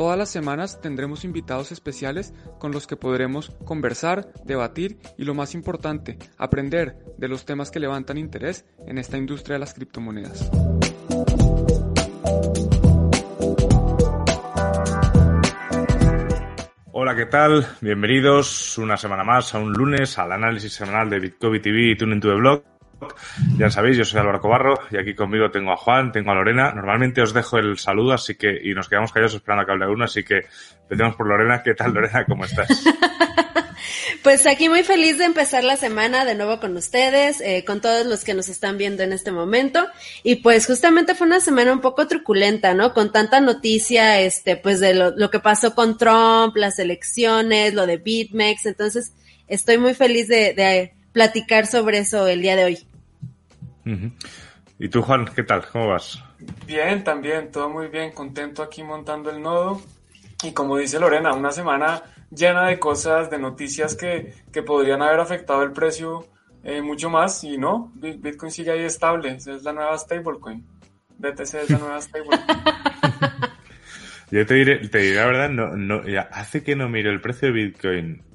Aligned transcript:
todas 0.00 0.16
las 0.16 0.30
semanas 0.30 0.80
tendremos 0.80 1.26
invitados 1.26 1.72
especiales 1.72 2.32
con 2.58 2.72
los 2.72 2.86
que 2.86 2.96
podremos 2.96 3.54
conversar, 3.66 4.32
debatir 4.46 4.98
y 5.18 5.24
lo 5.24 5.34
más 5.34 5.54
importante, 5.54 6.16
aprender 6.38 6.96
de 7.18 7.28
los 7.28 7.44
temas 7.44 7.70
que 7.70 7.80
levantan 7.80 8.16
interés 8.16 8.64
en 8.86 8.96
esta 8.96 9.18
industria 9.18 9.56
de 9.56 9.60
las 9.60 9.74
criptomonedas. 9.74 10.50
Hola, 16.92 17.14
¿qué 17.14 17.26
tal? 17.26 17.66
Bienvenidos 17.82 18.78
una 18.78 18.96
semana 18.96 19.22
más 19.22 19.54
a 19.54 19.58
un 19.58 19.74
lunes 19.74 20.18
al 20.18 20.32
análisis 20.32 20.72
semanal 20.72 21.10
de 21.10 21.20
Bitcoin 21.20 21.60
TV 21.60 21.90
y 21.90 21.96
Tuning 21.98 22.20
to 22.20 22.28
the 22.28 22.36
Blog. 22.36 22.79
Ya 23.56 23.70
sabéis, 23.70 23.96
yo 23.96 24.04
soy 24.04 24.20
Álvaro 24.20 24.40
Cobarro 24.40 24.74
y 24.90 24.98
aquí 24.98 25.14
conmigo 25.14 25.50
tengo 25.50 25.72
a 25.72 25.76
Juan, 25.76 26.12
tengo 26.12 26.30
a 26.30 26.34
Lorena. 26.34 26.72
Normalmente 26.72 27.22
os 27.22 27.32
dejo 27.32 27.58
el 27.58 27.78
saludo, 27.78 28.12
así 28.12 28.34
que, 28.34 28.60
y 28.62 28.74
nos 28.74 28.88
quedamos 28.88 29.12
callados 29.12 29.34
esperando 29.34 29.62
a 29.62 29.66
que 29.66 29.72
hable 29.72 29.86
uno, 29.86 30.04
así 30.04 30.22
que 30.22 30.46
empecemos 30.82 31.16
por 31.16 31.26
Lorena. 31.26 31.62
¿Qué 31.62 31.74
tal, 31.74 31.92
Lorena? 31.92 32.24
¿Cómo 32.24 32.44
estás? 32.44 32.68
Pues 34.22 34.46
aquí 34.46 34.68
muy 34.68 34.82
feliz 34.82 35.16
de 35.16 35.24
empezar 35.24 35.64
la 35.64 35.76
semana 35.76 36.26
de 36.26 36.34
nuevo 36.34 36.60
con 36.60 36.76
ustedes, 36.76 37.40
eh, 37.40 37.64
con 37.64 37.80
todos 37.80 38.04
los 38.04 38.22
que 38.22 38.34
nos 38.34 38.50
están 38.50 38.76
viendo 38.76 39.02
en 39.02 39.12
este 39.14 39.32
momento. 39.32 39.86
Y 40.22 40.36
pues 40.36 40.66
justamente 40.66 41.14
fue 41.14 41.26
una 41.26 41.40
semana 41.40 41.72
un 41.72 41.80
poco 41.80 42.06
truculenta, 42.06 42.74
¿no? 42.74 42.92
Con 42.92 43.12
tanta 43.12 43.40
noticia, 43.40 44.20
este, 44.20 44.56
pues 44.56 44.78
de 44.80 44.94
lo, 44.94 45.16
lo 45.16 45.30
que 45.30 45.40
pasó 45.40 45.74
con 45.74 45.96
Trump, 45.96 46.54
las 46.56 46.78
elecciones, 46.78 47.72
lo 47.72 47.86
de 47.86 47.96
BitMEX. 47.96 48.66
Entonces, 48.66 49.14
estoy 49.48 49.78
muy 49.78 49.94
feliz 49.94 50.28
de, 50.28 50.52
de 50.52 50.92
platicar 51.12 51.66
sobre 51.66 51.98
eso 51.98 52.26
el 52.26 52.42
día 52.42 52.56
de 52.56 52.64
hoy. 52.64 52.89
¿Y 54.78 54.88
tú, 54.88 55.02
Juan, 55.02 55.26
qué 55.34 55.42
tal? 55.42 55.66
¿Cómo 55.70 55.88
vas? 55.88 56.22
Bien, 56.66 57.04
también, 57.04 57.50
todo 57.50 57.68
muy 57.68 57.88
bien, 57.88 58.12
contento 58.12 58.62
aquí 58.62 58.82
montando 58.82 59.30
el 59.30 59.42
nodo. 59.42 59.82
Y 60.42 60.52
como 60.52 60.76
dice 60.76 60.98
Lorena, 60.98 61.34
una 61.34 61.52
semana 61.52 62.02
llena 62.30 62.66
de 62.66 62.78
cosas, 62.78 63.30
de 63.30 63.38
noticias 63.38 63.94
que, 63.94 64.34
que 64.52 64.62
podrían 64.62 65.02
haber 65.02 65.20
afectado 65.20 65.62
el 65.62 65.72
precio 65.72 66.26
eh, 66.62 66.80
mucho 66.80 67.10
más 67.10 67.42
y 67.44 67.58
no, 67.58 67.92
Bitcoin 67.94 68.50
sigue 68.50 68.70
ahí 68.70 68.84
estable, 68.84 69.34
es 69.34 69.46
la 69.62 69.72
nueva 69.72 69.98
stablecoin. 69.98 70.64
BTC 71.18 71.54
es 71.54 71.70
la 71.70 71.78
nueva 71.78 72.00
stablecoin. 72.00 72.40
Yo 74.30 74.46
te 74.46 74.54
diré, 74.54 74.88
te 74.88 74.98
diré 74.98 75.16
la 75.16 75.26
verdad, 75.26 75.50
no, 75.50 75.76
no, 75.76 76.06
ya 76.06 76.22
hace 76.32 76.62
que 76.62 76.76
no 76.76 76.88
miro 76.88 77.10
el 77.10 77.20
precio 77.20 77.48
de 77.48 77.54
Bitcoin 77.54 78.30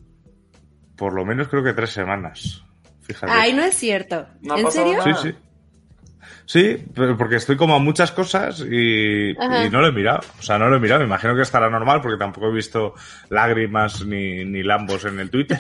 por 0.96 1.14
lo 1.14 1.26
menos 1.26 1.48
creo 1.48 1.64
que 1.64 1.74
tres 1.74 1.92
semanas. 1.92 2.65
Fíjate. 3.06 3.32
Ay, 3.32 3.54
no 3.54 3.64
es 3.64 3.76
cierto. 3.76 4.28
¿En 4.44 4.72
serio? 4.72 5.02
Sí, 5.04 5.12
sí. 5.22 5.36
Sí, 6.48 6.78
porque 7.18 7.38
estoy 7.38 7.58
como 7.58 7.76
a 7.76 7.80
muchas 7.80 8.12
cosas 8.12 8.60
y, 8.60 9.32
y, 9.32 9.70
no 9.72 9.82
lo 9.82 9.88
he 9.88 9.92
mirado. 9.92 10.22
O 10.38 10.44
sea, 10.44 10.60
no 10.60 10.70
lo 10.70 10.76
he 10.76 10.80
mirado. 10.80 11.00
Me 11.00 11.08
imagino 11.08 11.36
que 11.36 11.42
estará 11.42 11.72
normal 11.72 12.02
porque 12.02 12.20
tampoco 12.20 12.50
he 12.50 12.54
visto 12.54 12.94
lágrimas 13.30 14.06
ni, 14.06 14.46
ni 14.46 14.62
lambos 14.62 15.06
en 15.06 15.20
el 15.20 15.32
Twitter. 15.32 15.58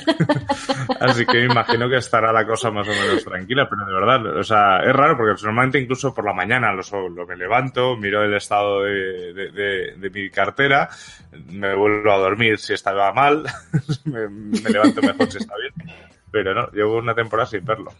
Así 0.99 1.25
que 1.25 1.39
me 1.39 1.45
imagino 1.45 1.89
que 1.89 1.97
estará 1.97 2.31
la 2.31 2.45
cosa 2.45 2.69
más 2.69 2.87
o 2.87 2.91
menos 2.91 3.23
tranquila. 3.23 3.67
Pero 3.67 3.85
de 3.85 3.93
verdad, 3.93 4.37
o 4.37 4.43
sea, 4.43 4.79
es 4.81 4.93
raro 4.93 5.17
porque 5.17 5.33
normalmente 5.43 5.79
incluso 5.79 6.13
por 6.13 6.23
la 6.23 6.33
mañana 6.33 6.71
lo, 6.71 7.09
lo 7.09 7.25
me 7.25 7.35
levanto, 7.35 7.97
miro 7.97 8.23
el 8.23 8.35
estado 8.35 8.83
de, 8.83 9.33
de, 9.33 9.51
de, 9.51 9.95
de, 9.97 10.09
mi 10.11 10.29
cartera, 10.29 10.87
me 11.47 11.73
vuelvo 11.73 12.11
a 12.11 12.17
dormir 12.17 12.59
si 12.59 12.73
estaba 12.73 13.11
mal, 13.11 13.43
me, 14.05 14.29
me 14.29 14.69
levanto 14.69 15.01
mejor 15.01 15.31
si 15.31 15.39
está 15.39 15.55
bien. 15.57 15.95
Pero 16.31 16.53
no, 16.53 16.69
llevo 16.71 16.97
una 16.97 17.15
temporada 17.15 17.49
sin 17.49 17.63
verlo. 17.63 17.93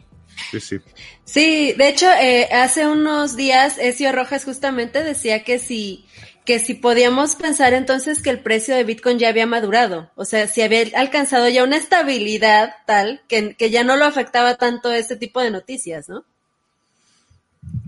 Sí, 0.51 0.59
sí. 0.59 0.79
Sí, 1.23 1.73
de 1.73 1.87
hecho, 1.87 2.07
eh, 2.21 2.49
hace 2.51 2.87
unos 2.87 3.35
días 3.35 3.77
Ezio 3.77 4.11
Rojas 4.11 4.43
justamente 4.45 5.03
decía 5.03 5.43
que 5.43 5.59
si, 5.59 6.05
que 6.45 6.59
si 6.59 6.73
podíamos 6.73 7.35
pensar 7.35 7.73
entonces 7.73 8.21
que 8.21 8.29
el 8.29 8.39
precio 8.39 8.75
de 8.75 8.83
Bitcoin 8.83 9.17
ya 9.17 9.29
había 9.29 9.47
madurado, 9.47 10.11
o 10.15 10.25
sea, 10.25 10.47
si 10.47 10.61
había 10.61 10.83
alcanzado 10.95 11.47
ya 11.49 11.63
una 11.63 11.77
estabilidad 11.77 12.75
tal 12.85 13.21
que, 13.27 13.55
que 13.55 13.69
ya 13.69 13.83
no 13.83 13.95
lo 13.95 14.05
afectaba 14.05 14.55
tanto 14.55 14.91
este 14.91 15.15
tipo 15.15 15.41
de 15.41 15.51
noticias, 15.51 16.09
¿no? 16.09 16.25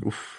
Uf. 0.03 0.37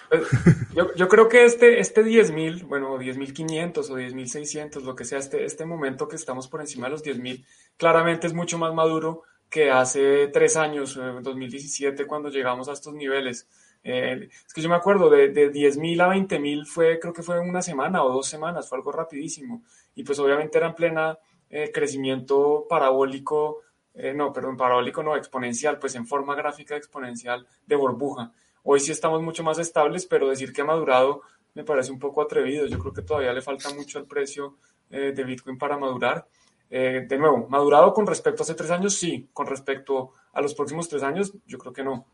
Yo, 0.73 0.93
yo 0.95 1.07
creo 1.07 1.29
que 1.29 1.45
este, 1.45 1.79
este 1.79 2.03
10.000, 2.03 2.67
bueno, 2.67 2.97
10.500 2.97 3.89
o 3.89 3.97
10.600, 3.97 4.81
lo 4.81 4.95
que 4.95 5.05
sea, 5.05 5.19
este, 5.19 5.45
este 5.45 5.65
momento 5.65 6.07
que 6.07 6.15
estamos 6.15 6.47
por 6.47 6.61
encima 6.61 6.87
de 6.87 6.91
los 6.91 7.03
10.000, 7.03 7.45
claramente 7.77 8.27
es 8.27 8.33
mucho 8.33 8.57
más 8.57 8.73
maduro 8.73 9.23
que 9.49 9.71
hace 9.71 10.27
tres 10.27 10.55
años, 10.55 10.95
en 10.97 11.23
2017, 11.23 12.05
cuando 12.05 12.29
llegamos 12.29 12.69
a 12.69 12.73
estos 12.73 12.93
niveles. 12.93 13.47
Eh, 13.83 14.29
es 14.45 14.53
que 14.53 14.61
yo 14.61 14.69
me 14.69 14.75
acuerdo, 14.75 15.09
de, 15.09 15.29
de 15.29 15.51
10.000 15.51 16.01
a 16.01 16.09
20.000 16.09 16.65
fue, 16.65 16.99
creo 16.99 17.13
que 17.13 17.23
fue 17.23 17.39
una 17.39 17.61
semana 17.61 18.03
o 18.03 18.11
dos 18.11 18.27
semanas, 18.27 18.69
fue 18.69 18.77
algo 18.77 18.91
rapidísimo. 18.91 19.63
Y 19.95 20.03
pues 20.03 20.19
obviamente 20.19 20.57
era 20.57 20.67
en 20.67 20.75
plena 20.75 21.17
eh, 21.49 21.71
crecimiento 21.73 22.67
parabólico, 22.69 23.61
eh, 23.95 24.13
no, 24.13 24.31
perdón, 24.31 24.55
parabólico 24.55 25.01
no, 25.01 25.15
exponencial, 25.15 25.79
pues 25.79 25.95
en 25.95 26.05
forma 26.05 26.35
gráfica 26.35 26.75
exponencial 26.75 27.47
de 27.65 27.75
burbuja. 27.75 28.31
Hoy 28.63 28.79
sí 28.79 28.91
estamos 28.91 29.21
mucho 29.23 29.43
más 29.43 29.57
estables, 29.57 30.05
pero 30.05 30.29
decir 30.29 30.53
que 30.53 30.61
ha 30.61 30.65
madurado 30.65 31.21
me 31.55 31.63
parece 31.63 31.91
un 31.91 31.99
poco 31.99 32.21
atrevido. 32.21 32.67
Yo 32.67 32.77
creo 32.77 32.93
que 32.93 33.01
todavía 33.01 33.33
le 33.33 33.41
falta 33.41 33.73
mucho 33.73 33.97
al 33.97 34.05
precio 34.05 34.57
de 34.89 35.23
Bitcoin 35.23 35.57
para 35.57 35.77
madurar. 35.77 36.27
Eh, 36.69 37.05
de 37.07 37.17
nuevo, 37.17 37.47
madurado 37.49 37.93
con 37.93 38.05
respecto 38.05 38.41
a 38.41 38.43
hace 38.43 38.55
tres 38.55 38.71
años, 38.71 38.95
sí. 38.95 39.29
Con 39.33 39.47
respecto 39.47 40.13
a 40.33 40.41
los 40.41 40.53
próximos 40.53 40.87
tres 40.87 41.03
años, 41.03 41.33
yo 41.45 41.57
creo 41.57 41.73
que 41.73 41.83
no. 41.83 42.05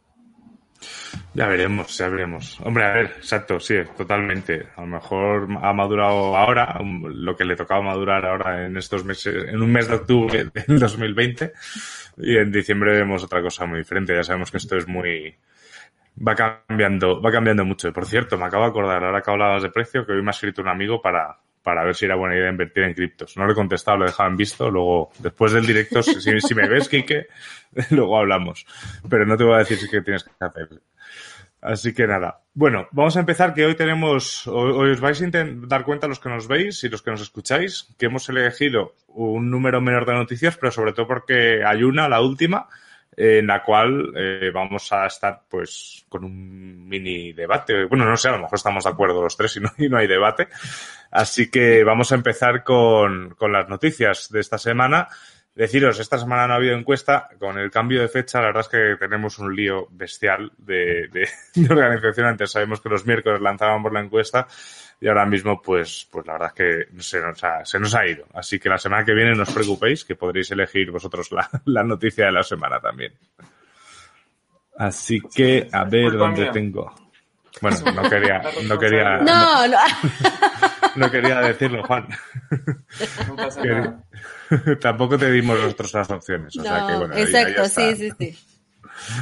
Ya 1.33 1.47
veremos, 1.47 1.97
ya 1.97 2.07
veremos. 2.07 2.59
Hombre, 2.61 2.85
a 2.85 2.93
ver, 2.93 3.05
exacto, 3.17 3.59
sí, 3.59 3.75
totalmente. 3.97 4.67
A 4.75 4.81
lo 4.81 4.87
mejor 4.87 5.47
ha 5.61 5.73
madurado 5.73 6.35
ahora, 6.35 6.79
lo 6.81 7.35
que 7.35 7.43
le 7.43 7.55
tocaba 7.55 7.81
madurar 7.81 8.25
ahora 8.25 8.65
en 8.65 8.77
estos 8.77 9.03
meses, 9.03 9.49
en 9.49 9.61
un 9.61 9.71
mes 9.71 9.87
de 9.87 9.95
octubre 9.95 10.45
del 10.67 10.79
2020, 10.79 11.53
y 12.17 12.37
en 12.37 12.51
diciembre 12.51 12.93
vemos 12.93 13.23
otra 13.23 13.41
cosa 13.41 13.65
muy 13.65 13.79
diferente. 13.79 14.15
Ya 14.15 14.23
sabemos 14.23 14.51
que 14.51 14.57
esto 14.57 14.77
es 14.77 14.87
muy, 14.87 15.35
va 16.25 16.35
cambiando, 16.35 17.21
va 17.21 17.31
cambiando 17.31 17.65
mucho. 17.65 17.91
Por 17.91 18.05
cierto, 18.05 18.37
me 18.37 18.45
acabo 18.45 18.63
de 18.63 18.69
acordar, 18.69 19.03
ahora 19.03 19.21
que 19.21 19.31
hablabas 19.31 19.63
de 19.63 19.69
precio, 19.69 20.05
que 20.05 20.13
hoy 20.13 20.21
me 20.21 20.29
ha 20.29 20.31
escrito 20.31 20.61
un 20.61 20.69
amigo 20.69 21.01
para, 21.01 21.37
para 21.65 21.83
ver 21.83 21.95
si 21.95 22.05
era 22.05 22.15
buena 22.15 22.35
idea 22.35 22.47
invertir 22.47 22.83
en 22.83 22.93
criptos. 22.93 23.35
No 23.35 23.47
le 23.47 23.53
he 23.53 23.55
contestado, 23.55 23.97
lo 23.97 24.05
en 24.05 24.37
visto. 24.37 24.69
Luego, 24.69 25.09
después 25.17 25.51
del 25.51 25.65
directo, 25.65 26.03
si, 26.03 26.53
me 26.53 26.69
ves, 26.69 26.87
Kike, 26.87 27.25
luego 27.89 28.19
hablamos. 28.19 28.67
Pero 29.09 29.25
no 29.25 29.35
te 29.35 29.43
voy 29.43 29.55
a 29.55 29.57
decir 29.57 29.79
qué 29.89 30.01
tienes 30.01 30.23
que 30.23 30.29
hacer. 30.39 30.69
Así 31.61 31.91
que 31.91 32.05
nada. 32.05 32.43
Bueno, 32.53 32.87
vamos 32.91 33.17
a 33.17 33.21
empezar 33.21 33.55
que 33.55 33.65
hoy 33.65 33.73
tenemos, 33.73 34.45
hoy 34.45 34.91
os 34.91 35.01
vais 35.01 35.19
a 35.19 35.27
dar 35.67 35.83
cuenta 35.83 36.07
los 36.07 36.19
que 36.19 36.29
nos 36.29 36.47
veis 36.47 36.83
y 36.83 36.89
los 36.89 37.01
que 37.01 37.09
nos 37.09 37.21
escucháis, 37.21 37.95
que 37.97 38.05
hemos 38.05 38.29
elegido 38.29 38.93
un 39.07 39.49
número 39.49 39.81
menor 39.81 40.05
de 40.05 40.13
noticias, 40.13 40.57
pero 40.57 40.71
sobre 40.71 40.93
todo 40.93 41.07
porque 41.07 41.63
hay 41.65 41.81
una, 41.81 42.07
la 42.07 42.21
última, 42.21 42.67
en 43.17 43.47
la 43.47 43.63
cual 43.63 44.11
eh, 44.15 44.51
vamos 44.53 44.91
a 44.91 45.05
estar 45.05 45.41
pues 45.49 46.05
con 46.09 46.23
un 46.23 46.87
mini 46.87 47.33
debate. 47.33 47.85
Bueno, 47.85 48.05
no 48.05 48.17
sé, 48.17 48.29
a 48.29 48.33
lo 48.33 48.39
mejor 48.39 48.55
estamos 48.55 48.83
de 48.83 48.89
acuerdo 48.89 49.21
los 49.21 49.37
tres 49.37 49.55
y 49.57 49.59
no, 49.61 49.71
y 49.77 49.89
no 49.89 49.97
hay 49.97 50.07
debate. 50.07 50.47
Así 51.11 51.49
que 51.49 51.83
vamos 51.83 52.11
a 52.11 52.15
empezar 52.15 52.63
con, 52.63 53.35
con 53.37 53.51
las 53.51 53.69
noticias 53.69 54.29
de 54.31 54.41
esta 54.41 54.57
semana. 54.57 55.07
Deciros, 55.55 55.97
esta 56.01 56.17
semana 56.17 56.47
no 56.47 56.53
ha 56.53 56.57
habido 56.57 56.75
encuesta. 56.75 57.29
Con 57.39 57.57
el 57.57 57.71
cambio 57.71 58.01
de 58.01 58.09
fecha, 58.09 58.41
la 58.41 58.47
verdad 58.47 58.63
es 58.63 58.67
que 58.67 58.97
tenemos 58.99 59.39
un 59.39 59.55
lío 59.55 59.87
bestial 59.89 60.51
de, 60.57 61.07
de, 61.07 61.29
de 61.55 61.73
organización. 61.73 62.27
Antes 62.27 62.51
sabemos 62.51 62.81
que 62.81 62.89
los 62.89 63.05
miércoles 63.05 63.39
lanzábamos 63.41 63.93
la 63.93 64.01
encuesta 64.01 64.47
y 64.99 65.07
ahora 65.07 65.25
mismo, 65.25 65.61
pues, 65.61 66.07
pues 66.11 66.27
la 66.27 66.33
verdad 66.33 66.51
es 66.53 66.53
que 66.53 67.01
se 67.01 67.21
nos, 67.21 67.41
ha, 67.43 67.63
se 67.63 67.79
nos 67.79 67.95
ha 67.95 68.05
ido. 68.05 68.25
Así 68.33 68.59
que 68.59 68.67
la 68.67 68.77
semana 68.77 69.05
que 69.05 69.13
viene 69.13 69.33
no 69.33 69.43
os 69.43 69.53
preocupéis, 69.53 70.03
que 70.03 70.15
podréis 70.15 70.51
elegir 70.51 70.91
vosotros 70.91 71.31
la, 71.31 71.49
la 71.65 71.83
noticia 71.83 72.25
de 72.25 72.31
la 72.33 72.43
semana 72.43 72.81
también. 72.81 73.13
Así 74.77 75.21
que, 75.21 75.69
a 75.71 75.85
ver 75.85 76.11
dónde 76.11 76.51
tengo. 76.51 76.93
Bueno, 77.61 77.77
no 77.93 78.09
quería, 78.09 78.41
no 78.67 78.77
quería. 78.77 79.17
No, 79.19 79.67
no. 79.67 79.77
No 80.95 81.11
quería 81.11 81.39
decirlo, 81.41 81.83
Juan. 81.83 82.07
No 83.27 83.35
pasa 83.35 83.63
nada. 83.63 84.03
Tampoco 84.81 85.17
te 85.17 85.31
dimos 85.31 85.59
nosotros 85.59 85.93
las 85.93 86.11
opciones. 86.11 86.57
O 86.57 86.63
no, 86.63 86.69
sea 86.69 86.87
que, 86.87 86.95
bueno, 86.95 87.15
exacto, 87.15 87.61
ahí, 87.61 87.85
ahí 87.85 87.95
sí, 87.95 88.09
sí, 88.09 88.11
sí. 88.17 88.45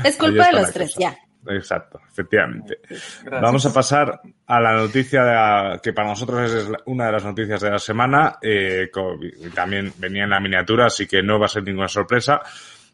Es 0.04 0.18
culpa 0.18 0.48
de 0.48 0.54
los 0.54 0.72
tres, 0.72 0.96
ya. 0.96 1.16
Exacto, 1.48 2.00
efectivamente. 2.10 2.80
Gracias. 2.88 3.42
Vamos 3.42 3.66
a 3.66 3.74
pasar 3.74 4.22
a 4.46 4.60
la 4.62 4.74
noticia 4.74 5.24
de 5.24 5.34
la, 5.34 5.80
que 5.84 5.94
para 5.94 6.10
nosotros 6.10 6.52
es 6.52 6.68
una 6.86 7.08
de 7.08 7.12
las 7.12 7.26
noticias 7.26 7.62
de 7.62 7.72
la 7.72 7.80
semana. 7.80 8.38
Eh, 8.42 8.90
también 9.54 9.92
venía 9.98 10.24
en 10.24 10.30
la 10.30 10.40
miniatura, 10.40 10.86
así 10.86 11.06
que 11.06 11.22
no 11.22 11.40
va 11.40 11.48
a 11.48 11.50
ser 11.50 11.64
ninguna 11.64 11.88
sorpresa. 11.88 12.42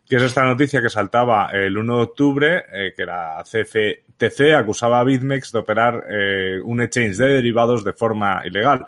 que 0.07 0.15
es 0.15 0.23
esta 0.23 0.43
noticia 0.43 0.81
que 0.81 0.89
saltaba 0.89 1.51
el 1.53 1.77
1 1.77 1.95
de 1.95 2.01
octubre, 2.01 2.65
eh, 2.73 2.93
que 2.97 3.05
la 3.05 3.43
CFTC 4.19 4.54
acusaba 4.56 5.00
a 5.00 5.04
BitMEX 5.04 5.51
de 5.51 5.60
operar 5.60 6.06
eh, 6.10 6.60
un 6.63 6.81
exchange 6.81 7.18
de 7.18 7.27
derivados 7.27 7.83
de 7.83 7.94
forma 7.94 8.42
ilegal. 8.45 8.86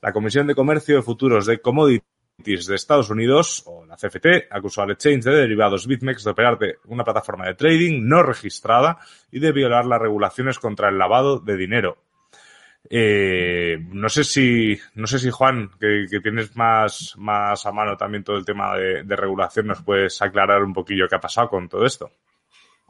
La 0.00 0.12
Comisión 0.12 0.46
de 0.46 0.54
Comercio 0.54 0.96
de 0.96 1.02
Futuros 1.02 1.46
de 1.46 1.60
Commodities 1.60 2.66
de 2.66 2.74
Estados 2.74 3.08
Unidos, 3.10 3.62
o 3.66 3.84
la 3.86 3.96
CFT, 3.96 4.50
acusó 4.50 4.82
al 4.82 4.90
exchange 4.90 5.24
de 5.24 5.36
derivados 5.36 5.86
BitMEX 5.86 6.24
de 6.24 6.30
operar 6.30 6.58
de 6.58 6.78
una 6.86 7.04
plataforma 7.04 7.46
de 7.46 7.54
trading 7.54 8.00
no 8.02 8.22
registrada 8.22 8.98
y 9.30 9.38
de 9.38 9.52
violar 9.52 9.86
las 9.86 10.00
regulaciones 10.00 10.58
contra 10.58 10.88
el 10.88 10.98
lavado 10.98 11.38
de 11.38 11.56
dinero. 11.56 11.98
Eh, 12.90 13.78
no 13.90 14.08
sé 14.08 14.24
si, 14.24 14.78
no 14.94 15.06
sé 15.06 15.18
si 15.18 15.30
Juan, 15.30 15.70
que, 15.78 16.20
tienes 16.20 16.56
más, 16.56 17.14
más 17.16 17.64
a 17.64 17.72
mano 17.72 17.96
también 17.96 18.24
todo 18.24 18.36
el 18.36 18.44
tema 18.44 18.76
de, 18.76 19.16
regulación, 19.16 19.68
nos 19.68 19.82
puedes 19.82 20.20
aclarar 20.20 20.64
un 20.64 20.72
poquillo 20.72 21.06
qué 21.08 21.14
ha 21.14 21.20
pasado 21.20 21.48
con 21.48 21.68
todo 21.68 21.86
esto. 21.86 22.10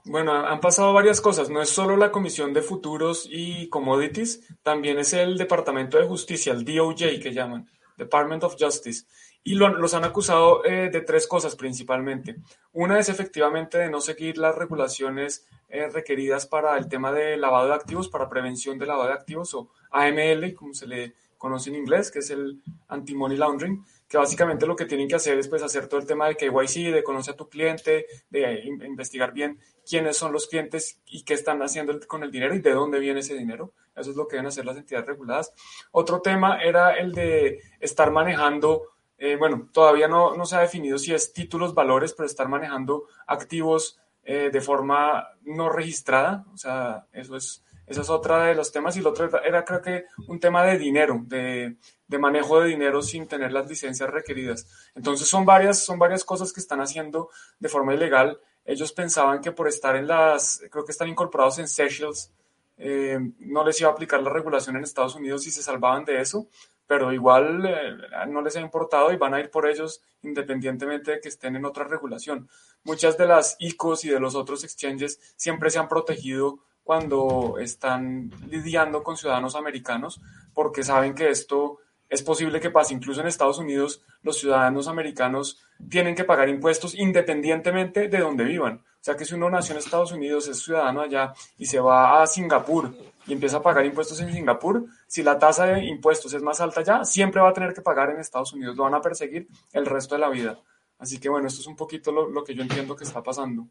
Bueno, 0.05 0.33
han 0.35 0.61
pasado 0.61 0.93
varias 0.93 1.21
cosas. 1.21 1.49
No 1.49 1.63
es 1.63 1.69
solo 1.69 1.97
la 1.97 2.11
Comisión 2.11 2.53
de 2.53 2.63
Futuros 2.63 3.29
y 3.31 3.69
Commodities, 3.69 4.41
también 4.63 4.99
es 4.99 5.13
el 5.13 5.39
Departamento 5.39 5.97
de 5.97 6.09
Justicia, 6.09 6.53
el 6.53 6.65
DOJ 6.65 7.21
que 7.23 7.33
llaman, 7.33 7.69
Department 7.97 8.43
of 8.43 8.57
Justice. 8.59 9.07
Y 9.45 9.55
los 9.55 9.95
han 9.95 10.05
acusado 10.05 10.65
eh, 10.65 10.89
de 10.91 11.01
tres 11.01 11.27
cosas 11.27 11.57
principalmente. 11.57 12.37
Una 12.73 12.99
es 12.99 13.09
efectivamente 13.09 13.79
de 13.79 13.91
no 13.91 14.01
seguir 14.01 14.39
las 14.39 14.55
regulaciones 14.57 15.47
eh, 15.69 15.89
requeridas 15.89 16.47
para 16.47 16.77
el 16.79 16.89
tema 16.89 17.13
de 17.13 17.37
lavado 17.37 17.69
de 17.69 17.75
activos, 17.75 18.09
para 18.09 18.29
prevención 18.29 18.79
de 18.79 18.87
lavado 18.87 19.09
de 19.09 19.15
activos 19.15 19.55
o 19.55 19.71
AML, 19.91 20.55
como 20.55 20.75
se 20.75 20.87
le 20.87 21.15
conoce 21.39 21.71
en 21.71 21.77
inglés, 21.77 22.11
que 22.11 22.21
es 22.21 22.31
el 22.31 22.61
anti-money 22.89 23.37
laundering, 23.37 23.85
que 24.13 24.19
básicamente 24.19 24.67
lo 24.67 24.77
que 24.77 24.85
tienen 24.85 25.09
que 25.09 25.15
hacer 25.15 25.39
es 25.39 25.49
pues, 25.49 25.63
hacer 25.63 25.89
todo 25.89 25.99
el 25.99 26.07
tema 26.07 26.29
de 26.29 26.37
KYC, 26.37 26.93
de 26.93 27.03
conocer 27.03 27.33
a 27.33 27.37
tu 27.39 27.49
cliente, 27.49 28.05
de 28.29 28.63
investigar 28.85 29.33
bien 29.33 29.59
quiénes 29.89 30.19
son 30.19 30.33
los 30.33 30.49
clientes 30.49 31.01
y 31.07 31.25
qué 31.25 31.33
están 31.33 31.63
haciendo 31.63 31.99
con 32.07 32.23
el 32.23 32.31
dinero 32.31 32.55
y 32.55 32.59
de 32.59 32.73
dónde 32.73 32.99
viene 32.99 33.21
ese 33.21 33.33
dinero. 33.33 33.73
Eso 33.97 34.11
es 34.11 34.17
lo 34.17 34.29
que 34.29 34.37
deben 34.37 34.49
hacer 34.49 34.67
las 34.67 34.77
entidades 34.77 35.07
reguladas. 35.07 35.55
Otro 35.93 36.21
tema 36.21 36.63
era 36.63 36.93
el 36.99 37.13
de 37.13 37.63
estar 37.81 38.11
manejando 38.11 38.83
eh, 39.17 39.37
bueno, 39.37 39.71
todavía 39.73 40.09
no, 40.09 40.37
no, 40.37 40.45
se 40.45 40.57
ha 40.57 40.61
definido 40.61 40.99
si 40.99 41.15
es 41.15 41.33
títulos, 41.33 41.73
valores, 41.73 42.13
pero 42.13 42.27
estar 42.27 42.49
manejando 42.49 43.05
activos 43.27 43.99
eh, 44.25 44.51
de 44.53 44.61
forma 44.61 45.27
no 45.43 45.71
registrada. 45.71 46.45
O 46.53 46.59
sea, 46.59 47.07
eso 47.13 47.37
es, 47.37 47.65
eso 47.93 48.03
es 48.03 48.11
otra 48.11 48.47
de 48.47 48.55
los 48.55 48.73
temas. 48.73 48.97
Y 48.97 49.01
el 49.01 49.07
otro 49.07 49.31
era, 49.45 49.65
creo 49.65 49.81
que, 49.81 50.07
un 50.27 50.41
tema 50.41 50.65
de 50.65 50.79
dinero, 50.79 51.23
de, 51.25 51.77
de, 52.07 52.19
manejo 52.19 52.61
de 52.61 52.69
dinero 52.69 53.01
sin 53.03 53.27
tener 53.27 53.53
las 53.53 53.69
licencias 53.69 54.11
requeridas. 54.11 54.67
Entonces, 54.95 55.29
son 55.29 55.45
varias, 55.45 55.79
son 55.85 55.99
varias 55.99 56.25
cosas 56.25 56.53
que 56.53 56.61
están 56.61 56.81
haciendo 56.81 57.31
de 57.59 57.69
forma 57.69 57.95
ilegal. 57.95 58.41
Ellos 58.65 58.93
pensaban 58.93 59.41
que 59.41 59.53
por 59.53 59.69
estar 59.69 59.97
en 59.97 60.07
las, 60.07 60.63
creo 60.71 60.85
que 60.85 60.93
están 60.93 61.09
incorporados 61.09 61.59
en 61.59 61.69
Seychelles, 61.69 62.33
eh, 62.79 63.19
no 63.39 63.65
les 63.65 63.81
iba 63.81 63.91
a 63.91 63.93
aplicar 63.93 64.23
la 64.23 64.31
regulación 64.31 64.77
en 64.77 64.85
Estados 64.85 65.15
Unidos 65.15 65.47
y 65.47 65.51
se 65.51 65.63
salvaban 65.63 66.05
de 66.05 66.21
eso 66.21 66.49
pero 66.93 67.11
igual 67.11 67.65
eh, 67.65 67.97
no 68.29 68.43
les 68.43 68.55
ha 68.57 68.61
importado 68.61 69.13
y 69.13 69.17
van 69.17 69.33
a 69.33 69.41
ir 69.41 69.51
por 69.51 69.67
ellos 69.67 70.03
independientemente 70.23 71.13
de 71.13 71.21
que 71.21 71.31
estén 71.31 71.57
en 71.57 71.65
otra 71.65 71.85
regulación. 71.85 72.51
Muchas 72.85 73.17
de 73.17 73.27
las 73.27 73.57
ICOs 73.61 74.05
y 74.05 74.11
de 74.11 74.21
los 74.21 74.35
otros 74.35 74.63
exchanges 74.63 75.19
siempre 75.37 75.71
se 75.71 75.79
han 75.79 75.89
protegido 75.89 76.59
cuando 76.85 77.57
están 77.59 78.31
lidiando 78.49 79.03
con 79.03 79.17
ciudadanos 79.17 79.55
americanos 79.55 80.21
porque 80.55 80.83
saben 80.83 81.15
que 81.15 81.31
esto 81.31 81.79
es 82.09 82.23
posible 82.23 82.61
que 82.61 82.71
pase. 82.71 82.95
Incluso 82.95 83.21
en 83.21 83.27
Estados 83.27 83.59
Unidos 83.59 84.03
los 84.23 84.39
ciudadanos 84.39 84.89
americanos 84.89 85.61
tienen 85.89 86.15
que 86.15 86.25
pagar 86.25 86.49
impuestos 86.49 86.95
independientemente 86.95 88.09
de 88.09 88.19
donde 88.19 88.45
vivan. 88.45 88.77
O 89.03 89.05
sea 89.05 89.17
que 89.17 89.25
si 89.25 89.35
uno 89.35 89.51
nació 89.51 89.73
en 89.73 89.81
Estados 89.81 90.13
Unidos, 90.13 90.47
es 90.47 90.63
ciudadano 90.63 91.01
allá 91.01 91.33
y 91.59 91.67
se 91.67 91.81
va 91.81 92.23
a 92.23 92.27
Singapur 92.27 92.95
y 93.27 93.33
empieza 93.33 93.57
a 93.57 93.63
pagar 93.63 93.85
impuestos 93.85 94.21
en 94.21 94.33
Singapur, 94.33 94.87
si 95.07 95.23
la 95.23 95.39
tasa 95.39 95.67
de 95.67 95.85
impuestos 95.85 96.33
es 96.35 96.43
más 96.43 96.61
alta 96.61 96.81
allá, 96.81 97.05
siempre 97.05 97.41
va 97.41 97.51
a 97.51 97.53
tener 97.53 97.73
que 97.75 97.81
pagar 97.81 98.11
en 98.11 98.21
Estados 98.21 98.53
Unidos, 98.53 98.77
lo 98.77 98.85
van 98.85 98.95
a 98.95 99.01
perseguir 99.01 99.49
el 99.73 99.87
resto 99.87 100.15
de 100.15 100.21
la 100.21 100.29
vida. 100.29 100.59
Así 100.99 101.19
que 101.19 101.29
bueno, 101.29 101.49
esto 101.49 101.61
es 101.61 101.67
un 101.67 101.75
poquito 101.75 102.13
lo, 102.13 102.45
que 102.45 102.55
yo 102.55 102.63
entiendo 102.63 102.95
que 102.95 103.03
está 103.03 103.23
pasando. 103.23 103.67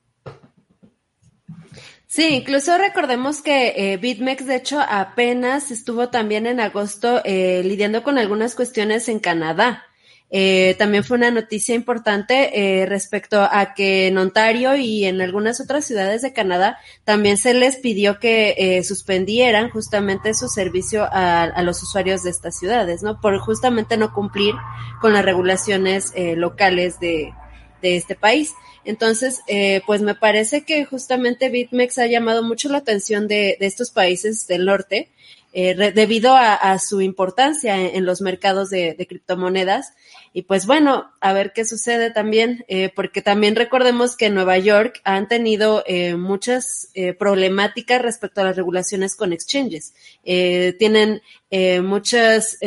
Sí, 2.12 2.28
incluso 2.28 2.78
recordemos 2.78 3.42
que 3.42 3.94
eh, 3.94 3.96
BitMEX, 3.96 4.46
de 4.46 4.58
hecho, 4.58 4.81
apenas 4.81 5.72
estuvo 5.72 6.10
también 6.10 6.46
en 6.46 6.60
agosto 6.60 7.22
eh, 7.24 7.62
lidiando 7.63 8.04
con 8.04 8.18
algunas 8.18 8.54
cuestiones 8.54 9.08
en 9.08 9.19
Canadá. 9.19 9.86
Eh, 10.30 10.75
también 10.78 11.06
fue 11.06 11.16
una 11.16 11.31
noticia 11.31 11.74
importante 11.74 12.81
eh, 12.81 12.86
respecto 12.86 13.42
a 13.42 13.74
que 13.74 14.08
en 14.08 14.18
Ontario 14.18 14.75
y 14.75 15.06
en 15.06 15.22
algunas 15.22 15.62
otras 15.62 15.86
ciudades 15.86 16.22
de 16.22 16.34
Canadá 16.34 16.80
también 17.06 17.38
se 17.38 17.54
les 17.54 17.78
pidió 17.78 18.19
que 18.19 18.56
eh, 18.58 18.84
suspendieran 18.84 19.69
justamente 19.69 20.34
su 20.34 20.50
servicio 20.50 21.06
a, 21.06 21.44
a, 21.44 21.63
los 21.63 21.81
usuarios 21.81 22.24
de 22.24 22.31
estas 22.31 22.60
ciudades, 22.60 23.04
¿no? 23.04 23.22
Por 23.22 23.40
justamente 23.40 23.96
no 23.96 24.13
cumplir 24.13 24.54
con 25.00 25.13
las 25.13 25.24
regulaciones 25.24 26.12
locales 26.36 27.00
de, 27.00 27.31
de 27.81 27.96
este 27.96 28.16
país. 28.16 28.54
Entonces, 28.86 29.42
eh, 29.48 29.81
pues 29.86 30.01
me 30.01 30.16
parece 30.16 30.63
que 30.63 30.86
justamente 30.86 31.50
BitMEX 31.50 32.00
ha 32.00 32.07
llamado 32.07 32.44
mucho 32.44 32.69
la 32.69 32.80
atención 32.80 33.28
de, 33.28 33.57
de 33.60 33.66
estos 33.66 33.92
países 33.92 34.48
del 34.48 34.66
norte 34.66 35.10
eh, 35.54 35.75
debido 35.94 36.33
a, 36.33 36.54
a, 36.54 36.80
su 36.80 37.01
importancia 37.01 37.78
en, 37.78 38.06
los 38.06 38.22
mercados 38.22 38.69
de, 38.69 38.94
de, 38.94 39.07
criptomonedas. 39.07 39.94
Y 40.33 40.44
pues 40.44 40.66
bueno, 40.66 41.12
a 41.19 41.33
ver 41.33 41.51
qué 41.54 41.66
sucede 41.66 42.10
también, 42.10 42.63
eh, 42.69 42.89
porque 42.95 43.22
también 43.22 43.57
recordemos 43.57 44.16
que 44.16 44.28
en 44.28 44.36
Nueva 44.36 44.57
York 44.57 45.01
han 45.04 45.27
tenido 45.27 45.84
eh, 45.88 46.16
muchas 46.16 46.89
eh, 46.94 47.13
problemáticas 47.13 48.01
respecto 48.01 48.39
a 48.39 48.45
las 48.45 48.56
regulaciones 48.56 49.16
con 49.18 49.34
exchanges. 49.34 49.94
Eh, 50.24 50.75
tienen 50.80 51.22
eh, 51.50 51.81
muchas... 51.81 52.57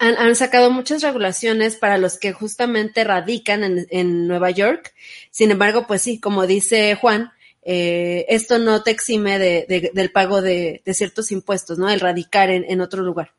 Han, 0.00 0.16
han, 0.16 0.34
sacado 0.34 0.70
muchas 0.70 1.02
regulaciones 1.02 1.76
para 1.76 1.98
los 1.98 2.18
que 2.18 2.32
justamente 2.32 3.04
radican 3.04 3.62
en, 3.62 3.86
en 3.90 4.26
Nueva 4.26 4.50
York. 4.50 4.94
Sin 5.30 5.50
embargo, 5.50 5.86
pues 5.86 6.02
sí, 6.02 6.18
como 6.18 6.46
dice 6.46 6.96
Juan, 6.96 7.30
eh, 7.62 8.24
esto 8.28 8.58
no 8.58 8.82
te 8.82 8.90
exime 8.90 9.38
de, 9.38 9.66
de, 9.68 9.90
del 9.92 10.10
pago 10.10 10.40
de, 10.40 10.82
de, 10.84 10.94
ciertos 10.94 11.30
impuestos, 11.30 11.78
¿no? 11.78 11.90
El 11.90 12.00
radicar 12.00 12.50
en, 12.50 12.64
en, 12.64 12.80
otro 12.80 13.02
lugar. 13.02 13.32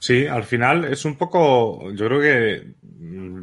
Sí, 0.00 0.26
al 0.26 0.44
final 0.44 0.86
es 0.86 1.04
un 1.04 1.16
poco, 1.16 1.92
yo 1.92 2.06
creo 2.06 2.20
que 2.22 2.72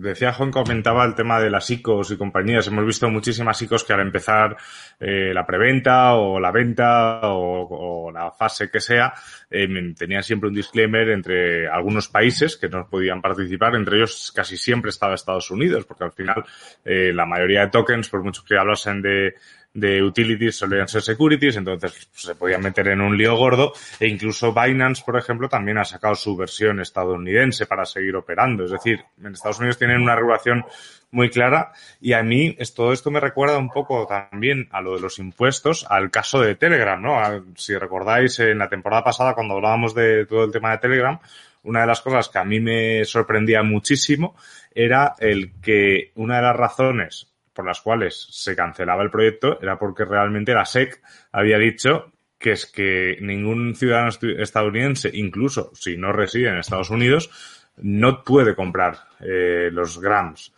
decía 0.02 0.34
Juan, 0.34 0.50
comentaba 0.50 1.06
el 1.06 1.14
tema 1.14 1.40
de 1.40 1.52
las 1.52 1.70
ICOs 1.70 2.10
y 2.10 2.18
compañías. 2.18 2.66
Hemos 2.66 2.84
visto 2.84 3.08
muchísimas 3.12 3.62
ICOs 3.62 3.84
que 3.84 3.94
al 3.94 4.00
empezar 4.00 4.58
eh, 5.00 5.32
la 5.36 5.46
preventa 5.46 6.16
o 6.16 6.40
la 6.40 6.52
venta 6.52 7.20
o, 7.30 8.08
o 8.08 8.12
la 8.12 8.32
fase 8.32 8.72
que 8.72 8.80
sea, 8.80 9.14
eh, 9.52 9.68
tenían 9.96 10.24
siempre 10.24 10.50
un 10.50 10.56
disclaimer 10.56 11.10
entre 11.10 11.68
algunos 11.68 12.08
países 12.08 12.58
que 12.58 12.70
no 12.70 12.90
podían 12.90 13.22
participar, 13.22 13.76
entre 13.76 13.98
ellos 13.98 14.32
casi 14.36 14.58
siempre 14.58 14.90
estaba 14.90 15.14
Estados 15.14 15.52
Unidos, 15.52 15.86
porque 15.86 16.06
al 16.06 16.12
final 16.12 16.44
eh, 16.84 17.12
la 17.14 17.28
mayoría 17.28 17.62
de 17.62 17.68
tokens, 17.68 18.10
por 18.10 18.24
mucho 18.24 18.44
que 18.44 18.58
hablasen 18.58 19.04
de 19.04 19.36
de 19.78 20.02
utilities 20.02 20.56
solían 20.56 20.88
ser 20.88 21.04
securities, 21.04 21.56
entonces 21.56 22.10
pues, 22.12 22.24
se 22.24 22.34
podían 22.34 22.64
meter 22.64 22.88
en 22.88 23.00
un 23.00 23.16
lío 23.16 23.36
gordo 23.36 23.74
e 24.00 24.08
incluso 24.08 24.52
Binance, 24.52 25.04
por 25.06 25.20
ejemplo, 25.20 25.48
también 25.48 25.78
ha 25.78 25.86
sacado 25.86 26.16
su 26.16 26.36
versión 26.36 26.80
estadounidense 26.80 27.68
para 27.68 27.86
seguir 27.86 28.16
operando. 28.16 28.66
Es 28.66 28.72
decir, 28.72 29.04
en 29.24 29.34
Estados 29.34 29.60
Unidos 29.60 29.78
tienen 29.78 30.02
una 30.02 30.16
regulación 30.16 30.66
muy 31.12 31.30
clara 31.30 31.74
y 32.02 32.14
a 32.14 32.24
mí 32.24 32.56
es, 32.58 32.74
todo 32.74 32.92
esto 32.92 33.12
me 33.12 33.20
recuerda 33.20 33.60
un 33.60 33.70
poco 33.70 34.08
también 34.08 34.68
a 34.72 34.82
lo 34.82 34.96
de 34.96 35.02
los 35.02 35.20
impuestos, 35.20 35.86
al 35.88 36.10
caso 36.10 36.42
de 36.42 36.56
Telegram, 36.56 37.00
¿no? 37.00 37.16
Si 37.56 37.78
recordáis, 37.78 38.40
en 38.40 38.58
la 38.58 38.70
temporada 38.70 39.04
pasada 39.04 39.36
cuando 39.36 39.54
hablábamos 39.54 39.94
de 39.94 40.26
todo 40.26 40.44
el 40.44 40.52
tema 40.52 40.72
de 40.72 40.80
Telegram, 40.80 41.20
una 41.62 41.82
de 41.82 41.88
las 41.88 42.02
cosas 42.02 42.30
que 42.30 42.40
a 42.40 42.44
mí 42.44 42.60
me 42.60 43.06
sorprendía 43.06 43.62
muchísimo 43.62 44.36
era 44.74 45.14
el 45.20 45.54
que 45.62 46.14
una 46.16 46.38
de 46.38 46.42
las 46.42 46.56
razones 46.56 47.37
por 47.58 47.66
las 47.66 47.82
cuales 47.82 48.28
se 48.30 48.56
cancelaba 48.56 49.02
el 49.02 49.10
proyecto 49.10 49.60
era 49.60 49.80
porque 49.80 50.06
realmente 50.06 50.54
la 50.54 50.64
SEC 50.64 51.02
había 51.32 51.58
dicho 51.58 52.14
que 52.38 52.52
es 52.52 52.68
que 52.68 53.18
ningún 53.20 53.74
ciudadano 53.74 54.12
estadounidense, 54.38 55.10
incluso 55.12 55.72
si 55.74 55.98
no 55.98 56.14
reside 56.14 56.50
en 56.50 56.60
Estados 56.60 56.92
Unidos, 56.92 57.32
no 57.78 58.24
puede 58.24 58.54
comprar 58.54 59.00
eh, 59.22 59.70
los 59.72 60.00
grams. 60.00 60.54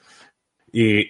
Y 0.74 1.10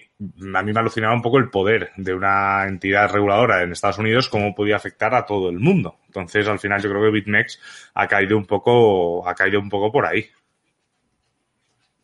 a 0.54 0.62
mí 0.62 0.72
me 0.72 0.78
alucinaba 0.78 1.12
un 1.12 1.22
poco 1.22 1.38
el 1.38 1.50
poder 1.50 1.90
de 1.96 2.14
una 2.14 2.68
entidad 2.68 3.10
reguladora 3.12 3.64
en 3.64 3.72
Estados 3.72 3.98
Unidos, 3.98 4.28
cómo 4.28 4.54
podía 4.54 4.76
afectar 4.76 5.12
a 5.12 5.26
todo 5.26 5.50
el 5.50 5.58
mundo. 5.58 5.98
Entonces, 6.06 6.46
al 6.46 6.60
final, 6.60 6.80
yo 6.80 6.88
creo 6.88 7.02
que 7.02 7.10
BitMEX 7.10 7.90
ha 7.94 8.06
caído 8.06 8.38
un 8.38 8.46
poco, 8.46 9.28
ha 9.28 9.34
caído 9.34 9.58
un 9.58 9.68
poco 9.68 9.90
por 9.90 10.06
ahí. 10.06 10.30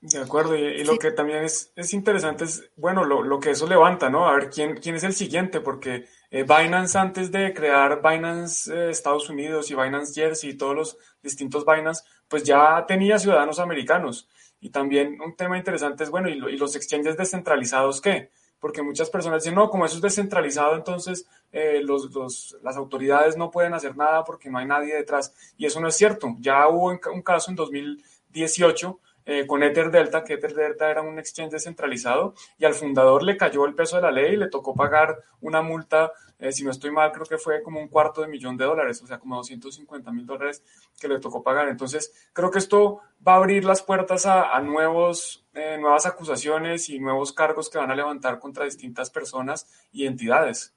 De 0.09 0.21
acuerdo, 0.21 0.55
y, 0.55 0.61
y 0.61 0.85
lo 0.85 0.93
sí. 0.93 0.99
que 1.01 1.11
también 1.11 1.43
es, 1.43 1.73
es 1.75 1.93
interesante 1.93 2.45
es, 2.45 2.71
bueno, 2.77 3.05
lo, 3.05 3.23
lo, 3.23 3.41
que 3.41 3.51
eso 3.51 3.67
levanta, 3.67 4.09
¿no? 4.09 4.29
A 4.29 4.35
ver 4.35 4.51
quién, 4.51 4.77
quién 4.77 4.95
es 4.95 5.03
el 5.03 5.15
siguiente, 5.15 5.61
porque 5.61 6.07
eh, 6.31 6.45
Binance 6.45 6.97
antes 6.97 7.33
de 7.33 7.53
crear 7.53 8.01
Binance 8.03 8.73
eh, 8.73 8.91
Estados 8.91 9.29
Unidos 9.29 9.69
y 9.69 9.75
Binance 9.75 10.15
Jersey 10.15 10.51
y 10.51 10.57
todos 10.57 10.77
los 10.77 10.99
distintos 11.25 11.65
Binance, 11.67 12.05
pues 12.29 12.45
ya 12.45 12.85
tenía 12.87 13.19
ciudadanos 13.19 13.59
americanos. 13.59 14.29
Y 14.61 14.71
también 14.71 15.21
un 15.21 15.35
tema 15.35 15.59
interesante 15.59 16.05
es, 16.05 16.11
bueno, 16.11 16.29
¿y, 16.29 16.37
los 16.57 16.77
exchanges 16.77 17.17
descentralizados 17.17 18.01
qué? 18.01 18.31
Porque 18.61 18.83
muchas 18.83 19.11
personas 19.11 19.43
dicen, 19.43 19.57
no, 19.57 19.69
como 19.71 19.87
eso 19.87 19.97
es 19.97 20.03
descentralizado, 20.03 20.77
entonces 20.77 21.27
eh, 21.51 21.81
los, 21.83 22.57
las 22.63 22.77
autoridades 22.77 23.37
no 23.37 23.51
pueden 23.51 23.75
hacer 23.75 23.97
nada 23.97 24.23
porque 24.23 24.51
no 24.51 24.59
hay 24.59 24.67
nadie 24.67 24.95
detrás. 24.95 25.35
Y 25.57 25.67
eso 25.67 25.81
no 25.81 25.89
es 25.89 25.97
cierto. 25.97 26.37
Ya 26.39 26.69
hubo 26.69 26.91
un 26.91 27.23
caso 27.23 27.51
en 27.51 27.57
2018 27.57 29.01
eh, 29.27 29.45
con 29.47 29.65
Ether 29.65 29.91
Delta, 29.91 30.23
que 30.23 30.35
Ether 30.35 30.55
Delta 30.55 30.89
era 30.89 31.03
un 31.03 31.19
exchange 31.19 31.51
descentralizado, 31.51 32.35
y 32.59 32.65
al 32.65 32.75
fundador 32.75 33.25
le 33.25 33.37
cayó 33.37 33.67
el 33.67 33.75
peso 33.75 33.97
de 33.97 34.03
la 34.03 34.13
ley 34.13 34.35
y 34.35 34.37
le 34.37 34.49
tocó 34.49 34.75
pagar 34.75 35.19
una 35.41 35.63
multa, 35.63 36.13
eh, 36.39 36.53
si 36.53 36.63
no 36.63 36.71
estoy 36.71 36.93
mal, 36.93 37.11
creo 37.11 37.27
que 37.27 37.37
fue 37.37 37.61
como 37.63 37.81
un 37.81 37.89
cuarto 37.89 38.21
de 38.23 38.29
millón 38.29 38.57
de 38.57 38.65
dólares, 38.65 39.03
o 39.03 39.07
sea, 39.07 39.19
como 39.19 39.37
250 39.37 40.13
mil 40.13 40.27
dólares 40.27 40.63
que 41.01 41.09
le 41.09 41.19
tocó 41.19 41.43
pagar. 41.43 41.69
Entonces, 41.69 42.13
creo 42.33 42.53
que 42.53 42.59
esto 42.59 43.01
va 43.27 43.35
a 43.35 43.37
abrir 43.39 43.65
las 43.65 43.83
puertas 43.83 44.27
a, 44.27 44.59
nuevos, 44.61 45.45
eh, 45.55 45.77
nuevas 45.81 46.07
acusaciones 46.07 46.89
y 46.89 47.01
nuevos 47.01 47.33
cargos 47.33 47.69
que 47.69 47.79
van 47.79 47.91
a 47.91 47.97
levantar 47.97 48.39
contra 48.39 48.65
distintas 48.65 49.11
personas 49.11 49.67
y 49.91 50.07
entidades. 50.07 50.76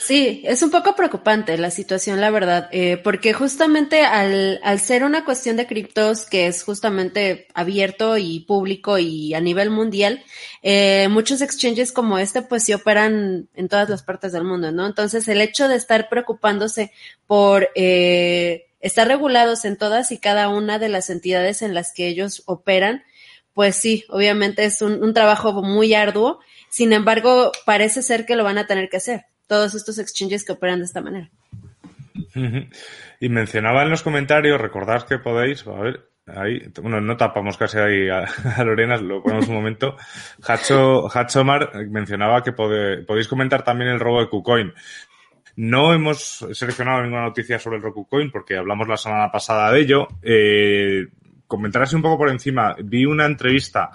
Sí, 0.00 0.42
es 0.44 0.62
un 0.64 0.70
poco 0.72 0.96
preocupante 0.96 1.56
la 1.58 1.70
situación, 1.70 2.20
la 2.20 2.30
verdad, 2.30 2.68
eh, 2.72 2.96
porque 2.96 3.32
justamente 3.32 4.02
al, 4.02 4.58
al, 4.64 4.80
ser 4.80 5.04
una 5.04 5.24
cuestión 5.24 5.56
de 5.56 5.68
criptos 5.68 6.26
que 6.26 6.48
es 6.48 6.64
justamente 6.64 7.46
abierto 7.54 8.16
y 8.16 8.40
público 8.40 8.98
y 8.98 9.34
a 9.34 9.40
nivel 9.40 9.70
mundial, 9.70 10.24
eh, 10.62 11.06
muchos 11.08 11.40
exchanges 11.40 11.92
como 11.92 12.18
este 12.18 12.42
pues 12.42 12.64
sí 12.64 12.72
operan 12.72 13.48
en 13.54 13.68
todas 13.68 13.88
las 13.88 14.02
partes 14.02 14.32
del 14.32 14.42
mundo, 14.42 14.72
¿no? 14.72 14.86
Entonces 14.86 15.28
el 15.28 15.40
hecho 15.40 15.68
de 15.68 15.76
estar 15.76 16.08
preocupándose 16.08 16.90
por 17.28 17.68
eh, 17.76 18.66
estar 18.80 19.06
regulados 19.06 19.64
en 19.64 19.76
todas 19.76 20.10
y 20.10 20.18
cada 20.18 20.48
una 20.48 20.80
de 20.80 20.88
las 20.88 21.10
entidades 21.10 21.62
en 21.62 21.74
las 21.74 21.92
que 21.92 22.08
ellos 22.08 22.42
operan, 22.46 23.04
pues 23.54 23.76
sí, 23.76 24.04
obviamente 24.08 24.64
es 24.64 24.82
un, 24.82 25.00
un 25.00 25.14
trabajo 25.14 25.52
muy 25.62 25.94
arduo 25.94 26.40
sin 26.68 26.92
embargo, 26.92 27.52
parece 27.64 28.02
ser 28.02 28.26
que 28.26 28.36
lo 28.36 28.44
van 28.44 28.58
a 28.58 28.66
tener 28.66 28.88
que 28.88 28.98
hacer, 28.98 29.26
todos 29.46 29.74
estos 29.74 29.98
exchanges 29.98 30.44
que 30.44 30.52
operan 30.52 30.78
de 30.78 30.84
esta 30.84 31.00
manera. 31.00 31.30
Y 33.20 33.28
mencionaba 33.28 33.82
en 33.82 33.90
los 33.90 34.02
comentarios, 34.02 34.60
recordad 34.60 35.06
que 35.06 35.18
podéis, 35.18 35.66
a 35.66 35.80
ver, 35.80 36.08
ahí, 36.26 36.70
bueno, 36.80 37.00
no 37.00 37.16
tapamos 37.16 37.56
casi 37.56 37.78
ahí 37.78 38.08
a, 38.08 38.28
Lorena, 38.64 38.96
lo 38.96 39.22
ponemos 39.22 39.48
un 39.48 39.54
momento. 39.54 39.96
Hacho, 40.46 41.08
Hachomar 41.08 41.86
mencionaba 41.88 42.42
que 42.42 42.52
podéis 42.52 43.28
comentar 43.28 43.62
también 43.62 43.90
el 43.90 44.00
robo 44.00 44.20
de 44.20 44.28
KuCoin. 44.28 44.72
No 45.56 45.92
hemos 45.92 46.46
seleccionado 46.52 47.02
ninguna 47.02 47.22
noticia 47.22 47.58
sobre 47.58 47.78
el 47.78 47.82
robo 47.82 48.00
de 48.00 48.04
KuCoin 48.04 48.30
porque 48.30 48.56
hablamos 48.56 48.86
la 48.86 48.96
semana 48.96 49.30
pasada 49.30 49.72
de 49.72 49.80
ello. 49.80 50.06
Eh, 50.22 51.08
comentar 51.46 51.82
así 51.82 51.96
un 51.96 52.02
poco 52.02 52.18
por 52.18 52.30
encima. 52.30 52.76
Vi 52.78 53.04
una 53.04 53.26
entrevista 53.26 53.90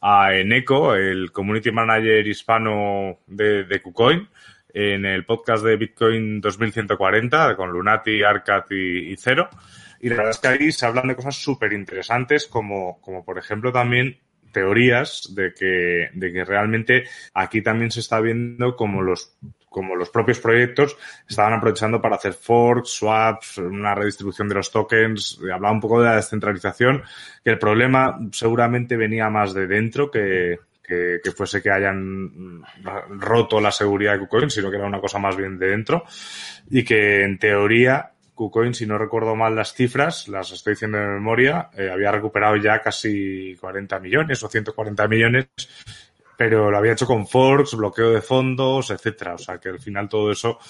a 0.00 0.34
Eneco, 0.34 0.94
el 0.94 1.32
community 1.32 1.70
manager 1.70 2.26
hispano 2.26 3.18
de, 3.26 3.64
de 3.64 3.82
KuCoin, 3.82 4.28
en 4.72 5.04
el 5.06 5.24
podcast 5.24 5.64
de 5.64 5.76
Bitcoin 5.76 6.40
2140 6.40 7.56
con 7.56 7.70
Lunati, 7.70 8.22
Arcat 8.22 8.70
y, 8.70 9.16
Cero. 9.16 9.48
Y 10.00 10.08
la 10.08 10.16
verdad 10.16 10.30
es 10.30 10.38
que 10.38 10.48
ahí 10.48 10.72
se 10.72 10.86
hablan 10.86 11.08
de 11.08 11.16
cosas 11.16 11.36
súper 11.36 11.72
interesantes 11.72 12.46
como, 12.46 13.00
como 13.00 13.24
por 13.24 13.38
ejemplo 13.38 13.72
también 13.72 14.18
teorías 14.52 15.34
de 15.34 15.52
que, 15.52 16.10
de 16.12 16.32
que 16.32 16.44
realmente 16.44 17.04
aquí 17.34 17.62
también 17.62 17.90
se 17.90 18.00
está 18.00 18.20
viendo 18.20 18.76
como 18.76 19.02
los 19.02 19.36
como 19.68 19.96
los 19.96 20.10
propios 20.10 20.38
proyectos 20.40 20.96
estaban 21.28 21.54
aprovechando 21.54 22.00
para 22.00 22.16
hacer 22.16 22.32
forks, 22.32 22.90
swaps, 22.90 23.58
una 23.58 23.94
redistribución 23.94 24.48
de 24.48 24.56
los 24.56 24.70
tokens, 24.70 25.38
hablaba 25.42 25.72
un 25.72 25.80
poco 25.80 26.00
de 26.00 26.06
la 26.06 26.16
descentralización, 26.16 27.02
que 27.44 27.50
el 27.50 27.58
problema 27.58 28.18
seguramente 28.32 28.96
venía 28.96 29.28
más 29.30 29.54
de 29.54 29.66
dentro 29.66 30.10
que, 30.10 30.58
que, 30.82 31.20
que, 31.22 31.30
fuese 31.32 31.62
que 31.62 31.70
hayan 31.70 32.62
roto 33.10 33.60
la 33.60 33.70
seguridad 33.70 34.12
de 34.14 34.20
KuCoin, 34.20 34.50
sino 34.50 34.70
que 34.70 34.76
era 34.76 34.86
una 34.86 35.00
cosa 35.00 35.18
más 35.18 35.36
bien 35.36 35.58
de 35.58 35.68
dentro 35.68 36.04
y 36.70 36.84
que 36.84 37.22
en 37.22 37.38
teoría 37.38 38.12
KuCoin, 38.38 38.72
si 38.72 38.86
no 38.86 38.98
recuerdo 38.98 39.34
mal 39.34 39.56
las 39.56 39.74
cifras, 39.74 40.28
las 40.28 40.52
estoy 40.52 40.74
diciendo 40.74 40.96
de 40.96 41.08
memoria, 41.08 41.70
eh, 41.76 41.90
había 41.92 42.12
recuperado 42.12 42.54
ya 42.56 42.80
casi 42.80 43.56
40 43.60 43.98
millones 43.98 44.42
o 44.44 44.48
140 44.48 45.08
millones 45.08 45.48
pero 46.38 46.70
lo 46.70 46.78
había 46.78 46.92
hecho 46.92 47.04
con 47.04 47.26
forks, 47.26 47.74
bloqueo 47.74 48.12
de 48.12 48.20
fondos, 48.22 48.92
etcétera. 48.92 49.34
O 49.34 49.38
sea 49.38 49.58
que 49.58 49.70
al 49.70 49.80
final 49.80 50.08
todo 50.08 50.30
eso, 50.30 50.60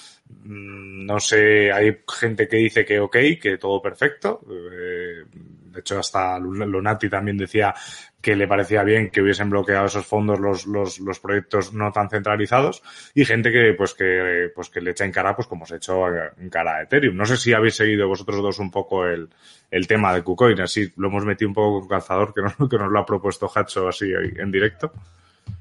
mm, 0.44 1.04
no 1.04 1.20
sé, 1.20 1.70
hay 1.70 1.94
gente 2.08 2.48
que 2.48 2.56
dice 2.56 2.86
que 2.86 2.98
ok, 2.98 3.16
que 3.38 3.58
todo 3.60 3.82
perfecto. 3.82 4.40
Eh, 4.50 5.24
de 5.34 5.80
hecho, 5.80 5.98
hasta 5.98 6.38
Lunati 6.38 7.10
también 7.10 7.36
decía 7.36 7.74
que 8.18 8.34
le 8.34 8.48
parecía 8.48 8.82
bien 8.82 9.10
que 9.10 9.20
hubiesen 9.20 9.50
bloqueado 9.50 9.84
esos 9.84 10.06
fondos 10.06 10.40
los, 10.40 10.66
los, 10.66 11.00
los 11.00 11.20
proyectos 11.20 11.74
no 11.74 11.92
tan 11.92 12.08
centralizados 12.08 12.82
y 13.14 13.26
gente 13.26 13.52
que 13.52 13.74
pues 13.74 13.92
que 13.92 14.50
pues 14.54 14.70
que 14.70 14.80
le 14.80 14.92
echa 14.92 15.04
en 15.04 15.12
cara 15.12 15.36
pues 15.36 15.46
como 15.48 15.66
se 15.66 15.76
echó 15.76 16.08
en 16.08 16.48
cara 16.48 16.76
a 16.76 16.82
Ethereum. 16.84 17.14
No 17.14 17.26
sé 17.26 17.36
si 17.36 17.52
habéis 17.52 17.74
seguido 17.74 18.08
vosotros 18.08 18.40
dos 18.40 18.58
un 18.58 18.70
poco 18.70 19.04
el, 19.04 19.28
el 19.70 19.86
tema 19.86 20.14
de 20.14 20.22
KuCoin, 20.22 20.62
así 20.62 20.90
lo 20.96 21.08
hemos 21.08 21.26
metido 21.26 21.50
un 21.50 21.54
poco 21.54 21.80
con 21.80 21.88
calzador 21.88 22.32
que, 22.32 22.40
no, 22.40 22.68
que 22.70 22.78
nos 22.78 22.90
lo 22.90 22.98
ha 22.98 23.04
propuesto 23.04 23.50
Hacho 23.54 23.86
así 23.86 24.10
en 24.14 24.50
directo. 24.50 24.94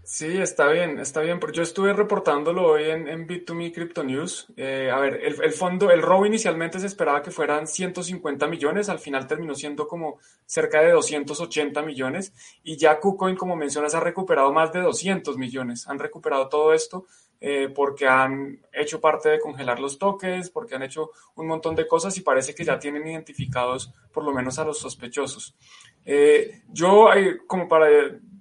Sí, 0.03 0.37
está 0.37 0.69
bien, 0.69 0.99
está 0.99 1.19
bien, 1.19 1.37
porque 1.37 1.57
yo 1.57 1.63
estuve 1.63 1.91
reportándolo 1.91 2.65
hoy 2.65 2.85
en, 2.85 3.09
en 3.09 3.27
Bit2Me 3.27 3.73
Crypto 3.73 4.05
News. 4.05 4.47
Eh, 4.55 4.89
a 4.89 4.99
ver, 4.99 5.15
el, 5.15 5.41
el, 5.43 5.51
fondo, 5.51 5.91
el 5.91 6.01
robo 6.01 6.25
inicialmente 6.25 6.79
se 6.79 6.87
esperaba 6.87 7.21
que 7.21 7.29
fueran 7.29 7.67
150 7.67 8.47
millones, 8.47 8.87
al 8.87 8.99
final 8.99 9.27
terminó 9.27 9.53
siendo 9.53 9.85
como 9.85 10.17
cerca 10.45 10.81
de 10.81 10.91
280 10.91 11.81
millones 11.81 12.33
y 12.63 12.77
ya 12.77 13.01
KuCoin, 13.01 13.35
como 13.35 13.57
mencionas, 13.57 13.95
ha 13.95 13.99
recuperado 13.99 14.53
más 14.53 14.71
de 14.71 14.79
200 14.79 15.37
millones. 15.37 15.87
Han 15.89 15.99
recuperado 15.99 16.47
todo 16.47 16.73
esto 16.73 17.05
eh, 17.41 17.69
porque 17.75 18.07
han 18.07 18.61
hecho 18.71 19.01
parte 19.01 19.27
de 19.29 19.39
congelar 19.39 19.79
los 19.79 19.99
toques, 19.99 20.49
porque 20.49 20.75
han 20.75 20.83
hecho 20.83 21.11
un 21.35 21.47
montón 21.47 21.75
de 21.75 21.85
cosas 21.85 22.17
y 22.17 22.21
parece 22.21 22.55
que 22.55 22.63
ya 22.63 22.79
tienen 22.79 23.05
identificados 23.05 23.93
por 24.13 24.23
lo 24.23 24.31
menos 24.31 24.57
a 24.57 24.63
los 24.63 24.79
sospechosos. 24.79 25.53
Eh, 26.05 26.61
yo, 26.69 27.09
como 27.45 27.67
para 27.67 27.87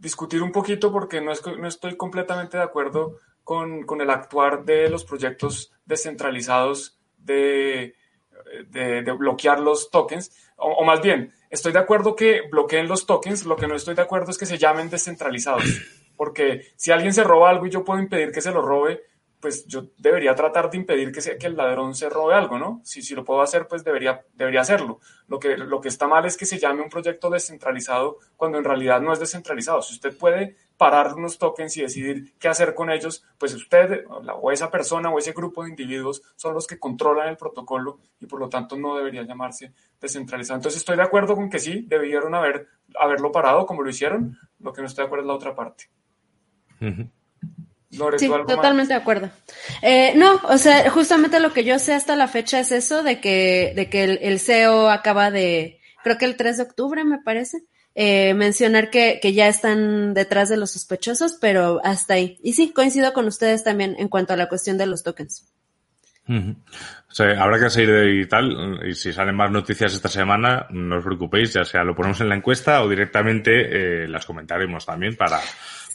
discutir 0.00 0.42
un 0.42 0.52
poquito, 0.52 0.92
porque 0.92 1.20
no, 1.20 1.32
no 1.58 1.68
estoy 1.68 1.96
completamente 1.96 2.56
de 2.56 2.62
acuerdo 2.62 3.18
con, 3.44 3.84
con, 3.84 4.00
el 4.00 4.10
actuar 4.10 4.64
de 4.64 4.88
los 4.88 5.04
proyectos 5.04 5.72
descentralizados 5.84 6.98
de, 7.18 7.94
de, 8.68 9.02
bloquear 9.12 9.60
los 9.60 9.90
tokens, 9.90 10.32
o, 10.56 10.68
o, 10.68 10.84
más 10.84 11.00
bien, 11.00 11.32
estoy 11.50 11.72
de 11.72 11.78
acuerdo 11.78 12.16
que 12.16 12.42
bloqueen 12.50 12.88
los 12.88 13.06
tokens, 13.06 13.46
lo 13.46 13.56
que 13.56 13.66
no 13.66 13.74
estoy 13.74 13.94
de 13.94 14.02
acuerdo 14.02 14.30
es 14.30 14.38
que 14.38 14.46
se 14.46 14.58
llamen 14.58 14.90
descentralizados, 14.90 15.64
porque 16.16 16.72
si 16.76 16.90
alguien 16.90 17.12
se 17.12 17.24
roba 17.24 17.50
algo 17.50 17.66
y 17.66 17.70
yo 17.70 17.84
puedo 17.84 18.00
impedir 18.00 18.32
que 18.32 18.40
se 18.40 18.52
lo 18.52 18.62
robe, 18.62 19.02
pues 19.46 19.64
yo 19.68 19.90
debería 19.96 20.34
tratar 20.34 20.68
de 20.68 20.76
impedir 20.76 21.12
que, 21.12 21.46
el 21.46 21.56
ladrón 21.56 21.94
se 21.94 22.10
robe 22.10 22.34
algo, 22.34 22.58
¿no? 22.58 22.80
Si, 22.82 23.00
si 23.00 23.14
lo 23.14 23.24
puedo 23.24 23.42
hacer, 23.42 23.68
pues 23.68 23.84
debería, 23.84 24.24
debería 24.34 24.62
hacerlo. 24.62 24.98
Lo 25.28 25.38
que, 25.38 25.56
lo 25.56 25.80
que 25.80 25.86
está 25.86 26.08
mal 26.08 26.26
es 26.26 26.36
que 26.36 26.46
se 26.46 26.58
llame 26.58 26.82
un 26.82 26.90
proyecto 26.90 27.30
descentralizado 27.30 28.18
cuando 28.36 28.58
en 28.58 28.64
realidad 28.64 29.00
no 29.00 29.12
es 29.12 29.20
descentralizado. 29.20 29.82
Si 29.82 29.94
usted 29.94 30.18
puede 30.18 30.56
parar 30.76 31.14
unos 31.14 31.38
tokens 31.38 31.76
y 31.76 31.82
decidir 31.82 32.34
qué 32.40 32.48
hacer 32.48 32.74
con 32.74 32.90
ellos, 32.90 33.24
pues 33.38 33.54
usted 33.54 34.04
o 34.08 34.50
esa 34.50 34.68
persona 34.68 35.10
o 35.10 35.18
ese 35.20 35.30
grupo 35.30 35.62
de 35.62 35.70
individuos 35.70 36.22
son 36.34 36.52
los 36.52 36.66
que 36.66 36.80
controlan 36.80 37.28
el 37.28 37.36
protocolo 37.36 38.00
y 38.18 38.26
por 38.26 38.40
lo 38.40 38.48
tanto 38.48 38.76
no 38.76 38.96
debería 38.96 39.22
llamarse 39.22 39.72
descentralizado. 40.00 40.56
Entonces 40.56 40.80
estoy 40.80 40.96
de 40.96 41.04
acuerdo 41.04 41.36
con 41.36 41.48
que 41.48 41.60
sí, 41.60 41.84
debieron 41.86 42.34
haber, 42.34 42.66
haberlo 42.98 43.30
parado 43.30 43.64
como 43.64 43.82
lo 43.82 43.90
hicieron. 43.90 44.36
Lo 44.58 44.72
que 44.72 44.80
no 44.80 44.88
estoy 44.88 45.04
de 45.04 45.06
acuerdo 45.06 45.22
es 45.22 45.28
la 45.28 45.34
otra 45.34 45.54
parte 45.54 45.84
sí, 47.90 48.28
totalmente 48.46 48.92
de 48.92 49.00
acuerdo. 49.00 49.30
Eh, 49.82 50.14
no, 50.16 50.40
o 50.44 50.58
sea, 50.58 50.90
justamente 50.90 51.40
lo 51.40 51.52
que 51.52 51.64
yo 51.64 51.78
sé 51.78 51.94
hasta 51.94 52.16
la 52.16 52.28
fecha 52.28 52.60
es 52.60 52.72
eso, 52.72 53.02
de 53.02 53.20
que, 53.20 53.72
de 53.76 53.88
que 53.88 54.04
el, 54.04 54.40
CEO 54.40 54.90
acaba 54.90 55.30
de, 55.30 55.80
creo 56.02 56.18
que 56.18 56.24
el 56.24 56.36
3 56.36 56.56
de 56.56 56.62
octubre 56.64 57.04
me 57.04 57.18
parece, 57.18 57.58
eh, 57.94 58.34
mencionar 58.34 58.90
que, 58.90 59.18
que 59.22 59.32
ya 59.32 59.48
están 59.48 60.14
detrás 60.14 60.48
de 60.48 60.56
los 60.56 60.72
sospechosos, 60.72 61.38
pero 61.40 61.80
hasta 61.84 62.14
ahí. 62.14 62.38
Y 62.42 62.52
sí, 62.52 62.72
coincido 62.72 63.12
con 63.12 63.26
ustedes 63.26 63.64
también 63.64 63.96
en 63.98 64.08
cuanto 64.08 64.34
a 64.34 64.36
la 64.36 64.48
cuestión 64.48 64.76
de 64.76 64.86
los 64.86 65.02
tokens. 65.02 65.50
o 66.28 67.14
sea, 67.14 67.42
habrá 67.42 67.58
que 67.58 67.70
seguir 67.70 68.20
y 68.20 68.26
tal, 68.26 68.80
y 68.86 68.94
si 68.94 69.12
salen 69.12 69.36
más 69.36 69.50
noticias 69.50 69.94
esta 69.94 70.08
semana, 70.08 70.66
no 70.70 70.98
os 70.98 71.04
preocupéis, 71.04 71.54
ya 71.54 71.64
sea 71.64 71.84
lo 71.84 71.94
ponemos 71.94 72.20
en 72.20 72.28
la 72.28 72.34
encuesta 72.34 72.82
o 72.82 72.88
directamente 72.88 74.02
eh, 74.02 74.08
las 74.08 74.26
comentaremos 74.26 74.84
también 74.84 75.16
para, 75.16 75.40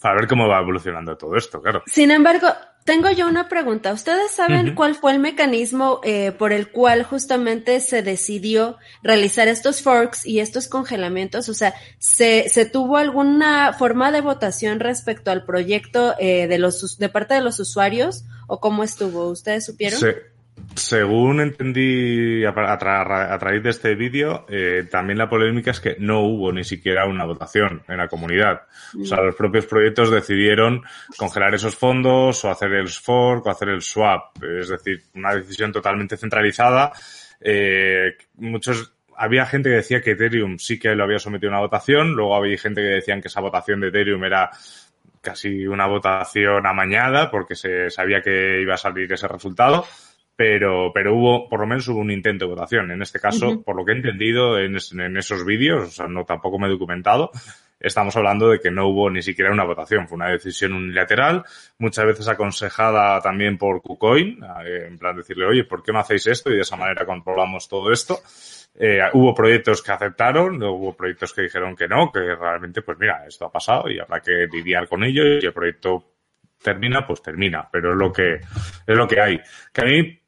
para 0.01 0.15
ver 0.15 0.27
cómo 0.27 0.47
va 0.47 0.59
evolucionando 0.59 1.15
todo 1.15 1.35
esto, 1.37 1.61
claro. 1.61 1.83
Sin 1.85 2.09
embargo, 2.09 2.47
tengo 2.83 3.11
yo 3.11 3.27
una 3.27 3.47
pregunta. 3.47 3.93
¿Ustedes 3.93 4.31
saben 4.31 4.73
cuál 4.73 4.95
fue 4.95 5.11
el 5.11 5.19
mecanismo 5.19 6.01
eh, 6.03 6.31
por 6.31 6.51
el 6.51 6.71
cual 6.71 7.03
justamente 7.03 7.79
se 7.79 8.01
decidió 8.01 8.77
realizar 9.03 9.47
estos 9.47 9.83
forks 9.83 10.25
y 10.25 10.39
estos 10.39 10.67
congelamientos? 10.67 11.47
O 11.49 11.53
sea, 11.53 11.75
¿se, 11.99 12.49
se 12.49 12.65
tuvo 12.65 12.97
alguna 12.97 13.73
forma 13.73 14.11
de 14.11 14.21
votación 14.21 14.79
respecto 14.79 15.29
al 15.29 15.45
proyecto 15.45 16.15
eh, 16.17 16.47
de 16.47 16.57
los 16.57 16.97
de 16.97 17.09
parte 17.09 17.35
de 17.35 17.41
los 17.41 17.59
usuarios 17.59 18.25
o 18.47 18.59
cómo 18.59 18.83
estuvo? 18.83 19.29
¿Ustedes 19.29 19.65
supieron? 19.65 19.99
Se, 19.99 20.15
Según 20.75 21.41
entendí 21.41 22.45
a, 22.45 22.53
través 22.77 23.63
de 23.63 23.69
este 23.69 23.95
vídeo, 23.95 24.45
eh, 24.49 24.87
también 24.89 25.17
la 25.17 25.29
polémica 25.29 25.71
es 25.71 25.81
que 25.81 25.97
no 25.99 26.21
hubo 26.21 26.51
ni 26.53 26.63
siquiera 26.63 27.05
una 27.05 27.25
votación 27.25 27.83
en 27.87 27.97
la 27.97 28.07
comunidad. 28.07 28.61
O 28.99 29.05
sea, 29.05 29.21
los 29.21 29.35
propios 29.35 29.65
proyectos 29.65 30.11
decidieron 30.11 30.81
congelar 31.17 31.53
esos 31.53 31.75
fondos 31.75 32.45
o 32.45 32.49
hacer 32.49 32.71
el 32.73 32.87
fork 32.87 33.45
o 33.45 33.49
hacer 33.49 33.69
el 33.69 33.81
swap. 33.81 34.41
Es 34.43 34.69
decir, 34.69 35.03
una 35.15 35.35
decisión 35.35 35.73
totalmente 35.73 36.15
centralizada. 36.15 36.93
Eh, 37.41 38.15
muchos 38.35 38.93
había 39.17 39.45
gente 39.45 39.69
que 39.69 39.75
decía 39.75 40.01
que 40.01 40.11
Ethereum 40.11 40.57
sí 40.57 40.79
que 40.79 40.95
lo 40.95 41.03
había 41.03 41.19
sometido 41.19 41.51
a 41.51 41.55
una 41.55 41.61
votación, 41.61 42.13
luego 42.13 42.35
había 42.35 42.57
gente 42.57 42.81
que 42.81 42.87
decían 42.87 43.21
que 43.21 43.27
esa 43.27 43.41
votación 43.41 43.81
de 43.81 43.89
Ethereum 43.89 44.23
era 44.23 44.49
casi 45.21 45.67
una 45.67 45.85
votación 45.85 46.65
amañada 46.65 47.29
porque 47.29 47.55
se 47.55 47.89
sabía 47.89 48.21
que 48.21 48.61
iba 48.61 48.73
a 48.73 48.77
salir 48.77 49.11
ese 49.11 49.27
resultado 49.27 49.85
pero, 50.41 50.91
pero 50.91 51.13
hubo, 51.13 51.47
por 51.47 51.59
lo 51.59 51.67
menos 51.67 51.87
hubo 51.87 51.99
un 51.99 52.09
intento 52.09 52.45
de 52.45 52.55
votación. 52.55 52.89
En 52.89 53.03
este 53.03 53.19
caso, 53.19 53.61
por 53.61 53.75
lo 53.75 53.85
que 53.85 53.91
he 53.91 53.95
entendido 53.95 54.57
en, 54.57 54.75
en 54.99 55.15
esos 55.15 55.45
vídeos, 55.45 55.83
o 55.87 55.91
sea, 55.91 56.07
no 56.07 56.25
tampoco 56.25 56.57
me 56.57 56.65
he 56.65 56.71
documentado, 56.71 57.29
estamos 57.79 58.15
hablando 58.15 58.49
de 58.49 58.59
que 58.59 58.71
no 58.71 58.87
hubo 58.87 59.07
ni 59.11 59.21
siquiera 59.21 59.51
una 59.51 59.65
votación, 59.65 60.07
fue 60.07 60.15
una 60.15 60.31
decisión 60.31 60.73
unilateral, 60.73 61.43
muchas 61.77 62.07
veces 62.07 62.27
aconsejada 62.27 63.21
también 63.21 63.59
por 63.59 63.83
KuCoin, 63.83 64.43
eh, 64.65 64.87
en 64.87 64.97
plan 64.97 65.15
decirle, 65.15 65.45
oye, 65.45 65.63
¿por 65.63 65.83
qué 65.83 65.91
no 65.91 65.99
hacéis 65.99 66.25
esto? 66.25 66.49
Y 66.49 66.55
de 66.55 66.61
esa 66.61 66.75
manera 66.75 67.05
controlamos 67.05 67.69
todo 67.69 67.91
esto. 67.91 68.17
Eh, 68.73 68.99
hubo 69.13 69.35
proyectos 69.35 69.83
que 69.83 69.91
aceptaron, 69.91 70.55
hubo 70.63 70.97
proyectos 70.97 71.33
que 71.33 71.43
dijeron 71.43 71.75
que 71.75 71.87
no, 71.87 72.11
que 72.11 72.33
realmente, 72.33 72.81
pues 72.81 72.97
mira, 72.97 73.27
esto 73.27 73.45
ha 73.45 73.51
pasado 73.51 73.91
y 73.91 73.99
habrá 73.99 74.19
que 74.21 74.47
lidiar 74.51 74.87
con 74.87 75.03
ello 75.03 75.23
y 75.23 75.45
el 75.45 75.53
proyecto 75.53 76.07
termina, 76.63 77.05
pues 77.05 77.21
termina, 77.21 77.69
pero 77.71 77.91
es 77.91 77.97
lo 77.97 78.11
que, 78.11 78.35
es 78.35 78.97
lo 78.97 79.07
que 79.07 79.21
hay. 79.21 79.39
Que 79.71 79.81
a 79.81 79.85
mí 79.85 80.20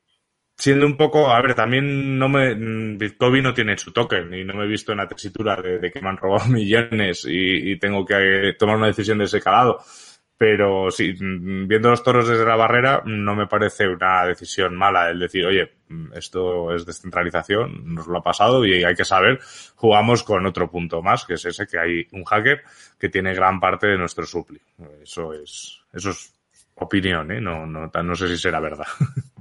siendo 0.56 0.86
un 0.86 0.98
poco, 0.98 1.30
a 1.30 1.42
ver, 1.42 1.56
también 1.56 2.18
no 2.18 2.30
me, 2.30 2.54
Bitcoin 2.96 3.44
no 3.44 3.54
tiene 3.54 3.78
su 3.78 3.92
token 3.92 4.34
y 4.34 4.44
no 4.44 4.54
me 4.54 4.66
he 4.66 4.68
visto 4.68 4.92
en 4.92 5.00
la 5.00 5.08
tesitura 5.08 5.56
de, 5.56 5.92
que 5.92 6.02
me 6.02 6.10
han 6.10 6.18
robado 6.18 6.48
millones 6.50 7.26
y, 7.28 7.78
tengo 7.78 8.06
que 8.06 8.56
tomar 8.58 8.78
una 8.78 8.88
decisión 8.88 9.18
de 9.18 9.26
ese 9.26 9.42
calado. 9.42 9.80
Pero 10.36 10.92
sí, 10.92 11.14
viendo 11.20 11.90
los 11.90 12.04
toros 12.04 12.28
desde 12.28 12.46
la 12.46 12.56
barrera, 12.56 13.02
no 13.06 13.36
me 13.36 13.48
parece 13.48 13.88
una 13.88 14.26
decisión 14.26 14.76
mala 14.76 15.10
el 15.10 15.20
decir, 15.20 15.46
oye, 15.46 15.72
esto 16.14 16.74
es 16.74 16.86
descentralización, 16.86 17.94
nos 17.94 18.08
lo 18.08 18.18
ha 18.18 18.24
pasado 18.24 18.66
y 18.66 18.84
hay 18.84 18.96
que 18.96 19.06
saber, 19.06 19.40
jugamos 19.76 20.24
con 20.24 20.46
otro 20.46 20.70
punto 20.70 21.02
más, 21.02 21.26
que 21.26 21.36
es 21.36 21.46
ese 21.46 21.68
que 21.68 21.80
hay 21.80 22.08
un 22.12 22.26
hacker 22.26 22.64
que 23.00 23.10
tiene 23.10 23.34
gran 23.34 23.60
parte 23.60 23.88
de 23.88 23.98
nuestro 23.98 24.26
supli. 24.26 24.60
Eso 25.02 25.34
es, 25.34 25.82
eso 25.94 26.10
es 26.10 26.34
opinión, 26.76 27.32
¿eh? 27.32 27.40
No, 27.40 27.66
no, 27.66 27.90
no 28.04 28.16
sé 28.16 28.28
si 28.28 28.38
será 28.38 28.60
verdad. 28.60 28.88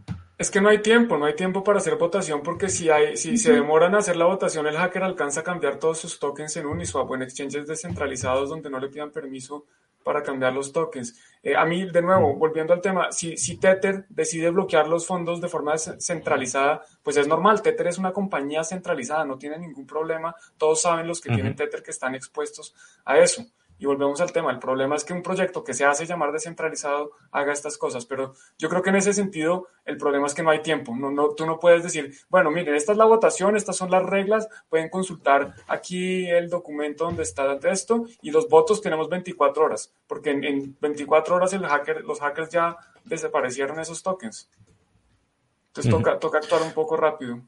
Es 0.42 0.50
que 0.50 0.60
no 0.60 0.70
hay 0.70 0.82
tiempo, 0.82 1.16
no 1.16 1.26
hay 1.26 1.36
tiempo 1.36 1.62
para 1.62 1.78
hacer 1.78 1.94
votación 1.94 2.42
porque 2.42 2.68
si, 2.68 2.90
hay, 2.90 3.16
si 3.16 3.38
se 3.38 3.52
demoran 3.52 3.94
a 3.94 3.98
hacer 3.98 4.16
la 4.16 4.24
votación, 4.24 4.66
el 4.66 4.76
hacker 4.76 5.04
alcanza 5.04 5.38
a 5.38 5.44
cambiar 5.44 5.76
todos 5.76 5.98
sus 5.98 6.18
tokens 6.18 6.56
en 6.56 6.66
Uniswap 6.66 7.08
o 7.08 7.14
en 7.14 7.22
exchanges 7.22 7.64
descentralizados 7.64 8.48
donde 8.48 8.68
no 8.68 8.80
le 8.80 8.88
pidan 8.88 9.12
permiso 9.12 9.66
para 10.02 10.20
cambiar 10.20 10.52
los 10.52 10.72
tokens. 10.72 11.16
Eh, 11.44 11.54
a 11.54 11.64
mí, 11.64 11.88
de 11.88 12.02
nuevo, 12.02 12.34
volviendo 12.34 12.72
al 12.72 12.80
tema, 12.80 13.12
si, 13.12 13.36
si 13.36 13.58
Tether 13.58 14.04
decide 14.08 14.50
bloquear 14.50 14.88
los 14.88 15.06
fondos 15.06 15.40
de 15.40 15.46
forma 15.46 15.78
centralizada, 15.78 16.82
pues 17.04 17.16
es 17.18 17.28
normal. 17.28 17.62
Tether 17.62 17.86
es 17.86 17.98
una 17.98 18.12
compañía 18.12 18.64
centralizada, 18.64 19.24
no 19.24 19.38
tiene 19.38 19.58
ningún 19.58 19.86
problema. 19.86 20.34
Todos 20.58 20.82
saben 20.82 21.06
los 21.06 21.20
que 21.20 21.32
tienen 21.32 21.54
Tether 21.54 21.84
que 21.84 21.92
están 21.92 22.16
expuestos 22.16 22.74
a 23.04 23.16
eso. 23.16 23.46
Y 23.78 23.86
volvemos 23.86 24.20
al 24.20 24.32
tema, 24.32 24.50
el 24.50 24.58
problema 24.58 24.94
es 24.94 25.04
que 25.04 25.12
un 25.12 25.22
proyecto 25.22 25.64
que 25.64 25.74
se 25.74 25.84
hace 25.84 26.06
llamar 26.06 26.32
descentralizado 26.32 27.12
haga 27.30 27.52
estas 27.52 27.78
cosas, 27.78 28.06
pero 28.06 28.32
yo 28.58 28.68
creo 28.68 28.82
que 28.82 28.90
en 28.90 28.96
ese 28.96 29.12
sentido 29.12 29.66
el 29.84 29.96
problema 29.96 30.26
es 30.26 30.34
que 30.34 30.42
no 30.42 30.50
hay 30.50 30.62
tiempo, 30.62 30.94
no, 30.94 31.10
no, 31.10 31.30
tú 31.30 31.46
no 31.46 31.58
puedes 31.58 31.82
decir, 31.82 32.14
bueno, 32.28 32.50
miren, 32.50 32.74
esta 32.74 32.92
es 32.92 32.98
la 32.98 33.04
votación, 33.04 33.56
estas 33.56 33.76
son 33.76 33.90
las 33.90 34.04
reglas, 34.04 34.48
pueden 34.68 34.88
consultar 34.88 35.54
aquí 35.66 36.28
el 36.28 36.48
documento 36.48 37.04
donde 37.04 37.24
está 37.24 37.52
esto 37.64 38.04
y 38.20 38.30
los 38.30 38.48
votos 38.48 38.80
tenemos 38.80 39.08
24 39.08 39.64
horas, 39.64 39.92
porque 40.06 40.30
en, 40.30 40.76
24 40.80 41.36
horas 41.36 41.52
el 41.52 41.66
hacker, 41.66 42.04
los 42.04 42.20
hackers 42.20 42.50
ya 42.50 42.76
desaparecieron 43.04 43.80
esos 43.80 44.02
tokens. 44.02 44.50
Entonces 45.68 45.90
toca, 45.90 46.18
toca 46.18 46.38
actuar 46.38 46.62
un 46.62 46.72
poco 46.72 46.96
rápido. 46.96 47.40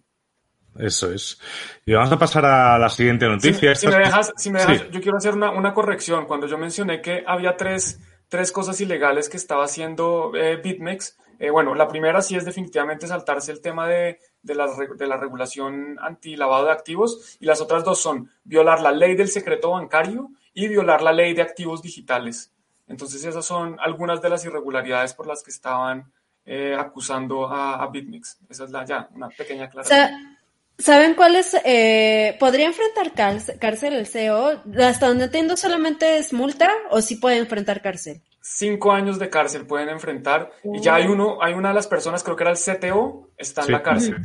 Eso 0.78 1.12
es. 1.12 1.38
Y 1.86 1.92
vamos 1.92 2.12
a 2.12 2.18
pasar 2.18 2.44
a 2.44 2.78
la 2.78 2.88
siguiente 2.88 3.26
noticia. 3.26 3.74
Si, 3.74 3.86
me 3.86 3.98
dejas, 3.98 4.32
si 4.36 4.50
me 4.50 4.60
dejas 4.60 4.90
yo 4.90 5.00
quiero 5.00 5.18
hacer 5.18 5.34
una, 5.34 5.50
una, 5.50 5.72
corrección. 5.72 6.26
Cuando 6.26 6.46
yo 6.46 6.58
mencioné 6.58 7.00
que 7.00 7.24
había 7.26 7.56
tres, 7.56 8.00
tres 8.28 8.50
cosas 8.50 8.80
ilegales 8.80 9.28
que 9.28 9.36
estaba 9.36 9.64
haciendo 9.64 10.32
eh, 10.34 10.56
BitMEX, 10.56 11.16
eh, 11.38 11.50
bueno, 11.50 11.74
la 11.74 11.88
primera 11.88 12.22
sí 12.22 12.36
es 12.36 12.44
definitivamente 12.44 13.06
saltarse 13.06 13.52
el 13.52 13.60
tema 13.60 13.86
de, 13.86 14.18
de, 14.42 14.54
la, 14.54 14.68
de 14.96 15.06
la 15.06 15.16
regulación 15.16 15.96
anti-lavado 16.00 16.66
de 16.66 16.72
activos 16.72 17.36
y 17.40 17.46
las 17.46 17.60
otras 17.60 17.84
dos 17.84 18.00
son 18.00 18.30
violar 18.44 18.80
la 18.80 18.92
ley 18.92 19.14
del 19.14 19.28
secreto 19.28 19.70
bancario 19.70 20.30
y 20.52 20.68
violar 20.68 21.02
la 21.02 21.12
ley 21.12 21.34
de 21.34 21.42
activos 21.42 21.82
digitales. 21.82 22.52
Entonces 22.86 23.24
esas 23.24 23.44
son 23.44 23.76
algunas 23.80 24.20
de 24.22 24.28
las 24.28 24.44
irregularidades 24.44 25.14
por 25.14 25.26
las 25.26 25.42
que 25.42 25.50
estaban 25.50 26.12
eh, 26.44 26.76
acusando 26.78 27.48
a, 27.48 27.82
a 27.82 27.86
BitMEX. 27.88 28.38
Esa 28.48 28.64
es 28.64 28.70
la 28.70 28.84
ya, 28.84 29.08
una 29.12 29.28
pequeña 29.28 29.64
aclaración. 29.64 30.33
¿Saben 30.78 31.14
cuáles? 31.14 31.56
Eh, 31.64 32.36
¿Podría 32.40 32.66
enfrentar 32.66 33.12
cárcel 33.58 33.94
el 33.94 34.06
CEO? 34.06 34.62
Hasta 34.80 35.08
donde 35.08 35.24
entiendo 35.24 35.56
solamente 35.56 36.18
es 36.18 36.32
multa 36.32 36.70
o 36.90 37.00
sí 37.00 37.16
puede 37.16 37.38
enfrentar 37.38 37.80
cárcel. 37.80 38.22
Cinco 38.40 38.92
años 38.92 39.18
de 39.18 39.30
cárcel 39.30 39.66
pueden 39.66 39.88
enfrentar 39.88 40.50
y 40.64 40.80
ya 40.80 40.96
hay 40.96 41.06
uno, 41.06 41.38
hay 41.40 41.54
una 41.54 41.68
de 41.68 41.74
las 41.74 41.86
personas, 41.86 42.22
creo 42.22 42.36
que 42.36 42.44
era 42.44 42.50
el 42.50 42.58
CTO, 42.58 43.30
está 43.38 43.62
en 43.62 43.72
la 43.72 43.82
cárcel. 43.82 44.16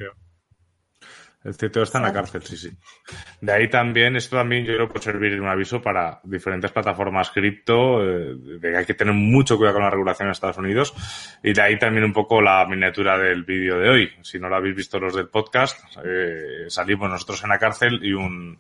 El 1.42 1.52
está 1.52 2.00
en 2.00 2.04
la 2.04 2.12
cárcel, 2.12 2.44
sí, 2.44 2.58
sí. 2.58 2.70
De 3.40 3.54
ahí 3.54 3.70
también, 3.70 4.18
esto 4.18 4.36
también 4.36 4.66
yo 4.66 4.74
creo 4.74 4.88
que 4.88 4.94
puede 4.94 5.06
servir 5.06 5.40
un 5.40 5.48
aviso 5.48 5.82
para 5.82 6.20
diferentes 6.24 6.70
plataformas 6.70 7.30
cripto, 7.30 8.04
eh, 8.04 8.36
de 8.36 8.60
que 8.60 8.78
hay 8.78 8.86
que 8.86 8.94
tener 8.94 9.14
mucho 9.14 9.56
cuidado 9.58 9.76
con 9.76 9.84
la 9.86 9.90
regulación 9.90 10.28
en 10.28 10.32
Estados 10.34 10.58
Unidos. 10.58 10.94
Y 11.42 11.54
de 11.54 11.62
ahí 11.62 11.80
también 11.80 12.04
un 12.04 12.12
poco 12.12 12.42
la 12.42 12.66
miniatura 12.66 13.18
del 13.18 13.46
vídeo 13.46 13.80
de 13.80 13.90
hoy. 13.90 14.12
Si 14.22 14.38
no 14.38 14.50
lo 14.50 14.58
habéis 14.58 14.76
visto 14.76 15.00
los 15.00 15.16
del 15.16 15.30
podcast, 15.30 15.80
eh, 16.04 16.66
salimos 16.68 17.10
nosotros 17.10 17.42
en 17.44 17.50
la 17.50 17.58
cárcel 17.58 18.02
y 18.04 18.12
un, 18.12 18.60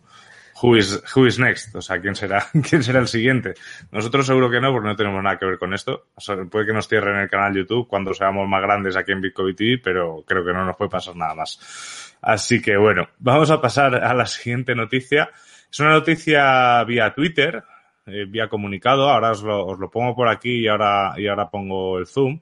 who 0.61 0.75
is, 0.77 1.01
who 1.15 1.25
is 1.25 1.39
next, 1.39 1.75
o 1.75 1.81
sea, 1.81 1.99
quién 1.99 2.15
será, 2.15 2.45
quién 2.69 2.83
será 2.83 2.99
el 2.99 3.07
siguiente. 3.07 3.53
Nosotros 3.91 4.25
seguro 4.25 4.49
que 4.49 4.59
no, 4.59 4.71
porque 4.71 4.87
no 4.87 4.95
tenemos 4.95 5.23
nada 5.23 5.37
que 5.37 5.45
ver 5.45 5.59
con 5.59 5.73
esto. 5.73 6.07
puede 6.49 6.65
que 6.65 6.73
nos 6.73 6.87
cierren 6.87 7.19
el 7.19 7.29
canal 7.29 7.53
YouTube 7.53 7.87
cuando 7.87 8.13
seamos 8.13 8.47
más 8.47 8.61
grandes 8.61 8.95
aquí 8.95 9.11
en 9.11 9.21
Bitcoin 9.21 9.55
TV, 9.55 9.81
pero 9.83 10.23
creo 10.25 10.45
que 10.45 10.53
no 10.53 10.65
nos 10.65 10.75
puede 10.75 10.89
pasar 10.89 11.15
nada 11.15 11.35
más. 11.35 12.08
Así 12.21 12.61
que 12.61 12.77
bueno, 12.77 13.09
vamos 13.19 13.51
a 13.51 13.61
pasar 13.61 13.95
a 13.95 14.13
la 14.13 14.25
siguiente 14.25 14.75
noticia. 14.75 15.29
Es 15.71 15.79
una 15.79 15.91
noticia 15.91 16.83
vía 16.83 17.13
Twitter, 17.13 17.63
eh, 18.05 18.25
vía 18.27 18.47
comunicado. 18.47 19.09
Ahora 19.09 19.31
os 19.31 19.43
lo, 19.43 19.65
os 19.65 19.79
lo 19.79 19.89
pongo 19.89 20.15
por 20.15 20.27
aquí 20.27 20.61
y 20.61 20.67
ahora, 20.67 21.13
y 21.17 21.27
ahora 21.27 21.49
pongo 21.49 21.97
el 21.97 22.07
zoom 22.07 22.39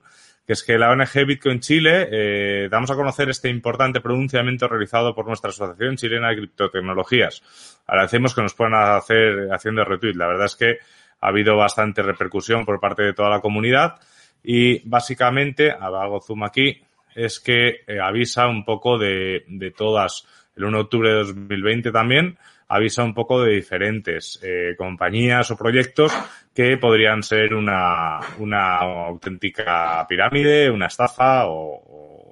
que 0.47 0.53
es 0.53 0.63
que 0.63 0.77
la 0.77 0.91
ONG 0.91 1.25
Bitcoin 1.27 1.59
Chile 1.59 2.07
eh, 2.09 2.69
damos 2.71 2.89
a 2.89 2.95
conocer 2.95 3.29
este 3.29 3.49
importante 3.49 3.99
pronunciamiento 3.99 4.69
realizado 4.69 5.13
por 5.13 5.27
nuestra 5.27 5.49
Asociación 5.49 5.97
Chilena 5.97 6.29
de 6.29 6.37
Criptotecnologías. 6.37 7.43
Agradecemos 7.85 8.33
que 8.33 8.43
nos 8.43 8.53
puedan 8.53 8.75
hacer 8.75 9.49
haciendo 9.51 9.83
retweet. 9.83 10.13
La 10.13 10.27
verdad 10.27 10.45
es 10.45 10.55
que 10.55 10.77
ha 11.19 11.27
habido 11.27 11.57
bastante 11.57 12.01
repercusión 12.01 12.63
por 12.65 12.79
parte 12.79 13.03
de 13.03 13.11
toda 13.11 13.29
la 13.29 13.41
comunidad 13.41 13.95
y 14.41 14.87
básicamente, 14.87 15.69
hago 15.69 16.21
zoom 16.21 16.45
aquí, 16.45 16.81
es 17.17 17.39
que 17.39 17.81
eh, 17.87 17.99
avisa 17.99 18.47
un 18.47 18.63
poco 18.63 18.97
de, 18.97 19.43
de 19.47 19.71
todas, 19.71 20.25
el 20.55 20.65
1 20.65 20.77
de 20.77 20.83
octubre 20.83 21.09
de 21.09 21.15
2020 21.15 21.91
también, 21.91 22.37
avisa 22.67 23.03
un 23.03 23.13
poco 23.13 23.41
de 23.41 23.55
diferentes 23.55 24.39
eh, 24.43 24.75
compañías 24.77 25.49
o 25.51 25.57
proyectos 25.57 26.13
que 26.53 26.77
podrían 26.77 27.23
ser 27.23 27.53
una, 27.53 28.19
una 28.37 28.77
auténtica 28.77 30.05
pirámide, 30.07 30.69
una 30.69 30.87
estafa 30.87 31.47
o, 31.47 31.81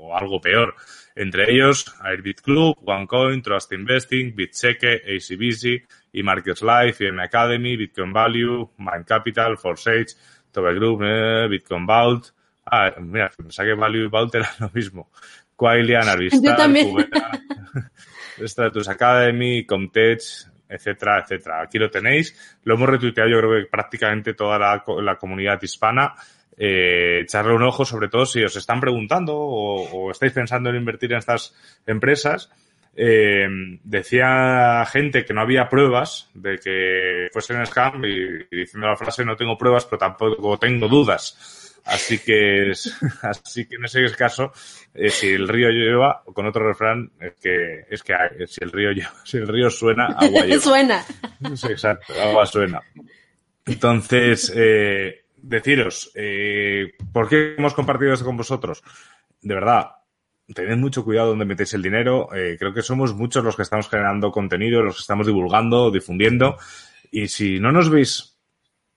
o 0.07 0.15
algo 0.15 0.39
peor. 0.39 0.75
Entre 1.15 1.51
ellos, 1.51 1.95
Airbit 2.03 2.41
Club, 2.41 2.77
OneCoin, 2.85 3.41
Trust 3.41 3.71
Investing, 3.71 4.35
BitCheque, 4.35 5.01
ACBC, 5.07 5.87
eMarkets 6.13 6.61
Life, 6.61 7.05
IM 7.05 7.19
Academy, 7.21 7.77
Bitcoin 7.77 8.11
Value, 8.11 8.69
Mind 8.77 9.05
Capital, 9.05 9.57
Forsage, 9.57 10.15
Tobe 10.51 10.75
Group, 10.75 11.01
eh, 11.03 11.47
Bitcoin 11.49 11.85
Vault, 11.85 12.34
Ah, 12.65 12.93
mira, 12.99 13.31
pensaba 13.35 13.67
que 13.67 13.75
Value 13.75 14.05
y 14.05 14.07
Vault 14.07 14.35
era 14.35 14.49
lo 14.59 14.69
mismo. 14.73 15.09
Quailian, 15.55 16.07
Arvistar, 16.07 16.41
Yo 16.41 16.55
también. 16.55 16.95
Stratus 18.45 18.89
Academy, 18.89 19.65
Comtech, 19.65 20.21
etcétera, 20.67 21.19
etcétera. 21.19 21.61
Aquí 21.61 21.77
lo 21.77 21.89
tenéis. 21.89 22.59
Lo 22.63 22.75
hemos 22.75 22.89
retuiteado 22.89 23.29
yo 23.29 23.37
creo 23.39 23.61
que 23.61 23.69
prácticamente 23.69 24.33
toda 24.33 24.59
la, 24.59 24.83
la 25.01 25.15
comunidad 25.15 25.61
hispana. 25.61 26.13
Eh, 26.57 27.21
echarle 27.23 27.53
un 27.53 27.63
ojo, 27.63 27.83
sobre 27.83 28.07
todo 28.07 28.25
si 28.25 28.41
os 28.43 28.55
están 28.55 28.79
preguntando 28.79 29.35
o, 29.35 30.07
o 30.07 30.11
estáis 30.11 30.31
pensando 30.31 30.69
en 30.69 30.77
invertir 30.77 31.11
en 31.11 31.19
estas 31.19 31.53
empresas. 31.85 32.49
Eh, 32.97 33.45
decía 33.83 34.85
gente 34.85 35.25
que 35.25 35.33
no 35.33 35.41
había 35.41 35.67
pruebas 35.67 36.29
de 36.33 36.57
que 36.57 37.27
fuesen 37.33 37.65
scam 37.65 38.05
y, 38.05 38.45
y 38.49 38.57
diciendo 38.59 38.87
la 38.87 38.95
frase 38.95 39.25
no 39.25 39.35
tengo 39.35 39.57
pruebas 39.57 39.83
pero 39.83 39.97
tampoco 39.97 40.57
tengo 40.57 40.87
dudas 40.87 41.64
Así 41.85 42.19
que, 42.19 42.71
así 43.21 43.67
que 43.67 43.75
en 43.75 43.85
ese 43.85 44.11
caso, 44.15 44.51
eh, 44.93 45.09
si 45.09 45.29
el 45.29 45.47
río 45.47 45.69
lleva, 45.69 46.23
con 46.33 46.45
otro 46.45 46.67
refrán, 46.67 47.11
es 47.19 47.35
que, 47.35 47.85
es 47.89 48.03
que 48.03 48.13
si 48.47 48.63
el 48.63 48.71
río 48.71 48.91
lleva, 48.91 49.13
si 49.23 49.37
el 49.37 49.47
río 49.47 49.69
suena, 49.69 50.05
agua 50.17 50.45
lleva. 50.45 50.61
suena. 50.61 51.05
exacto, 51.41 52.13
agua 52.21 52.45
suena. 52.45 52.81
Entonces, 53.65 54.51
eh, 54.55 55.25
deciros, 55.37 56.11
eh, 56.15 56.93
¿por 57.11 57.29
qué 57.29 57.55
hemos 57.57 57.73
compartido 57.73 58.13
esto 58.13 58.25
con 58.25 58.37
vosotros? 58.37 58.83
De 59.41 59.53
verdad, 59.53 59.91
tened 60.53 60.77
mucho 60.77 61.03
cuidado 61.03 61.29
donde 61.29 61.45
metéis 61.45 61.73
el 61.73 61.81
dinero. 61.81 62.29
Eh, 62.35 62.57
creo 62.59 62.73
que 62.73 62.81
somos 62.81 63.15
muchos 63.15 63.43
los 63.43 63.55
que 63.55 63.63
estamos 63.63 63.89
generando 63.89 64.31
contenido, 64.31 64.81
los 64.81 64.95
que 64.95 65.01
estamos 65.01 65.27
divulgando, 65.27 65.91
difundiendo. 65.91 66.57
Y 67.11 67.27
si 67.27 67.59
no 67.59 67.71
nos 67.71 67.89
veis, 67.89 68.34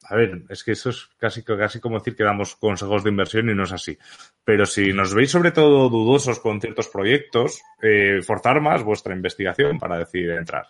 a 0.08 0.16
ver, 0.16 0.42
es 0.48 0.64
que 0.64 0.72
eso 0.72 0.90
es 0.90 1.08
casi, 1.18 1.42
casi 1.42 1.80
como 1.80 1.98
decir 1.98 2.16
que 2.16 2.24
damos 2.24 2.56
consejos 2.56 3.04
de 3.04 3.10
inversión 3.10 3.50
y 3.50 3.54
no 3.54 3.64
es 3.64 3.72
así. 3.72 3.98
Pero 4.42 4.64
si 4.64 4.92
nos 4.92 5.12
veis 5.14 5.30
sobre 5.30 5.50
todo 5.50 5.90
dudosos 5.90 6.40
con 6.40 6.60
ciertos 6.60 6.88
proyectos, 6.88 7.60
eh, 7.82 8.20
forzar 8.22 8.60
más 8.60 8.82
vuestra 8.82 9.14
investigación 9.14 9.78
para 9.78 9.98
decidir 9.98 10.30
entrar. 10.30 10.66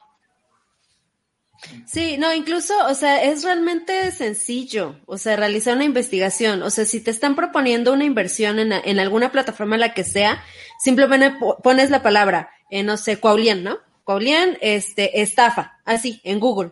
Sí, 1.86 2.18
no, 2.18 2.32
incluso, 2.32 2.74
o 2.86 2.94
sea, 2.94 3.22
es 3.24 3.42
realmente 3.42 4.12
sencillo, 4.12 5.00
o 5.06 5.18
sea, 5.18 5.36
realizar 5.36 5.74
una 5.74 5.84
investigación, 5.84 6.62
o 6.62 6.70
sea, 6.70 6.84
si 6.84 7.00
te 7.00 7.10
están 7.10 7.34
proponiendo 7.34 7.92
una 7.92 8.04
inversión 8.04 8.60
en, 8.60 8.72
en 8.72 9.00
alguna 9.00 9.32
plataforma, 9.32 9.76
la 9.76 9.92
que 9.92 10.04
sea, 10.04 10.42
simplemente 10.78 11.36
pones 11.62 11.90
la 11.90 12.02
palabra, 12.02 12.50
eh, 12.70 12.84
no 12.84 12.96
sé, 12.96 13.18
Cuaulian, 13.18 13.64
¿no? 13.64 13.78
Cuaulian, 14.04 14.56
este, 14.60 15.20
estafa, 15.20 15.80
así, 15.84 16.20
en 16.22 16.38
Google. 16.38 16.70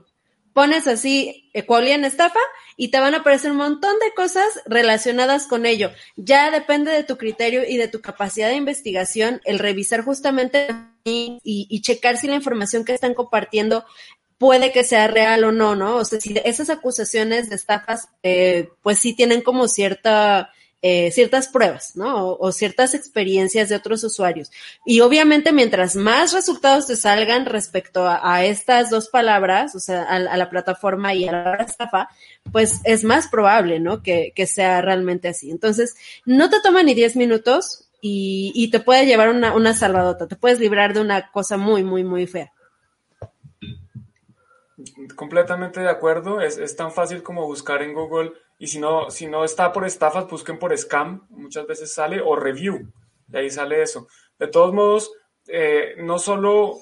Pones 0.57 0.87
así, 0.87 1.51
eh, 1.53 1.67
estafa, 2.07 2.41
y 2.79 2.89
te 2.89 2.99
van 2.99 3.13
a 3.13 3.19
aparecer 3.19 3.51
un 3.51 3.59
montón 3.59 3.93
de 3.99 4.15
cosas 4.15 4.47
relacionadas 4.65 5.47
con 5.47 5.67
ello. 5.67 5.91
Ya 6.17 6.51
depende 6.51 6.93
de 6.93 7.05
tu 7.05 7.19
criterio 7.19 7.69
y 7.69 7.77
de 7.77 7.89
tu 7.89 8.01
capacidad 8.01 8.49
de 8.49 8.55
investigación 8.55 9.43
el 9.45 9.59
revisar 9.59 10.03
justamente 10.03 10.69
y, 11.05 11.41
y, 11.45 11.81
checar 11.83 12.17
si 12.17 12.27
la 12.27 12.37
información 12.37 12.87
que 12.87 12.95
están 12.95 13.13
compartiendo 13.13 13.85
puede 14.39 14.73
que 14.73 14.83
sea 14.83 15.09
real 15.09 15.45
o 15.45 15.53
no, 15.53 15.77
¿no? 15.77 15.97
O 15.97 16.07
sea, 16.07 16.23
si 16.23 16.35
esas 16.43 16.71
acusaciones 16.71 17.51
de 17.51 17.57
estafas, 17.57 18.09
eh, 18.23 18.71
pues 18.81 18.99
sí 18.99 19.15
tienen 19.15 19.43
como 19.43 19.69
cierta, 19.69 20.55
eh, 20.83 21.11
ciertas 21.11 21.49
pruebas, 21.49 21.97
¿no? 21.97 22.33
O, 22.35 22.53
ciertas 22.53 22.95
experiencias 22.95 23.69
de 23.69 23.77
otros 23.77 24.05
usuarios. 24.05 24.51
Y 24.85 25.01
obviamente 25.01 25.53
mientras 25.53 25.97
más 25.97 26.33
resultados 26.33 26.87
te 26.87 26.97
salgan 26.97 27.47
respecto 27.47 28.07
a, 28.07 28.45
estas 28.45 28.91
dos 28.91 29.09
palabras, 29.09 29.75
o 29.75 29.81
sea, 29.81 30.03
a, 30.03 30.19
la 30.19 30.51
plataforma 30.51 31.15
y 31.15 31.27
a 31.27 31.33
la 31.33 31.55
estafa, 31.57 32.09
pues 32.53 32.81
es 32.85 33.05
más 33.05 33.29
probable, 33.29 33.81
¿no? 33.81 34.03
Que, 34.03 34.33
que 34.37 34.47
sea 34.47 34.83
realmente 34.83 35.29
así. 35.29 35.51
Entonces, 35.51 35.95
no 36.25 36.51
te 36.51 36.61
toma 36.61 36.83
ni 36.83 36.95
10 36.95 37.17
minutos 37.17 37.87
y, 38.01 38.53
y 38.55 38.71
te 38.71 38.81
puede 38.81 39.07
llevar 39.07 39.31
una, 39.31 39.55
una 39.55 39.75
salvadota, 39.75 40.29
te 40.29 40.37
puedes 40.37 40.61
librar 40.61 40.95
de 40.95 41.01
una 41.01 41.31
cosa 41.31 41.57
muy, 41.57 41.83
muy, 41.83 42.05
muy 42.05 42.27
fea. 42.27 42.53
Completamente 45.17 45.81
de 45.81 45.89
acuerdo, 45.89 46.41
es, 46.41 46.59
es, 46.59 46.77
tan 46.77 46.93
fácil 46.93 47.23
como 47.23 47.47
buscar 47.47 47.83
en 47.83 47.95
Google 47.95 48.33
y 48.59 48.67
si 48.67 48.79
no, 48.79 49.11
si 49.11 49.27
no 49.27 49.45
está 49.45 49.73
por 49.73 49.85
estafas, 49.85 50.29
busquen 50.29 50.59
por 50.59 50.77
scam, 50.77 51.27
muchas 51.31 51.67
veces 51.67 51.93
sale, 51.93 52.21
o 52.21 52.37
review, 52.37 52.91
y 53.33 53.37
ahí 53.37 53.51
sale 53.51 53.83
eso. 53.83 54.09
De 54.39 54.49
todos 54.49 54.73
modos, 54.73 55.13
eh, 55.49 55.95
no 55.99 56.19
solo 56.19 56.79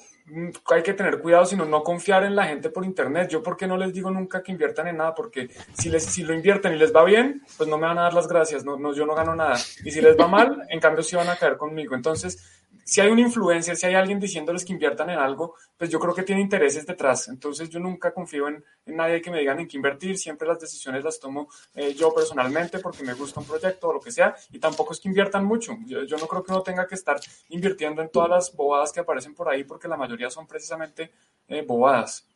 hay 0.71 0.81
que 0.81 0.93
tener 0.93 1.19
cuidado, 1.19 1.45
sino 1.45 1.65
no 1.65 1.83
confiar 1.83 2.23
en 2.23 2.35
la 2.35 2.45
gente 2.45 2.69
por 2.69 2.83
internet. 2.83 3.29
Yo, 3.29 3.43
¿por 3.43 3.55
qué 3.55 3.67
no 3.67 3.77
les 3.77 3.93
digo 3.93 4.09
nunca 4.09 4.41
que 4.41 4.51
inviertan 4.51 4.87
en 4.87 4.97
nada? 4.97 5.13
Porque 5.13 5.49
si, 5.73 5.89
les, 5.89 6.03
si 6.03 6.23
lo 6.23 6.33
invierten 6.33 6.73
y 6.73 6.77
les 6.77 6.95
va 6.95 7.03
bien, 7.03 7.43
pues 7.57 7.69
no 7.69 7.77
me 7.77 7.85
van 7.85 7.99
a 7.99 8.03
dar 8.03 8.13
las 8.13 8.27
gracias, 8.27 8.65
no, 8.65 8.77
no, 8.77 8.93
yo 8.93 9.05
no 9.05 9.13
gano 9.13 9.35
nada. 9.35 9.55
Y 9.83 9.91
si 9.91 10.01
les 10.01 10.17
va 10.17 10.27
mal, 10.27 10.65
en 10.69 10.79
cambio 10.79 11.03
sí 11.03 11.15
van 11.15 11.29
a 11.29 11.35
caer 11.35 11.57
conmigo. 11.57 11.93
Entonces, 11.93 12.63
si 12.85 13.01
hay 13.01 13.09
un 13.09 13.17
influencer, 13.17 13.75
si 13.75 13.87
hay 13.87 13.95
alguien 13.95 14.19
diciéndoles 14.19 14.63
que 14.63 14.71
inviertan 14.71 15.09
en 15.09 15.17
algo, 15.17 15.55
pues 15.75 15.89
yo 15.89 15.99
creo 15.99 16.13
que 16.13 16.21
tiene 16.21 16.41
intereses 16.41 16.85
detrás. 16.85 17.27
Entonces 17.27 17.67
yo 17.69 17.79
nunca 17.79 18.13
confío 18.13 18.47
en, 18.47 18.63
nadie 18.85 19.21
que 19.23 19.31
me 19.31 19.39
digan 19.39 19.59
en 19.59 19.67
qué 19.67 19.75
invertir, 19.75 20.19
siempre 20.19 20.47
las 20.47 20.59
decisiones 20.59 21.03
las 21.03 21.19
tomo 21.19 21.49
eh, 21.73 21.95
yo 21.95 22.13
personalmente 22.13 22.77
porque 22.77 23.03
me 23.03 23.15
gusta 23.15 23.39
un 23.39 23.47
proyecto 23.47 23.89
o 23.89 23.93
lo 23.93 23.99
que 23.99 24.11
sea, 24.11 24.35
y 24.51 24.59
tampoco 24.59 24.93
es 24.93 24.99
que 24.99 25.09
inviertan 25.09 25.43
mucho. 25.43 25.75
Yo, 25.87 26.17
no 26.17 26.27
creo 26.27 26.43
que 26.43 26.51
uno 26.51 26.61
tenga 26.61 26.87
que 26.87 26.93
estar 26.93 27.19
invirtiendo 27.49 28.03
en 28.03 28.09
todas 28.09 28.29
las 28.29 28.55
bobadas 28.55 28.91
que 28.91 28.99
aparecen 28.99 29.33
por 29.33 29.49
ahí 29.49 29.63
porque 29.63 29.87
la 29.87 29.97
mayoría 29.97 30.29
son 30.29 30.45
precisamente 30.45 31.11
eh, 31.47 31.63
bobadas. 31.63 32.27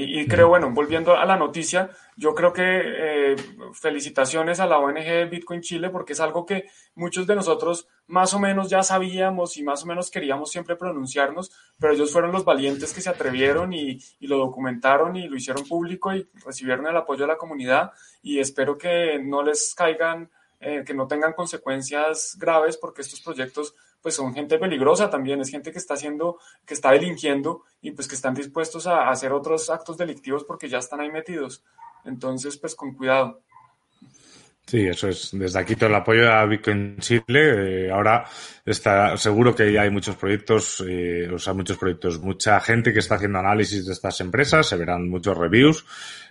Y, 0.00 0.28
creo, 0.28 0.46
bueno, 0.46 0.70
volviendo 0.70 1.16
a 1.16 1.24
la 1.24 1.36
noticia, 1.36 1.90
yo 2.16 2.32
creo 2.32 2.52
que 2.52 2.62
eh, 2.62 3.36
felicitaciones 3.72 4.60
a 4.60 4.68
la 4.68 4.78
ONG 4.78 5.28
Bitcoin 5.28 5.60
Chile 5.60 5.90
porque 5.90 6.12
es 6.12 6.20
algo 6.20 6.46
que 6.46 6.66
muchos 6.94 7.26
de 7.26 7.34
nosotros 7.34 7.88
más 8.06 8.32
o 8.32 8.38
menos 8.38 8.70
ya 8.70 8.84
sabíamos 8.84 9.56
y 9.56 9.64
más 9.64 9.82
o 9.82 9.86
menos 9.86 10.08
queríamos 10.12 10.52
siempre 10.52 10.76
pronunciarnos, 10.76 11.50
pero 11.80 11.94
ellos 11.94 12.12
fueron 12.12 12.30
los 12.30 12.44
valientes 12.44 12.94
que 12.94 13.00
se 13.00 13.10
atrevieron 13.10 13.72
y, 13.72 13.98
lo 14.20 14.38
documentaron 14.38 15.16
y 15.16 15.26
lo 15.26 15.34
hicieron 15.34 15.66
público 15.66 16.14
y 16.14 16.28
recibieron 16.46 16.86
el 16.86 16.96
apoyo 16.96 17.22
de 17.22 17.32
la 17.32 17.36
comunidad. 17.36 17.90
Y 18.22 18.38
espero 18.38 18.78
que 18.78 19.18
no 19.20 19.42
les 19.42 19.74
caigan, 19.74 20.30
eh, 20.60 20.84
que 20.86 20.94
no 20.94 21.08
tengan 21.08 21.32
consecuencias 21.32 22.36
graves 22.38 22.76
porque 22.76 23.02
estos 23.02 23.20
proyectos 23.20 23.74
pues 24.02 24.14
son 24.14 24.34
gente 24.34 24.58
peligrosa 24.58 25.10
también, 25.10 25.40
es 25.40 25.50
gente 25.50 25.72
que 25.72 25.78
está 25.78 25.94
haciendo, 25.94 26.38
que 26.64 26.74
está 26.74 26.92
delinquiendo 26.92 27.62
y 27.80 27.90
pues 27.92 28.08
que 28.08 28.14
están 28.14 28.34
dispuestos 28.34 28.86
a, 28.86 29.10
hacer 29.10 29.32
otros 29.32 29.70
actos 29.70 29.96
delictivos 29.96 30.44
porque 30.44 30.68
ya 30.68 30.78
están 30.78 31.00
ahí 31.00 31.10
metidos. 31.10 31.64
Entonces, 32.04 32.56
pues 32.56 32.74
con 32.74 32.94
cuidado. 32.94 33.40
Sí, 34.68 34.86
eso 34.86 35.08
es. 35.08 35.30
Desde 35.32 35.60
aquí 35.60 35.76
todo 35.76 35.88
el 35.88 35.94
apoyo 35.94 36.30
a 36.30 36.44
Bitcoin 36.44 36.98
Chile. 36.98 37.86
Eh, 37.86 37.90
ahora 37.90 38.26
está 38.66 39.16
seguro 39.16 39.54
que 39.54 39.72
ya 39.72 39.80
hay 39.80 39.90
muchos 39.90 40.14
proyectos, 40.16 40.84
eh, 40.86 41.26
o 41.32 41.38
sea, 41.38 41.54
muchos 41.54 41.78
proyectos, 41.78 42.20
mucha 42.20 42.60
gente 42.60 42.92
que 42.92 42.98
está 42.98 43.14
haciendo 43.14 43.38
análisis 43.38 43.86
de 43.86 43.94
estas 43.94 44.20
empresas, 44.20 44.66
se 44.66 44.76
verán 44.76 45.08
muchos 45.08 45.38
reviews. 45.38 45.86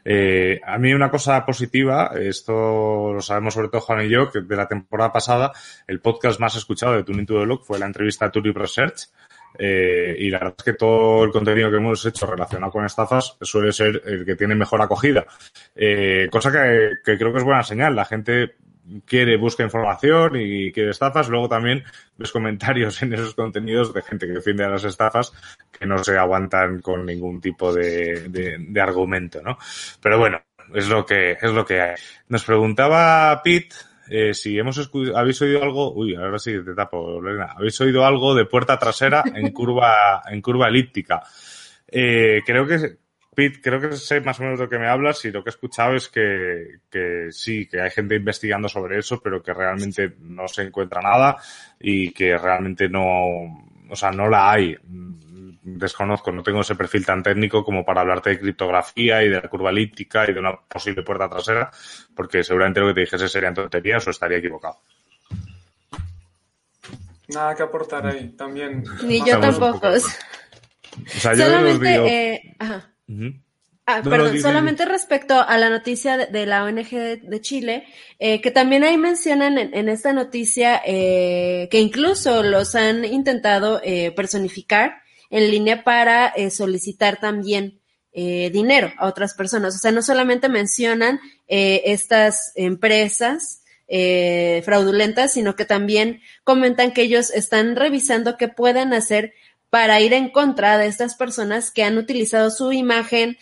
Eh, 0.05 0.61
a 0.63 0.77
mí 0.77 0.93
una 0.93 1.09
cosa 1.09 1.43
positiva, 1.47 2.11
esto 2.15 3.11
lo 3.11 3.21
sabemos 3.21 3.55
sobre 3.55 3.69
todo 3.69 3.81
Juan 3.81 4.05
y 4.05 4.09
yo, 4.09 4.29
que 4.29 4.41
de 4.41 4.55
la 4.55 4.67
temporada 4.67 5.11
pasada 5.11 5.51
el 5.87 5.99
podcast 5.99 6.39
más 6.39 6.55
escuchado 6.55 6.93
de 6.93 7.03
Tuning 7.03 7.25
to 7.25 7.39
the 7.39 7.45
Look 7.47 7.65
fue 7.65 7.79
la 7.79 7.87
entrevista 7.87 8.25
a 8.27 8.31
Research 8.31 9.07
eh, 9.57 10.15
y 10.17 10.29
la 10.29 10.39
verdad 10.39 10.55
es 10.57 10.63
que 10.63 10.73
todo 10.73 11.23
el 11.23 11.31
contenido 11.31 11.69
que 11.69 11.77
hemos 11.77 12.05
hecho 12.05 12.25
relacionado 12.25 12.71
con 12.71 12.85
estafas 12.85 13.37
suele 13.41 13.71
ser 13.71 14.01
el 14.05 14.25
que 14.25 14.35
tiene 14.35 14.55
mejor 14.55 14.81
acogida. 14.81 15.25
Eh, 15.75 16.27
cosa 16.31 16.51
que, 16.51 17.17
creo 17.17 17.31
que 17.31 17.39
es 17.39 17.43
buena 17.43 17.63
señal. 17.63 17.95
La 17.95 18.05
gente 18.05 18.55
quiere, 19.05 19.37
busca 19.37 19.63
información 19.63 20.33
y 20.35 20.71
quiere 20.71 20.91
estafas. 20.91 21.29
Luego 21.29 21.49
también 21.49 21.83
ves 22.17 22.31
comentarios 22.31 23.01
en 23.01 23.13
esos 23.13 23.33
contenidos 23.33 23.93
de 23.93 24.01
gente 24.01 24.27
que 24.27 24.33
defiende 24.33 24.63
a 24.63 24.69
las 24.69 24.83
estafas 24.83 25.33
que 25.71 25.85
no 25.85 26.03
se 26.03 26.17
aguantan 26.17 26.81
con 26.81 27.05
ningún 27.05 27.41
tipo 27.41 27.73
de, 27.73 28.27
de 28.29 28.81
argumento, 28.81 29.41
¿no? 29.41 29.57
Pero 30.01 30.19
bueno, 30.19 30.41
es 30.73 30.87
lo 30.87 31.05
que, 31.05 31.31
es 31.31 31.51
lo 31.51 31.65
que 31.65 31.81
hay. 31.81 31.95
Nos 32.29 32.43
preguntaba 32.43 33.41
Pete 33.43 33.75
eh, 34.09 34.33
si 34.33 34.57
hemos 34.57 34.89
habéis 35.15 35.41
oído 35.41 35.63
algo, 35.63 35.93
uy, 35.93 36.15
ahora 36.15 36.39
sí 36.39 36.53
te 36.63 36.73
tapo, 36.73 37.21
Lorena, 37.21 37.53
habéis 37.55 37.79
oído 37.81 38.05
algo 38.05 38.33
de 38.35 38.45
puerta 38.45 38.77
trasera 38.77 39.23
en 39.33 39.51
curva, 39.53 40.21
en 40.29 40.41
curva 40.41 40.67
elíptica. 40.67 41.21
Eh, 41.87 42.41
creo 42.45 42.65
que, 42.65 42.97
Pete, 43.35 43.61
creo 43.61 43.79
que 43.79 43.95
sé 43.95 44.19
más 44.21 44.39
o 44.39 44.43
menos 44.43 44.59
de 44.59 44.65
lo 44.65 44.69
que 44.69 44.79
me 44.79 44.87
hablas 44.87 45.23
y 45.25 45.31
lo 45.31 45.43
que 45.43 45.49
he 45.49 45.51
escuchado 45.51 45.95
es 45.95 46.09
que, 46.09 46.79
que 46.89 47.27
sí, 47.31 47.67
que 47.67 47.81
hay 47.81 47.91
gente 47.91 48.15
investigando 48.15 48.67
sobre 48.67 48.97
eso, 48.97 49.21
pero 49.21 49.43
que 49.43 49.53
realmente 49.53 50.15
no 50.21 50.47
se 50.47 50.63
encuentra 50.63 51.01
nada 51.01 51.37
y 51.79 52.11
que 52.11 52.37
realmente 52.37 52.89
no, 52.89 53.67
o 53.89 53.95
sea, 53.95 54.11
no 54.11 54.29
la 54.29 54.51
hay 54.51 54.77
desconozco, 55.75 56.31
no 56.31 56.43
tengo 56.43 56.61
ese 56.61 56.75
perfil 56.75 57.05
tan 57.05 57.21
técnico 57.21 57.63
como 57.63 57.83
para 57.83 58.01
hablarte 58.01 58.31
de 58.31 58.39
criptografía 58.39 59.23
y 59.23 59.29
de 59.29 59.41
la 59.41 59.49
curva 59.49 59.69
elíptica 59.69 60.29
y 60.29 60.33
de 60.33 60.39
una 60.39 60.55
posible 60.55 61.03
puerta 61.03 61.29
trasera, 61.29 61.69
porque 62.15 62.43
seguramente 62.43 62.79
lo 62.79 62.87
que 62.87 62.93
te 62.93 62.99
dijese 63.01 63.27
serían 63.27 63.53
tonterías 63.53 64.07
o 64.07 64.11
estaría 64.11 64.37
equivocado. 64.37 64.77
Nada 67.27 67.55
que 67.55 67.63
aportar 67.63 68.07
ahí, 68.07 68.29
también. 68.29 68.85
Ni 69.03 69.19
yo 69.25 69.39
tampoco. 69.39 69.89
O 70.99 71.19
sea, 71.19 71.35
yo 71.35 71.45
solamente, 71.45 72.35
eh, 72.35 72.55
Ah, 73.89 74.01
perdón, 74.03 74.37
solamente 74.41 74.83
respecto 74.83 75.39
a 75.39 75.57
la 75.57 75.69
noticia 75.69 76.17
de, 76.17 76.45
la 76.45 76.65
ONG 76.65 76.89
de, 77.21 77.39
Chile, 77.39 77.85
eh, 78.19 78.41
que 78.41 78.51
también 78.51 78.83
ahí 78.83 78.97
mencionan 78.97 79.57
en, 79.57 79.87
esta 79.87 80.11
noticia 80.11 80.81
eh, 80.85 81.69
que 81.71 81.79
incluso 81.79 82.43
los 82.43 82.75
han 82.75 83.05
intentado 83.05 83.79
eh, 83.81 84.11
personificar 84.11 84.97
en 85.29 85.49
línea 85.49 85.85
para 85.85 86.27
eh, 86.27 86.51
solicitar 86.51 87.21
también 87.21 87.79
dinero 88.13 88.91
a 88.97 89.05
otras 89.05 89.35
personas. 89.35 89.75
O 89.75 89.77
sea, 89.77 89.91
no 89.91 90.01
solamente 90.01 90.49
mencionan 90.49 91.19
estas 91.47 92.51
empresas 92.55 93.61
fraudulentas, 94.63 95.33
sino 95.33 95.55
que 95.55 95.65
también 95.65 96.21
comentan 96.43 96.93
que 96.93 97.03
ellos 97.03 97.29
están 97.29 97.75
revisando 97.75 98.35
qué 98.35 98.47
pueden 98.47 98.95
hacer 98.95 99.33
para 99.69 99.99
ir 100.01 100.13
en 100.13 100.29
contra 100.29 100.77
de 100.77 100.87
estas 100.87 101.15
personas 101.15 101.71
que 101.71 101.83
han 101.83 101.97
utilizado 101.97 102.49
su 102.51 102.71
imagen, 102.71 103.37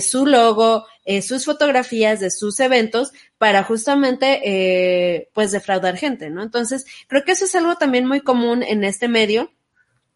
su 0.00 0.26
logo, 0.26 0.86
eh, 1.06 1.22
sus 1.22 1.44
fotografías 1.44 2.18
de 2.18 2.32
sus 2.32 2.58
eventos 2.58 3.12
para 3.38 3.62
justamente, 3.62 4.40
eh, 4.44 5.28
pues, 5.32 5.52
defraudar 5.52 5.96
gente, 5.96 6.30
¿no? 6.30 6.42
Entonces, 6.42 6.84
creo 7.06 7.24
que 7.24 7.32
eso 7.32 7.44
es 7.44 7.54
algo 7.54 7.76
también 7.76 8.06
muy 8.06 8.20
común 8.20 8.64
en 8.64 8.82
este 8.82 9.06
medio 9.06 9.52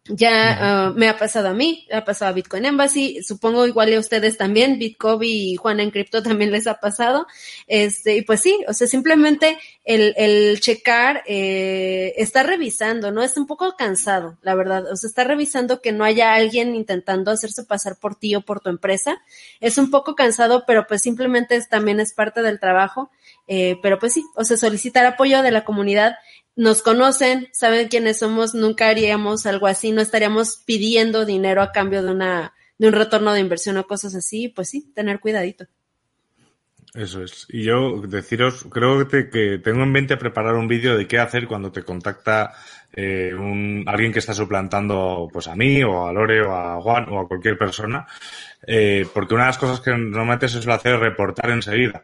ya 0.05 0.89
uh, 0.91 0.97
me 0.97 1.07
ha 1.07 1.17
pasado 1.17 1.49
a 1.49 1.53
mí, 1.53 1.87
ha 1.91 2.03
pasado 2.03 2.31
a 2.31 2.33
Bitcoin 2.33 2.65
Embassy, 2.65 3.21
supongo 3.21 3.67
igual 3.67 3.93
a 3.93 3.99
ustedes 3.99 4.35
también, 4.35 4.79
Bitcoin 4.79 5.19
y 5.21 5.55
Juan 5.57 5.79
en 5.79 5.91
Cripto 5.91 6.23
también 6.23 6.51
les 6.51 6.65
ha 6.65 6.79
pasado. 6.79 7.27
Este, 7.67 8.15
y 8.15 8.21
pues 8.23 8.41
sí, 8.41 8.59
o 8.67 8.73
sea, 8.73 8.87
simplemente 8.87 9.59
el, 9.83 10.13
el 10.17 10.59
checar, 10.59 11.23
eh, 11.27 12.13
está 12.17 12.43
revisando, 12.43 13.11
¿no? 13.11 13.21
Está 13.21 13.39
un 13.39 13.47
poco 13.47 13.75
cansado, 13.77 14.37
la 14.41 14.55
verdad. 14.55 14.91
O 14.91 14.95
sea, 14.95 15.07
está 15.07 15.23
revisando 15.23 15.81
que 15.81 15.91
no 15.91 16.03
haya 16.03 16.33
alguien 16.33 16.75
intentando 16.75 17.29
hacerse 17.29 17.63
pasar 17.63 17.97
por 17.97 18.15
ti 18.15 18.35
o 18.35 18.41
por 18.41 18.59
tu 18.59 18.69
empresa. 18.69 19.21
Es 19.59 19.77
un 19.77 19.91
poco 19.91 20.15
cansado, 20.15 20.63
pero 20.65 20.87
pues 20.87 21.01
simplemente 21.03 21.55
es, 21.55 21.69
también 21.69 21.99
es 21.99 22.13
parte 22.13 22.41
del 22.41 22.59
trabajo. 22.59 23.11
Eh, 23.47 23.77
pero 23.81 23.99
pues 23.99 24.13
sí, 24.13 24.23
o 24.35 24.43
sea, 24.43 24.57
solicitar 24.57 25.05
apoyo 25.05 25.41
de 25.41 25.51
la 25.51 25.63
comunidad 25.65 26.15
nos 26.55 26.81
conocen, 26.81 27.47
saben 27.53 27.87
quiénes 27.87 28.19
somos, 28.19 28.53
nunca 28.53 28.87
haríamos 28.87 29.45
algo 29.45 29.67
así, 29.67 29.91
no 29.91 30.01
estaríamos 30.01 30.57
pidiendo 30.65 31.25
dinero 31.25 31.61
a 31.61 31.71
cambio 31.71 32.03
de 32.03 32.11
una 32.11 32.53
de 32.77 32.87
un 32.87 32.93
retorno 32.93 33.31
de 33.31 33.39
inversión 33.39 33.77
o 33.77 33.85
cosas 33.85 34.15
así, 34.15 34.47
pues 34.47 34.69
sí, 34.69 34.91
tener 34.95 35.19
cuidadito. 35.19 35.67
Eso 36.95 37.23
es. 37.23 37.45
Y 37.49 37.63
yo 37.63 38.01
deciros, 38.01 38.65
creo 38.69 39.07
que, 39.07 39.59
tengo 39.63 39.83
en 39.83 39.91
mente 39.91 40.17
preparar 40.17 40.55
un 40.55 40.67
vídeo 40.67 40.97
de 40.97 41.07
qué 41.07 41.19
hacer 41.19 41.47
cuando 41.47 41.71
te 41.71 41.83
contacta 41.83 42.53
eh, 42.91 43.33
un, 43.33 43.85
alguien 43.87 44.11
que 44.11 44.19
está 44.19 44.33
suplantando 44.33 45.29
pues 45.31 45.47
a 45.47 45.55
mí 45.55 45.81
o 45.83 46.07
a 46.07 46.11
Lore 46.11 46.41
o 46.41 46.53
a 46.53 46.81
Juan 46.81 47.05
o 47.09 47.21
a 47.21 47.27
cualquier 47.27 47.55
persona, 47.55 48.05
eh, 48.65 49.05
porque 49.13 49.35
una 49.35 49.43
de 49.43 49.49
las 49.49 49.57
cosas 49.57 49.79
que 49.79 49.91
normalmente 49.91 50.49
se 50.49 50.61
suele 50.61 50.73
hacer 50.73 50.95
es 50.95 50.99
reportar 50.99 51.51
enseguida. 51.51 52.03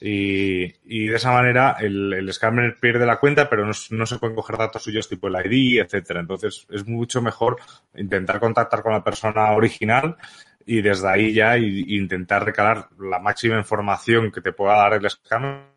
Y, 0.00 0.74
y, 0.84 1.06
de 1.06 1.16
esa 1.16 1.32
manera 1.32 1.76
el, 1.80 2.12
el 2.12 2.32
scammer 2.32 2.76
pierde 2.78 3.06
la 3.06 3.18
cuenta, 3.18 3.48
pero 3.48 3.64
no, 3.64 3.72
no, 3.90 4.06
se 4.06 4.18
pueden 4.18 4.36
coger 4.36 4.58
datos 4.58 4.82
suyos 4.82 5.08
tipo 5.08 5.28
el 5.28 5.36
ID, 5.46 5.80
etcétera. 5.80 6.20
Entonces 6.20 6.66
es 6.70 6.86
mucho 6.86 7.22
mejor 7.22 7.56
intentar 7.94 8.38
contactar 8.38 8.82
con 8.82 8.92
la 8.92 9.02
persona 9.02 9.52
original 9.52 10.16
y 10.66 10.82
desde 10.82 11.08
ahí 11.08 11.32
ya 11.32 11.56
y, 11.56 11.96
intentar 11.96 12.44
recalar 12.44 12.88
la 12.98 13.20
máxima 13.20 13.56
información 13.56 14.30
que 14.30 14.40
te 14.42 14.52
pueda 14.52 14.76
dar 14.76 14.94
el 14.94 15.08
scammer 15.08 15.75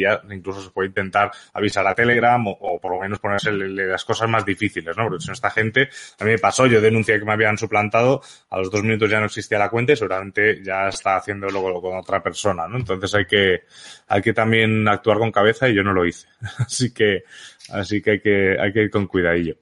ya 0.00 0.22
incluso 0.30 0.62
se 0.62 0.70
puede 0.70 0.88
intentar 0.88 1.30
avisar 1.52 1.86
a 1.86 1.94
Telegram 1.94 2.46
o, 2.46 2.50
o 2.52 2.80
por 2.80 2.92
lo 2.92 3.00
menos 3.00 3.18
ponerse 3.18 3.52
las 3.52 4.04
cosas 4.04 4.28
más 4.28 4.44
difíciles, 4.44 4.96
¿no? 4.96 5.04
Porque 5.04 5.22
si 5.22 5.28
no 5.28 5.34
esta 5.34 5.50
gente, 5.50 5.88
a 6.18 6.24
mí 6.24 6.30
me 6.30 6.38
pasó, 6.38 6.66
yo 6.66 6.80
denuncié 6.80 7.18
que 7.18 7.24
me 7.24 7.32
habían 7.32 7.58
suplantado, 7.58 8.22
a 8.50 8.58
los 8.58 8.70
dos 8.70 8.82
minutos 8.82 9.10
ya 9.10 9.20
no 9.20 9.26
existía 9.26 9.58
la 9.58 9.70
cuenta 9.70 9.92
y 9.92 9.96
seguramente 9.96 10.62
ya 10.62 10.88
está 10.88 11.16
haciendo 11.16 11.48
luego 11.48 11.80
con 11.80 11.96
otra 11.96 12.22
persona, 12.22 12.66
¿no? 12.68 12.76
Entonces 12.76 13.14
hay 13.14 13.26
que, 13.26 13.64
hay 14.08 14.22
que 14.22 14.32
también 14.32 14.86
actuar 14.88 15.18
con 15.18 15.32
cabeza 15.32 15.68
y 15.68 15.74
yo 15.74 15.82
no 15.82 15.92
lo 15.92 16.04
hice. 16.04 16.28
Así 16.58 16.92
que, 16.92 17.24
así 17.70 18.02
que 18.02 18.10
hay 18.12 18.20
que, 18.20 18.56
hay 18.60 18.72
que 18.72 18.82
ir 18.82 18.90
con 18.90 19.06
cuidadillo. 19.06 19.56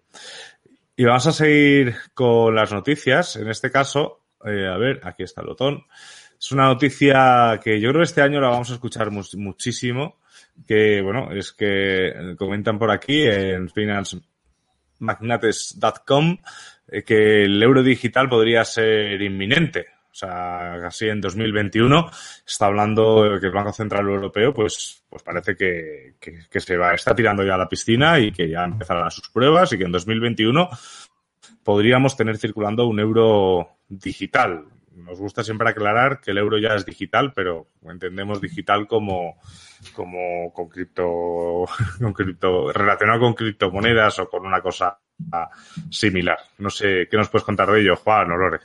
Y 0.97 1.05
vamos 1.05 1.27
a 1.27 1.33
seguir 1.33 1.95
con 2.15 2.55
las 2.55 2.73
noticias. 2.73 3.37
En 3.37 3.49
este 3.49 3.71
caso, 3.71 4.25
eh, 4.45 4.67
a 4.67 4.77
ver, 4.77 5.01
aquí 5.05 5.23
está 5.23 5.41
el 5.41 5.49
botón. 5.49 5.85
Es 6.45 6.53
una 6.53 6.67
noticia 6.67 7.59
que 7.65 7.81
yo 7.81 7.89
creo 7.89 8.01
que 8.01 8.05
este 8.05 8.21
año 8.21 8.39
la 8.39 8.51
vamos 8.51 8.71
a 8.71 8.75
escuchar 8.75 9.11
muchísimo, 9.11 10.19
que 10.67 11.01
bueno, 11.01 11.33
es 11.33 11.53
que 11.53 12.35
comentan 12.37 12.79
por 12.79 12.91
aquí 12.91 13.23
en 13.23 13.71
financemagnates.com 13.71 16.37
eh, 16.89 17.03
que 17.03 17.45
el 17.45 17.63
euro 17.63 17.83
digital 17.83 18.29
podría 18.29 18.63
ser 18.67 19.23
inminente. 19.23 19.87
O 20.13 20.15
sea, 20.15 20.77
casi 20.83 21.09
en 21.09 21.23
2021 21.23 22.11
está 22.47 22.67
hablando 22.67 23.39
que 23.41 23.47
el 23.47 23.53
Banco 23.53 23.73
Central 23.73 24.07
Europeo, 24.07 24.53
pues, 24.53 25.03
pues 25.09 25.23
parece 25.23 25.57
que, 25.57 26.17
que, 26.21 26.41
que 26.51 26.61
se 26.61 26.77
va, 26.77 26.93
está 26.93 27.15
tirando 27.15 27.43
ya 27.43 27.55
a 27.55 27.59
la 27.59 27.71
piscina 27.71 28.21
y 28.21 28.33
que 28.33 28.51
ya 28.51 28.65
empezarán 28.65 29.11
sus 29.11 29.31
pruebas 29.31 29.73
y 29.73 29.79
que 29.79 29.85
en 29.85 29.93
2021 29.93 30.69
podríamos 31.63 32.19
tener 32.19 32.37
circulando 32.37 32.87
un 32.87 33.01
euro 33.01 33.79
digital 33.89 34.67
nos 34.97 35.19
gusta 35.19 35.43
siempre 35.43 35.69
aclarar 35.69 36.21
que 36.21 36.31
el 36.31 36.39
euro 36.39 36.59
ya 36.59 36.75
es 36.75 36.87
digital, 36.87 37.33
pero 37.35 37.69
entendemos 37.83 38.41
digital 38.41 38.87
como, 38.87 39.41
como 39.95 40.53
con 40.53 40.69
cripto, 40.69 41.65
con 42.01 42.13
cripto, 42.13 42.73
relacionado 42.73 43.21
con 43.21 43.35
criptomonedas 43.35 44.19
o 44.19 44.29
con 44.29 44.47
una 44.47 44.61
cosa 44.61 44.99
similar. 45.91 46.39
No 46.59 46.71
sé, 46.71 47.09
¿qué 47.11 47.17
nos 47.17 47.29
puedes 47.29 47.45
contar 47.45 47.71
de 47.71 47.81
ello, 47.81 47.97
Juan 47.97 48.31
o 48.31 48.37
Lore? 48.37 48.61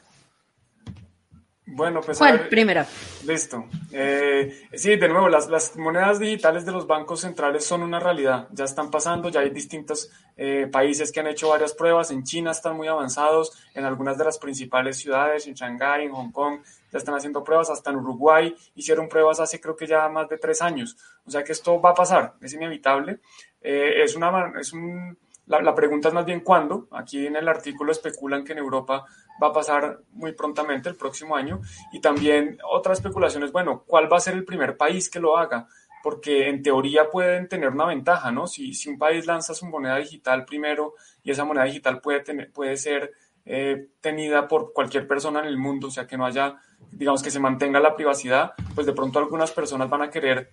Bueno, 1.72 2.02
pues. 2.02 2.18
Juan, 2.18 2.48
primero. 2.50 2.84
Listo. 3.26 3.66
Eh, 3.92 4.68
sí, 4.74 4.96
de 4.96 5.08
nuevo, 5.08 5.30
las, 5.30 5.48
las, 5.50 5.76
monedas 5.78 6.20
digitales 6.20 6.66
de 6.66 6.72
los 6.72 6.88
bancos 6.88 7.22
centrales 7.22 7.66
son 7.66 7.84
una 7.84 8.00
realidad. 8.00 8.48
Ya 8.52 8.66
están 8.66 8.90
pasando, 8.90 9.30
ya 9.30 9.42
hay 9.42 9.52
distintos 9.52 10.10
eh, 10.36 10.68
países 10.72 11.12
que 11.12 11.20
han 11.20 11.28
hecho 11.28 11.50
varias 11.50 11.74
pruebas. 11.74 12.12
En 12.12 12.24
China 12.24 12.52
están 12.52 12.76
muy 12.76 12.88
avanzados, 12.88 13.52
en 13.76 13.86
algunas 13.86 14.18
de 14.18 14.26
las 14.26 14.40
principales 14.40 14.98
ciudades, 14.98 15.48
en 15.48 15.54
Shanghái, 15.54 16.06
en 16.06 16.12
Hong 16.12 16.32
Kong, 16.32 16.60
ya 16.92 16.98
están 16.98 17.16
haciendo 17.16 17.44
pruebas. 17.44 17.70
Hasta 17.70 17.92
en 17.92 17.98
Uruguay 17.98 18.56
hicieron 18.76 19.08
pruebas 19.08 19.40
hace 19.40 19.62
creo 19.62 19.76
que 19.76 19.88
ya 19.88 20.10
más 20.10 20.28
de 20.28 20.38
tres 20.38 20.62
años. 20.62 20.98
O 21.26 21.32
sea 21.32 21.44
que 21.44 21.52
esto 21.52 21.80
va 21.80 21.92
a 21.92 21.96
pasar, 21.96 22.34
es 22.42 22.54
inevitable. 22.54 23.20
Eh, 23.62 24.04
es 24.04 24.16
una. 24.16 24.54
Es 24.60 24.74
un, 24.74 25.18
la, 25.50 25.62
la, 25.62 25.76
pregunta 25.76 26.08
es 26.08 26.14
más 26.14 26.26
bien 26.26 26.42
cuándo. 26.42 26.88
Aquí 26.92 27.26
en 27.26 27.36
el 27.36 27.48
artículo 27.48 27.92
especulan 27.92 28.44
que 28.44 28.54
en 28.54 28.60
Europa 28.60 29.06
va 29.42 29.48
a 29.48 29.54
pasar 29.54 30.00
muy 30.12 30.34
prontamente 30.34 30.90
el 30.90 30.96
próximo 30.96 31.36
año. 31.36 31.60
Y 31.92 32.00
también 32.00 32.60
otra 32.70 32.94
especulación 32.94 33.44
es, 33.44 33.52
bueno, 33.52 33.84
¿cuál 33.86 34.12
va 34.12 34.18
a 34.18 34.22
ser 34.22 34.36
el 34.36 34.46
primer 34.46 34.78
país 34.78 35.10
que 35.10 35.20
lo 35.20 35.38
haga? 35.38 35.68
Porque 36.04 36.50
en 36.50 36.62
teoría 36.62 37.10
pueden 37.10 37.50
tener 37.50 37.70
una 37.70 37.88
ventaja, 37.88 38.32
¿no? 38.32 38.46
Si, 38.46 38.76
si 38.76 38.90
un 38.90 39.00
país 39.00 39.26
lanza 39.26 39.56
su 39.56 39.66
moneda 39.66 39.98
digital 39.98 40.46
primero 40.46 40.94
y 41.24 41.32
esa 41.32 41.46
moneda 41.46 41.66
digital 41.66 42.00
puede, 42.00 42.20
tener, 42.20 42.52
puede 42.54 42.78
ser 42.78 43.12
eh, 43.44 43.90
tenida 44.02 44.48
por 44.48 44.72
cualquier 44.72 45.08
persona 45.08 45.40
en 45.40 45.48
el 45.48 45.58
mundo, 45.58 45.88
o 45.88 45.92
sea, 45.92 46.06
que 46.06 46.16
no 46.16 46.28
haya, 46.28 46.58
digamos, 46.92 47.24
que 47.24 47.32
se 47.32 47.40
mantenga 47.40 47.80
la 47.80 47.96
privacidad, 47.96 48.52
pues 48.76 48.86
de 48.86 48.94
pronto 48.94 49.18
algunas 49.18 49.52
personas 49.52 49.90
van 49.90 50.04
a 50.04 50.12
querer 50.12 50.52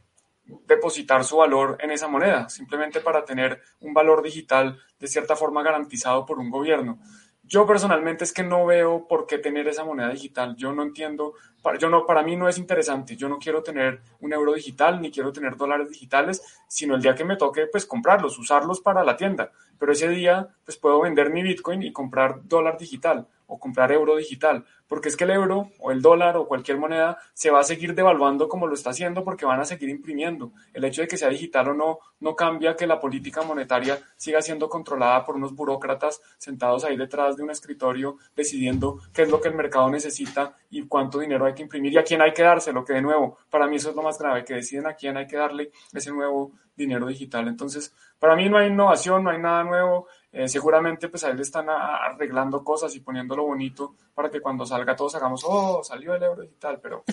depositar 0.67 1.25
su 1.25 1.37
valor 1.37 1.77
en 1.81 1.91
esa 1.91 2.09
moneda, 2.09 2.49
simplemente 2.49 3.01
para 3.01 3.25
tener 3.25 3.61
un 3.81 3.93
valor 3.93 4.23
digital 4.23 4.79
de 4.99 5.09
cierta 5.09 5.37
forma 5.37 5.63
garantizado 5.63 6.25
por 6.25 6.39
un 6.39 6.51
gobierno. 6.51 6.99
Yo 7.43 7.65
personalmente 7.67 8.25
es 8.25 8.33
que 8.33 8.43
no 8.43 8.67
veo 8.67 9.07
por 9.07 9.27
qué 9.27 9.39
tener 9.39 9.69
esa 9.69 9.85
moneda 9.85 10.09
digital. 10.11 10.57
Yo 10.57 10.73
no 10.73 10.83
entiendo, 10.83 11.35
para, 11.67 11.81
yo 11.81 11.91
no, 11.91 12.07
para 12.07 12.23
mí 12.23 12.37
no 12.37 12.49
es 12.49 12.59
interesante. 12.59 13.17
Yo 13.17 13.29
no 13.29 13.41
quiero 13.41 13.61
tener 13.61 14.01
un 14.21 14.33
euro 14.33 14.55
digital 14.55 15.01
ni 15.01 15.11
quiero 15.11 15.33
tener 15.33 15.57
dólares 15.57 15.91
digitales, 15.91 16.41
sino 16.69 16.95
el 16.95 17.03
día 17.03 17.17
que 17.17 17.25
me 17.25 17.35
toque, 17.35 17.67
pues 17.67 17.87
comprarlos, 17.87 18.39
usarlos 18.39 18.81
para 18.81 19.03
la 19.03 19.17
tienda. 19.17 19.51
Pero 19.77 19.91
ese 19.91 20.09
día, 20.09 20.47
pues 20.65 20.77
puedo 20.79 21.01
vender 21.01 21.31
mi 21.31 21.43
Bitcoin 21.43 21.83
y 21.83 21.93
comprar 21.93 22.47
dólar 22.47 22.79
digital 22.79 23.27
o 23.47 23.59
comprar 23.59 23.93
euro 23.93 24.17
digital, 24.17 24.65
porque 24.89 25.09
es 25.09 25.17
que 25.17 25.25
el 25.25 25.31
euro 25.31 25.71
o 25.79 25.91
el 25.93 26.03
dólar 26.03 26.37
o 26.37 26.47
cualquier 26.47 26.79
moneda 26.79 27.19
se 27.33 27.51
va 27.51 27.61
a 27.61 27.65
seguir 27.65 27.95
devaluando 27.95 28.49
como 28.49 28.67
lo 28.67 28.75
está 28.75 28.91
haciendo 28.91 29.25
porque 29.25 29.47
van 29.47 29.61
a 29.61 29.65
seguir 29.65 29.89
imprimiendo. 29.89 30.53
El 30.73 30.85
hecho 30.85 31.03
de 31.03 31.09
que 31.09 31.17
sea 31.17 31.29
digital 31.29 31.69
o 31.69 31.75
no 31.75 31.99
no 32.21 32.35
cambia 32.35 32.77
que 32.77 32.87
la 32.87 33.01
política 33.01 33.43
monetaria 33.43 34.01
siga 34.17 34.43
siendo 34.43 34.69
controlada 34.69 35.25
por 35.25 35.37
unos 35.37 35.55
burócratas 35.55 36.21
sentados 36.39 36.85
ahí 36.85 36.97
detrás 36.97 37.37
de 37.37 37.43
un 37.43 37.51
escritorio 37.51 38.17
decidiendo 38.35 38.99
qué 39.13 39.23
es 39.23 39.31
lo 39.31 39.41
que 39.41 39.49
el 39.49 39.55
mercado 39.55 39.91
necesita 39.91 40.57
y 40.71 40.87
cuánto 40.87 41.19
dinero 41.19 41.47
hay 41.47 41.55
que 41.57 41.63
imprimir 41.63 41.93
y 41.93 41.99
a 41.99 42.05
quién 42.05 42.23
hay 42.23 42.33
que 42.33 42.43
dárselo, 42.43 42.85
que 42.85 42.93
de 42.93 43.03
nuevo, 43.03 43.39
para 43.51 43.67
mí 43.67 43.75
eso 43.75 43.91
es 43.91 43.97
lo 43.97 44.03
más 44.03 44.17
grave, 44.19 44.45
que 44.45 44.55
deciden 44.55 44.87
a 44.87 44.95
quién 44.95 45.17
hay 45.17 45.27
que 45.27 45.37
darle 45.37 45.73
ese 45.93 46.13
nuevo 46.13 46.53
dinero 46.77 47.07
digital. 47.09 47.49
Entonces, 47.49 47.93
para 48.19 48.37
mí 48.37 48.49
no 48.49 48.59
hay 48.59 48.69
innovación, 48.69 49.25
no 49.25 49.31
hay 49.31 49.39
nada 49.39 49.65
nuevo. 49.65 50.07
Eh, 50.33 50.49
seguramente 50.49 51.09
pues 51.09 51.25
ahí 51.25 51.35
le 51.35 51.43
están 51.43 51.71
arreglando 51.71 52.63
cosas 52.63 52.95
y 52.95 53.01
poniéndolo 53.01 53.45
bonito 53.45 53.95
para 54.15 54.31
que 54.31 54.41
cuando 54.41 54.67
salga 54.67 54.95
todos 54.95 55.15
hagamos, 55.15 55.43
oh, 55.47 55.83
salió 55.83 56.15
el 56.15 56.23
euro 56.23 56.43
digital, 56.43 56.79
pero 56.83 57.05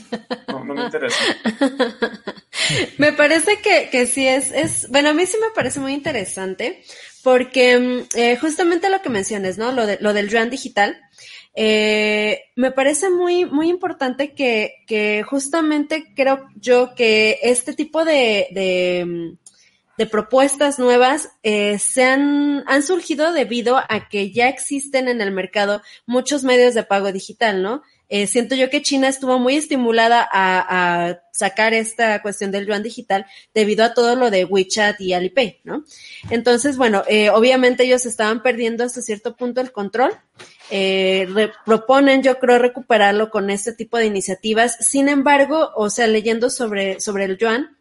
no, 0.50 0.66
me 0.66 0.84
interesa. 0.84 1.18
me 2.98 3.14
parece 3.14 3.62
que, 3.62 3.90
que 3.90 4.08
sí 4.08 4.28
es, 4.28 4.52
es, 4.52 4.90
bueno, 4.90 5.10
a 5.10 5.14
mí 5.14 5.26
sí 5.26 5.38
me 5.40 5.52
parece 5.56 5.80
muy 5.80 5.94
interesante 5.94 6.84
porque 7.24 8.06
eh, 8.14 8.38
justamente 8.38 8.90
lo 8.90 9.02
que 9.02 9.10
mencionas, 9.10 9.58
¿no? 9.58 9.72
Lo, 9.72 9.86
de, 9.86 9.98
lo 10.02 10.14
del 10.14 10.30
yuan 10.30 10.50
digital. 10.50 11.02
Eh, 11.56 12.46
me 12.56 12.72
parece 12.72 13.10
muy, 13.10 13.46
muy 13.46 13.70
importante 13.70 14.34
que, 14.34 14.84
que 14.88 15.24
justamente 15.24 16.14
creo 16.16 16.48
yo 16.56 16.96
que 16.96 17.40
este 17.44 17.74
tipo 17.74 18.04
de, 18.06 18.48
de 18.52 19.38
de 19.98 20.08
propuestas 20.08 20.80
nuevas 20.80 21.30
eh, 21.44 21.78
se 21.78 22.04
han, 22.04 22.64
han 22.68 22.82
surgido 22.82 23.32
debido 23.32 23.78
a 23.78 24.10
que 24.10 24.32
ya 24.32 24.50
existen 24.50 25.08
en 25.08 25.22
el 25.22 25.32
mercado 25.32 25.82
muchos 26.06 26.44
medios 26.44 26.74
de 26.74 26.84
pago 26.84 27.12
digital, 27.12 27.62
¿no? 27.62 27.84
eh, 28.14 28.28
siento 28.28 28.54
yo 28.54 28.70
que 28.70 28.84
China 28.84 29.08
estuvo 29.08 29.40
muy 29.40 29.56
estimulada 29.56 30.30
a, 30.32 31.20
sacar 31.32 31.74
esta 31.74 32.22
cuestión 32.22 32.52
del 32.52 32.68
yuan 32.68 32.84
digital 32.84 33.26
debido 33.56 33.84
a 33.84 33.96
todo 33.96 34.16
lo 34.16 34.30
de 34.30 34.46
WeChat 34.46 35.02
y 35.02 35.14
Alipay, 35.14 35.62
¿no? 35.64 35.84
Entonces, 36.30 36.78
bueno, 36.78 37.04
eh, 37.08 37.32
obviamente 37.32 37.86
ellos 37.86 38.06
estaban 38.06 38.44
perdiendo 38.44 38.84
hasta 38.84 39.02
cierto 39.02 39.36
punto 39.36 39.60
el 39.60 39.72
control. 39.72 40.12
Eh, 40.76 41.28
proponen, 41.68 42.24
yo 42.24 42.40
creo, 42.40 42.58
recuperarlo 42.58 43.30
con 43.30 43.52
este 43.52 43.74
tipo 43.74 44.00
de 44.00 44.08
iniciativas. 44.08 44.76
Sin 44.80 45.08
embargo, 45.08 45.70
o 45.76 45.92
sea, 45.92 46.08
leyendo 46.08 46.50
sobre, 46.50 47.00
sobre 47.00 47.26
el 47.26 47.38
yuan, 47.38 47.78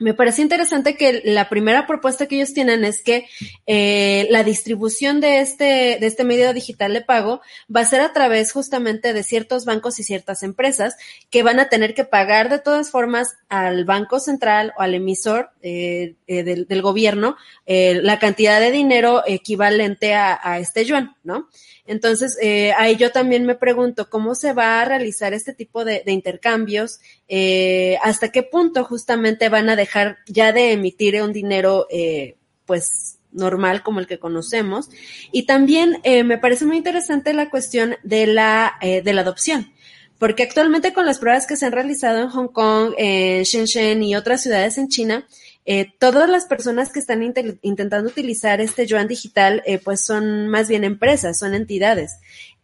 me 0.00 0.12
parece 0.12 0.42
interesante 0.42 0.96
que 0.96 1.22
la 1.24 1.48
primera 1.48 1.86
propuesta 1.86 2.26
que 2.26 2.34
ellos 2.34 2.52
tienen 2.52 2.84
es 2.84 3.00
que 3.00 3.28
eh, 3.68 4.26
la 4.28 4.42
distribución 4.42 5.20
de 5.20 5.38
este, 5.38 5.98
de 6.00 6.06
este 6.06 6.24
medio 6.24 6.52
digital 6.52 6.92
de 6.94 7.00
pago 7.00 7.42
va 7.74 7.82
a 7.82 7.86
ser 7.86 8.00
a 8.00 8.12
través 8.12 8.50
justamente 8.50 9.12
de 9.12 9.22
ciertos 9.22 9.64
bancos 9.64 10.00
y 10.00 10.02
ciertas 10.02 10.42
empresas 10.42 10.96
que 11.30 11.44
van 11.44 11.60
a 11.60 11.68
tener 11.68 11.94
que 11.94 12.04
pagar 12.04 12.48
de 12.48 12.58
todas 12.58 12.90
formas 12.90 13.36
al 13.48 13.84
Banco 13.84 14.18
Central 14.18 14.72
o 14.76 14.82
al 14.82 14.94
emisor 14.94 15.50
eh, 15.62 16.16
eh, 16.26 16.42
del, 16.42 16.82
gobierno 16.82 17.36
la 17.66 18.18
cantidad 18.18 18.60
de 18.60 18.72
dinero 18.72 19.22
equivalente 19.26 20.14
a 20.14 20.58
este 20.58 20.84
yuan, 20.84 21.14
¿no? 21.22 21.48
Entonces, 21.86 22.36
eh, 22.42 22.72
ahí 22.78 22.96
yo 22.96 23.12
también 23.12 23.44
me 23.46 23.54
pregunto 23.54 24.10
cómo 24.10 24.34
se 24.34 24.52
va 24.52 24.80
a 24.80 24.84
realizar 24.84 25.34
este 25.34 25.52
tipo 25.52 25.84
de, 25.84 26.02
intercambios, 26.06 27.00
eh, 27.28 27.98
hasta 28.02 28.30
qué 28.30 28.42
punto 28.42 28.84
justamente 28.84 29.48
van 29.48 29.68
a 29.68 29.76
dejar 29.76 30.18
ya 30.26 30.52
de 30.52 30.72
emitir 30.72 31.20
un 31.22 31.32
dinero, 31.32 31.86
eh, 31.90 32.36
pues 32.64 33.16
normal 33.36 33.82
como 33.82 34.00
el 34.00 34.06
que 34.06 34.18
conocemos. 34.18 34.88
Y 35.30 35.44
también 35.46 35.98
eh, 36.02 36.24
me 36.24 36.38
parece 36.38 36.64
muy 36.64 36.76
interesante 36.76 37.32
la 37.32 37.50
cuestión 37.50 37.96
de 38.02 38.26
la, 38.26 38.74
eh, 38.80 39.02
de 39.02 39.12
la 39.12 39.20
adopción. 39.20 39.72
Porque 40.18 40.42
actualmente 40.42 40.94
con 40.94 41.04
las 41.04 41.18
pruebas 41.18 41.46
que 41.46 41.56
se 41.56 41.66
han 41.66 41.72
realizado 41.72 42.22
en 42.22 42.30
Hong 42.30 42.48
Kong, 42.48 42.94
en 42.96 43.42
Shenzhen 43.42 44.02
y 44.02 44.16
otras 44.16 44.42
ciudades 44.42 44.78
en 44.78 44.88
China, 44.88 45.26
eh, 45.66 45.92
todas 45.98 46.30
las 46.30 46.46
personas 46.46 46.92
que 46.92 47.00
están 47.00 47.22
intentando 47.22 48.08
utilizar 48.08 48.60
este 48.60 48.86
yuan 48.86 49.08
digital, 49.08 49.62
eh, 49.66 49.78
pues 49.78 50.04
son 50.04 50.48
más 50.48 50.68
bien 50.68 50.84
empresas, 50.84 51.38
son 51.38 51.54
entidades. 51.54 52.20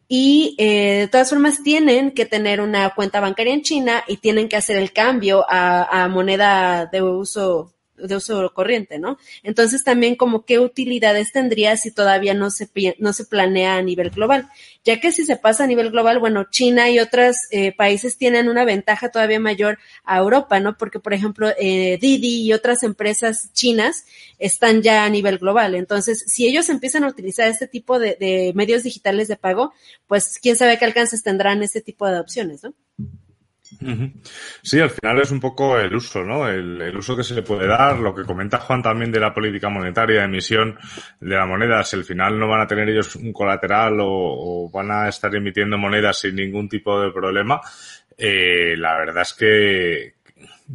Y 0.07 0.55
eh, 0.59 1.01
de 1.01 1.09
todas 1.09 1.31
formas 1.31 1.63
tienen 1.63 2.13
que 2.13 2.27
tener 2.27 2.61
una 2.61 2.95
cuenta 2.95 3.19
bancaria 3.19 3.55
en 3.55 3.63
China 3.63 4.05
y 4.07 4.19
tienen 4.19 4.49
que 4.49 4.57
hacer 4.57 4.77
el 4.77 4.93
cambio 4.93 5.45
a, 5.49 6.05
a 6.05 6.09
moneda 6.09 6.87
de 6.87 7.03
uso 7.03 7.73
de 8.07 8.17
uso 8.17 8.53
corriente, 8.53 8.99
¿no? 8.99 9.19
Entonces 9.43 9.85
también 9.85 10.17
como 10.17 10.45
qué 10.45 10.59
utilidades 10.59 11.33
tendría 11.33 11.77
si 11.77 11.91
todavía 11.91 12.35
no 12.35 12.51
se, 12.51 12.69
no 12.99 13.13
se 13.13 13.25
planea 13.25 13.77
a 13.77 13.83
nivel 13.83 14.11
global, 14.11 14.49
ya 14.85 15.01
que 15.01 15.13
si 15.13 15.25
se 15.25 15.37
pasa 15.37 15.65
a 15.65 15.67
nivel 15.67 15.91
global, 15.91 16.19
bueno, 16.19 16.45
China 16.51 16.91
y 16.91 16.99
otros 16.99 17.37
eh, 17.51 17.73
países 17.73 18.19
tienen 18.19 18.49
una 18.49 18.65
ventaja 18.65 19.11
todavía 19.11 19.39
mayor 19.39 19.79
a 20.05 20.19
Europa, 20.19 20.59
¿no? 20.61 20.77
Porque, 20.77 20.99
por 20.99 21.15
ejemplo, 21.15 21.51
eh, 21.59 21.99
Didi 22.01 22.43
y 22.43 22.53
otras 22.53 22.83
empresas 22.83 23.53
chinas 23.53 24.07
están 24.39 24.83
ya 24.83 25.05
a 25.05 25.09
nivel 25.09 25.39
global. 25.39 25.75
Entonces, 25.77 26.25
si 26.27 26.47
ellos 26.47 26.69
empiezan 26.69 27.05
a 27.05 27.09
utilizar 27.09 27.49
este 27.49 27.69
tipo 27.69 27.99
de, 27.99 28.17
de 28.19 28.53
medios 28.55 28.83
digitales 28.83 29.29
de 29.29 29.37
pago, 29.37 29.73
pues 30.09 30.39
quién 30.43 30.57
sabe 30.57 30.79
qué 30.79 30.85
alcances 30.85 31.23
tendrán 31.23 31.63
ese 31.63 31.81
tipo 31.81 32.07
de 32.07 32.15
adopciones, 32.15 32.65
¿no? 32.65 32.75
Sí, 34.63 34.81
al 34.81 34.91
final 34.91 35.21
es 35.21 35.31
un 35.31 35.41
poco 35.41 35.79
el 35.79 35.95
uso, 35.95 36.23
¿no? 36.23 36.49
El, 36.49 36.97
uso 36.97 37.17
que 37.17 37.25
se 37.25 37.35
le 37.35 37.43
puede 37.43 37.67
dar, 37.67 37.99
lo 37.99 38.15
que 38.15 38.25
comenta 38.25 38.59
Juan 38.59 38.83
también 38.83 39.11
de 39.11 39.21
la 39.21 39.35
política 39.35 39.69
monetaria, 39.69 40.21
de 40.21 40.27
emisión 40.27 40.79
de 41.21 41.37
la 41.37 41.47
moneda, 41.47 41.83
si 41.85 41.97
al 41.97 42.05
final 42.05 42.39
no 42.39 42.49
van 42.49 42.61
a 42.61 42.67
tener 42.67 42.89
ellos 42.89 43.17
un 43.17 43.33
colateral 43.33 43.99
o, 44.01 44.71
van 44.73 44.91
a 44.91 45.09
estar 45.09 45.35
emitiendo 45.35 45.79
monedas 45.79 46.21
sin 46.21 46.37
ningún 46.37 46.69
tipo 46.69 47.01
de 47.01 47.11
problema, 47.11 47.61
eh, 48.17 48.77
la 48.77 48.97
verdad 48.99 49.23
es 49.23 49.35
que, 49.35 50.15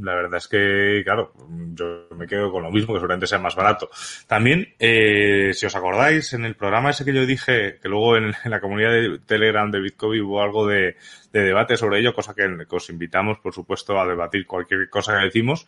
la 0.02 0.16
verdad 0.16 0.38
es 0.38 0.48
que, 0.48 1.02
claro, 1.04 1.34
yo 1.74 2.08
me 2.16 2.28
quedo 2.28 2.52
con 2.52 2.64
lo 2.64 2.72
mismo, 2.72 2.94
que 2.94 3.00
seguramente 3.00 3.28
sea 3.28 3.40
más 3.40 3.56
barato. 3.56 3.90
También, 4.28 4.74
eh, 4.80 5.52
si 5.54 5.66
os 5.66 5.76
acordáis, 5.76 6.34
en 6.34 6.46
el 6.46 6.56
programa 6.56 6.92
ese 6.92 7.06
que 7.06 7.14
yo 7.14 7.26
dije, 7.26 7.80
que 7.82 7.90
luego 7.90 8.18
en, 8.18 8.34
la 8.46 8.60
comunidad 8.60 8.92
de 8.92 9.20
Telegram 9.26 9.70
de 9.72 9.82
Bitcoin 9.82 10.22
hubo 10.22 10.42
algo 10.42 10.68
de, 10.68 10.96
debate 11.32 11.78
sobre 11.78 12.00
ello, 12.00 12.14
cosa 12.14 12.34
que, 12.34 12.48
os 12.70 12.90
invitamos, 12.90 13.40
por 13.40 13.54
supuesto, 13.54 14.00
a 14.00 14.08
debatir 14.08 14.46
cualquier 14.46 14.90
cosa 14.90 15.18
que 15.18 15.26
decimos. 15.26 15.68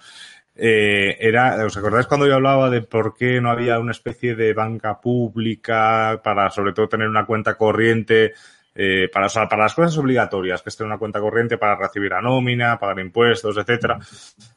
Eh, 0.55 1.15
era, 1.19 1.65
¿os 1.65 1.77
acordáis 1.77 2.07
cuando 2.07 2.27
yo 2.27 2.35
hablaba 2.35 2.69
de 2.69 2.81
por 2.81 3.15
qué 3.15 3.39
no 3.39 3.49
había 3.49 3.79
una 3.79 3.91
especie 3.91 4.35
de 4.35 4.53
banca 4.53 4.99
pública 4.99 6.19
para, 6.23 6.49
sobre 6.49 6.73
todo, 6.73 6.89
tener 6.89 7.07
una 7.07 7.25
cuenta 7.25 7.55
corriente 7.55 8.33
eh, 8.81 9.09
para, 9.11 9.27
las 9.57 9.73
cosas 9.73 9.97
obligatorias, 9.97 10.61
que 10.61 10.69
es 10.69 10.77
tener 10.77 10.87
una 10.87 10.97
cuenta 10.97 11.19
corriente 11.19 11.57
para 11.57 11.75
recibir 11.75 12.11
la 12.11 12.21
nómina, 12.21 12.79
pagar 12.79 12.97
impuestos, 13.01 13.57
etcétera, 13.57 13.99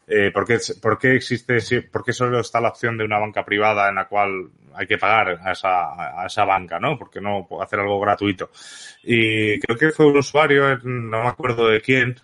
eh, 0.07 0.31
¿por, 0.33 0.47
qué, 0.47 0.59
¿por, 0.81 0.97
qué, 0.97 1.17
existe, 1.17 1.83
por 1.91 2.05
qué 2.05 2.13
solo 2.13 2.39
está 2.39 2.61
la 2.61 2.69
opción 2.69 2.97
de 2.97 3.05
una 3.05 3.19
banca 3.19 3.45
privada 3.45 3.89
en 3.89 3.97
la 3.97 4.07
cual 4.07 4.49
hay 4.77 4.87
que 4.87 4.97
pagar 4.97 5.41
a 5.43 5.51
esa, 5.51 6.23
a 6.23 6.25
esa 6.25 6.45
banca, 6.45 6.79
¿no? 6.79 6.97
Porque 6.97 7.21
no 7.21 7.49
hacer 7.61 7.81
algo 7.81 7.99
gratuito. 7.99 8.51
Y 9.03 9.59
creo 9.59 9.77
que 9.77 9.91
fue 9.91 10.07
un 10.07 10.17
usuario, 10.17 10.79
no 10.85 11.25
me 11.25 11.29
acuerdo 11.29 11.67
de 11.67 11.81
quién, 11.81 12.15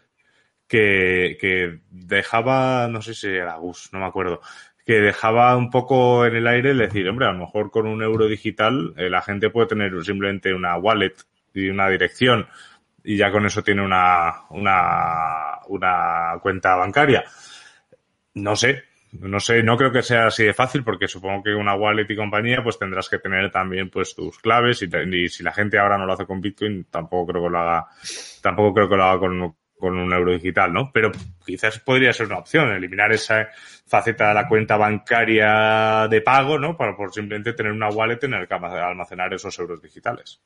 que, 0.69 1.37
que 1.41 1.81
dejaba, 1.91 2.87
no 2.87 3.03
sé 3.03 3.13
si 3.13 3.27
era 3.27 3.57
Gus, 3.57 3.91
no 3.93 3.99
me 3.99 4.07
acuerdo, 4.07 4.41
que 4.87 5.01
dejaba 5.01 5.57
un 5.57 5.69
poco 5.69 6.25
en 6.27 6.37
el 6.37 6.47
aire 6.47 6.71
el 6.71 6.79
decir, 6.79 7.09
hombre, 7.09 7.27
a 7.27 7.33
lo 7.33 7.41
mejor 7.41 7.73
con 7.73 7.89
un 7.89 8.05
euro 8.05 8.29
digital 8.29 8.95
eh, 8.97 9.11
la 9.11 9.21
gente 9.21 9.51
puede 9.51 9.67
tener 9.67 9.93
simplemente 10.05 10.55
una 10.55 10.77
wallet 10.77 11.17
y 11.61 11.71
una 11.71 11.89
dirección 11.89 12.47
y 13.05 13.17
ya 13.17 13.31
con 13.31 13.47
eso 13.47 13.63
tiene 13.63 13.83
una, 13.83 14.43
una, 14.51 16.39
cuenta 16.43 16.77
bancaria. 16.77 17.25
No 18.35 18.55
sé, 18.55 18.83
no 19.13 19.41
sé, 19.41 19.63
no 19.63 19.77
creo 19.77 19.91
que 19.91 20.03
sea 20.03 20.27
así 20.27 20.45
de 20.45 20.53
fácil 20.53 20.85
porque 20.85 21.09
supongo 21.09 21.43
que 21.43 21.55
una 21.55 21.75
wallet 21.75 22.07
y 22.09 22.17
compañía 22.17 22.63
pues 22.63 22.79
tendrás 22.79 23.09
que 23.09 23.19
tener 23.19 23.51
también 23.51 23.89
pues 23.89 24.15
tus 24.15 24.39
claves 24.39 24.83
y, 24.83 25.29
si 25.29 25.43
la 25.43 25.53
gente 25.53 25.79
ahora 25.79 25.97
no 25.97 26.07
lo 26.07 26.13
hace 26.13 26.27
con 26.27 26.41
Bitcoin 26.41 26.85
tampoco 26.91 27.33
creo 27.33 27.45
que 27.45 27.51
lo 27.51 27.59
haga, 27.59 27.87
tampoco 28.43 28.75
creo 28.75 28.89
que 28.89 28.97
lo 28.97 29.05
haga 29.05 29.19
con, 29.21 29.57
con 29.79 29.97
un 29.97 30.13
euro 30.13 30.33
digital, 30.33 30.73
¿no? 30.73 30.91
Pero 30.93 31.11
quizás 31.45 31.79
podría 31.79 32.13
ser 32.13 32.27
una 32.27 32.39
opción, 32.39 32.71
eliminar 32.73 33.13
esa 33.13 33.49
faceta 33.87 34.29
de 34.29 34.35
la 34.35 34.49
cuenta 34.49 34.77
bancaria 34.77 36.09
de 36.11 36.21
pago, 36.21 36.59
¿no? 36.59 36.77
Para 36.77 36.95
por 36.95 37.13
simplemente 37.13 37.55
tener 37.55 37.73
una 37.73 37.89
wallet 37.89 38.23
en 38.23 38.35
el 38.35 38.47
que 38.47 38.55
almacenar 38.55 39.33
esos 39.33 39.59
euros 39.59 39.81
digitales. 39.81 40.43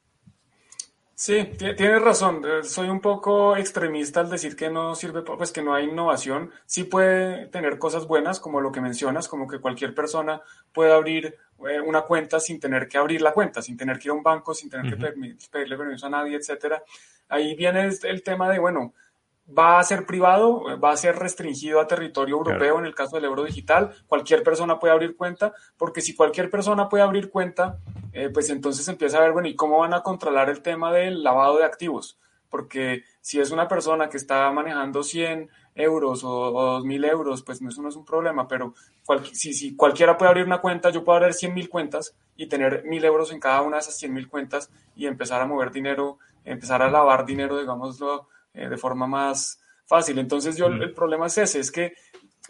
Sí, 1.15 1.45
tienes 1.59 2.03
razón. 2.03 2.43
Eh, 2.45 2.65
soy 2.65 2.89
un 2.89 3.01
poco 3.01 3.57
extremista 3.57 4.21
al 4.21 4.31
decir 4.31 4.57
que 4.57 4.71
no 4.71 4.95
sirve, 4.95 5.23
pues 5.23 5.53
que 5.53 5.63
no 5.63 5.75
hay 5.75 5.85
innovación. 5.85 6.51
Sí 6.67 6.85
puede 6.85 7.47
tener 7.47 7.79
cosas 7.79 8.07
buenas, 8.07 8.41
como 8.41 8.61
lo 8.61 8.73
que 8.73 8.81
mencionas, 8.81 9.29
como 9.29 9.47
que 9.47 9.61
cualquier 9.61 9.95
persona 9.95 10.41
puede 10.73 10.93
abrir 10.93 11.37
eh, 11.69 11.81
una 11.81 12.03
cuenta 12.03 12.41
sin 12.41 12.59
tener 12.59 12.89
que 12.89 12.99
abrir 12.99 13.23
la 13.23 13.33
cuenta, 13.33 13.63
sin 13.63 13.77
tener 13.77 13.99
que 13.99 14.09
ir 14.09 14.11
a 14.13 14.15
un 14.15 14.23
banco, 14.23 14.55
sin 14.55 14.69
tener 14.69 14.91
que 14.91 15.15
pedirle 15.51 15.77
permiso 15.77 16.07
a 16.07 16.11
nadie, 16.11 16.37
etcétera. 16.37 16.83
Ahí 17.29 17.55
viene 17.55 17.89
el 18.03 18.23
tema 18.23 18.49
de, 18.49 18.59
bueno, 18.59 18.93
va 19.47 19.79
a 19.79 19.85
ser 19.85 20.07
privado, 20.07 20.79
va 20.81 20.93
a 20.93 20.97
ser 20.97 21.17
restringido 21.17 21.81
a 21.81 21.87
territorio 21.87 22.37
europeo 22.37 22.79
en 22.79 22.87
el 22.87 22.95
caso 22.95 23.17
del 23.17 23.27
euro 23.27 23.45
digital. 23.45 23.93
Cualquier 24.07 24.43
persona 24.43 24.79
puede 24.79 24.95
abrir 24.95 25.17
cuenta, 25.17 25.53
porque 25.77 26.01
si 26.01 26.15
cualquier 26.15 26.51
persona 26.51 26.89
puede 26.89 27.05
abrir 27.05 27.31
cuenta, 27.31 27.79
eh, 28.13 28.31
pues 28.33 28.51
entonces 28.51 28.87
empieza 28.89 29.19
a 29.19 29.23
ver, 29.23 29.33
bueno, 29.33 29.49
¿y 29.49 29.57
cómo 29.57 29.79
van 29.79 29.95
a 29.95 30.03
controlar 30.03 30.51
el 30.51 30.63
tema 30.63 30.93
del 30.93 31.23
lavado 31.23 31.59
de 31.59 31.65
activos? 31.65 32.19
Porque 32.51 33.05
si 33.21 33.41
es 33.41 33.51
una 33.51 33.69
persona 33.69 34.09
que 34.09 34.19
está 34.19 34.51
manejando 34.51 35.03
100 35.03 35.49
euros 35.75 36.23
o, 36.25 36.31
o 36.31 36.81
2.000 36.81 37.09
euros, 37.09 37.43
pues 37.43 37.63
eso 37.63 37.83
no 37.83 37.89
es 37.89 37.97
un 37.97 38.05
problema, 38.05 38.47
pero 38.47 38.75
si, 39.33 39.55
si 39.55 39.75
cualquiera 39.75 40.19
puede 40.19 40.31
abrir 40.31 40.45
una 40.45 40.61
cuenta, 40.61 40.91
yo 40.91 41.05
puedo 41.05 41.19
abrir 41.19 41.35
100.000 41.35 41.69
cuentas 41.69 42.15
y 42.37 42.47
tener 42.47 42.85
1.000 42.85 43.05
euros 43.05 43.33
en 43.33 43.41
cada 43.41 43.63
una 43.63 43.77
de 43.77 43.81
esas 43.81 44.03
100.000 44.03 44.29
cuentas 44.29 44.71
y 44.95 45.07
empezar 45.07 45.41
a 45.41 45.47
mover 45.47 45.71
dinero, 45.71 46.19
empezar 46.45 46.83
a 46.83 46.91
lavar 46.91 47.25
dinero, 47.25 47.59
digámoslo, 47.59 48.29
eh, 48.55 48.69
de 48.69 48.77
forma 48.77 49.07
más 49.07 49.61
fácil. 49.87 50.19
Entonces 50.19 50.57
yo 50.57 50.67
el 50.67 50.93
problema 50.93 51.27
es 51.27 51.39
ese, 51.39 51.61
es 51.61 51.71
que 51.71 51.95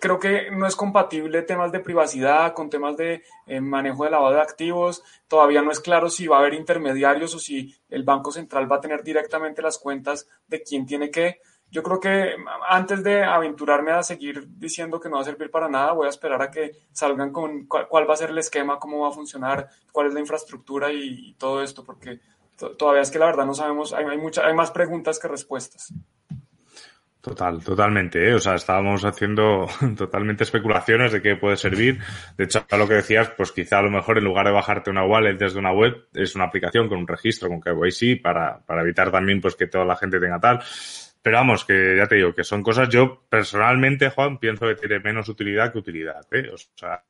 creo 0.02 0.18
que 0.18 0.50
no 0.50 0.66
es 0.66 0.74
compatible 0.74 1.42
temas 1.42 1.70
de 1.70 1.78
privacidad 1.78 2.54
con 2.54 2.68
temas 2.68 2.96
de 2.96 3.22
eh, 3.46 3.60
manejo 3.60 4.02
de 4.02 4.10
lavado 4.10 4.34
de 4.34 4.40
activos. 4.40 5.04
Todavía 5.28 5.62
no 5.62 5.70
es 5.70 5.78
claro 5.78 6.10
si 6.10 6.26
va 6.26 6.38
a 6.38 6.40
haber 6.40 6.54
intermediarios 6.54 7.32
o 7.36 7.38
si 7.38 7.72
el 7.88 8.02
Banco 8.02 8.32
Central 8.32 8.70
va 8.70 8.76
a 8.76 8.80
tener 8.80 9.04
directamente 9.04 9.62
las 9.62 9.78
cuentas 9.78 10.26
de 10.48 10.60
quién 10.60 10.86
tiene 10.86 11.12
qué. 11.12 11.40
Yo 11.70 11.84
creo 11.84 12.00
que 12.00 12.34
antes 12.68 13.04
de 13.04 13.22
aventurarme 13.22 13.92
a 13.92 14.02
seguir 14.02 14.48
diciendo 14.48 14.98
que 14.98 15.08
no 15.08 15.16
va 15.16 15.22
a 15.22 15.24
servir 15.24 15.52
para 15.52 15.68
nada, 15.68 15.92
voy 15.92 16.06
a 16.06 16.10
esperar 16.10 16.42
a 16.42 16.50
que 16.50 16.72
salgan 16.90 17.30
con 17.30 17.66
cuál, 17.66 18.10
va 18.10 18.14
a 18.14 18.16
ser 18.16 18.30
el 18.30 18.38
esquema, 18.38 18.80
cómo 18.80 19.02
va 19.02 19.10
a 19.10 19.12
funcionar, 19.12 19.68
cuál 19.92 20.08
es 20.08 20.14
la 20.14 20.20
infraestructura 20.20 20.92
y 20.92 21.34
todo 21.38 21.62
esto, 21.62 21.84
porque 21.84 22.18
todavía 22.76 23.02
es 23.02 23.10
que 23.12 23.20
la 23.20 23.26
verdad 23.26 23.46
no 23.46 23.54
sabemos, 23.54 23.92
hay, 23.92 24.04
hay, 24.04 24.18
hay 24.18 24.54
más 24.54 24.72
preguntas 24.72 25.20
que 25.20 25.28
respuestas. 25.28 25.94
Total, 27.22 27.62
totalmente. 27.62 28.28
¿eh? 28.28 28.34
O 28.34 28.40
sea, 28.40 28.56
estábamos 28.56 29.04
haciendo 29.04 29.68
totalmente 29.96 30.42
especulaciones 30.42 31.12
de 31.12 31.22
qué 31.22 31.36
puede 31.36 31.56
servir. 31.56 32.00
De 32.36 32.44
hecho, 32.44 32.66
lo 32.76 32.88
que 32.88 32.94
decías, 32.94 33.30
pues 33.36 33.52
quizá 33.52 33.78
a 33.78 33.82
lo 33.82 33.90
mejor 33.90 34.18
en 34.18 34.24
lugar 34.24 34.44
de 34.46 34.52
bajarte 34.52 34.90
una 34.90 35.06
wallet 35.06 35.36
desde 35.38 35.60
una 35.60 35.72
web, 35.72 36.08
es 36.12 36.34
una 36.34 36.46
aplicación 36.46 36.88
con 36.88 36.98
un 36.98 37.06
registro, 37.06 37.48
con 37.48 37.60
KYC, 37.60 38.20
para, 38.20 38.58
para 38.66 38.82
evitar 38.82 39.12
también 39.12 39.40
pues 39.40 39.54
que 39.54 39.68
toda 39.68 39.84
la 39.84 39.94
gente 39.94 40.18
tenga 40.18 40.40
tal. 40.40 40.64
Pero 41.22 41.36
vamos, 41.36 41.64
que 41.64 41.96
ya 41.96 42.08
te 42.08 42.16
digo, 42.16 42.34
que 42.34 42.42
son 42.42 42.64
cosas, 42.64 42.88
yo 42.88 43.22
personalmente, 43.28 44.10
Juan, 44.10 44.38
pienso 44.38 44.66
que 44.66 44.74
tiene 44.74 44.98
menos 44.98 45.28
utilidad 45.28 45.70
que 45.70 45.78
utilidad. 45.78 46.26
¿eh? 46.32 46.50
O 46.52 46.56
sea, 46.56 47.04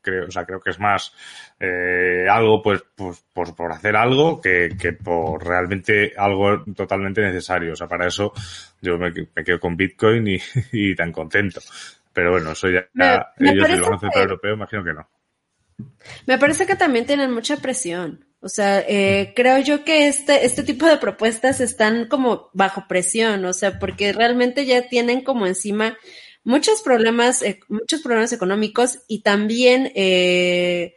creo, 0.00 0.26
o 0.26 0.30
sea, 0.30 0.44
creo 0.44 0.60
que 0.60 0.70
es 0.70 0.78
más 0.78 1.12
eh, 1.58 2.26
algo 2.30 2.62
pues, 2.62 2.82
pues, 2.94 3.24
pues, 3.32 3.52
por 3.52 3.72
hacer 3.72 3.96
algo 3.96 4.40
que, 4.40 4.76
que 4.80 4.92
por 4.92 5.46
realmente 5.46 6.12
algo 6.16 6.64
totalmente 6.74 7.20
necesario. 7.20 7.72
O 7.72 7.76
sea, 7.76 7.88
para 7.88 8.06
eso 8.06 8.32
yo 8.80 8.98
me, 8.98 9.12
me 9.12 9.44
quedo 9.44 9.60
con 9.60 9.76
Bitcoin 9.76 10.26
y, 10.28 10.38
y, 10.72 10.94
tan 10.94 11.12
contento. 11.12 11.60
Pero 12.12 12.32
bueno, 12.32 12.52
eso 12.52 12.68
ya, 12.68 12.86
me, 12.92 13.18
me 13.38 13.52
ellos 13.52 13.68
del 13.68 13.80
Banco 13.82 13.98
Central 14.00 14.24
Europeo 14.24 14.54
imagino 14.54 14.84
que 14.84 14.94
no. 14.94 15.08
Me 16.26 16.38
parece 16.38 16.66
que 16.66 16.76
también 16.76 17.06
tienen 17.06 17.32
mucha 17.32 17.56
presión. 17.56 18.26
O 18.42 18.48
sea, 18.48 18.80
eh, 18.80 19.34
creo 19.36 19.58
yo 19.58 19.84
que 19.84 20.08
este, 20.08 20.46
este 20.46 20.62
tipo 20.62 20.86
de 20.86 20.96
propuestas 20.96 21.60
están 21.60 22.08
como 22.08 22.48
bajo 22.54 22.86
presión, 22.88 23.44
o 23.44 23.52
sea, 23.52 23.78
porque 23.78 24.14
realmente 24.14 24.64
ya 24.64 24.88
tienen 24.88 25.22
como 25.22 25.46
encima 25.46 25.98
muchos 26.44 26.82
problemas, 26.82 27.42
eh, 27.42 27.60
muchos 27.68 28.02
problemas 28.02 28.32
económicos 28.32 29.00
y 29.08 29.22
también, 29.22 29.92
eh, 29.94 30.94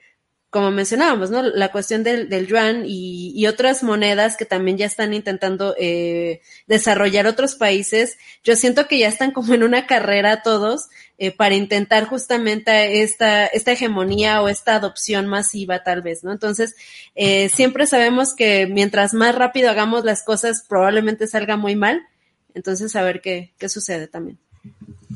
como 0.49 0.69
mencionábamos, 0.69 1.31
¿no? 1.31 1.41
La 1.41 1.71
cuestión 1.71 2.03
del, 2.03 2.29
del 2.29 2.45
yuan 2.45 2.83
y, 2.85 3.33
y, 3.35 3.47
otras 3.47 3.81
monedas 3.81 4.37
que 4.37 4.45
también 4.45 4.77
ya 4.77 4.85
están 4.85 5.11
intentando 5.11 5.75
eh, 5.79 6.41
desarrollar 6.67 7.25
otros 7.25 7.55
países. 7.55 8.19
Yo 8.43 8.55
siento 8.55 8.87
que 8.87 8.99
ya 8.99 9.07
están 9.07 9.31
como 9.31 9.55
en 9.55 9.63
una 9.63 9.87
carrera 9.87 10.43
todos 10.43 10.89
eh, 11.17 11.31
para 11.31 11.55
intentar 11.55 12.05
justamente 12.05 13.01
esta, 13.01 13.45
esta 13.45 13.71
hegemonía 13.71 14.41
o 14.41 14.49
esta 14.49 14.75
adopción 14.75 15.25
masiva 15.25 15.81
tal 15.81 16.01
vez, 16.01 16.23
¿no? 16.23 16.31
Entonces, 16.31 16.75
eh, 17.15 17.49
siempre 17.49 17.87
sabemos 17.87 18.35
que 18.35 18.67
mientras 18.67 19.13
más 19.13 19.33
rápido 19.33 19.69
hagamos 19.69 20.03
las 20.05 20.21
cosas 20.23 20.65
probablemente 20.67 21.27
salga 21.27 21.55
muy 21.55 21.75
mal. 21.75 22.05
Entonces, 22.53 22.95
a 22.95 23.03
ver 23.03 23.21
qué, 23.21 23.53
qué 23.57 23.69
sucede 23.69 24.07
también. 24.07 24.42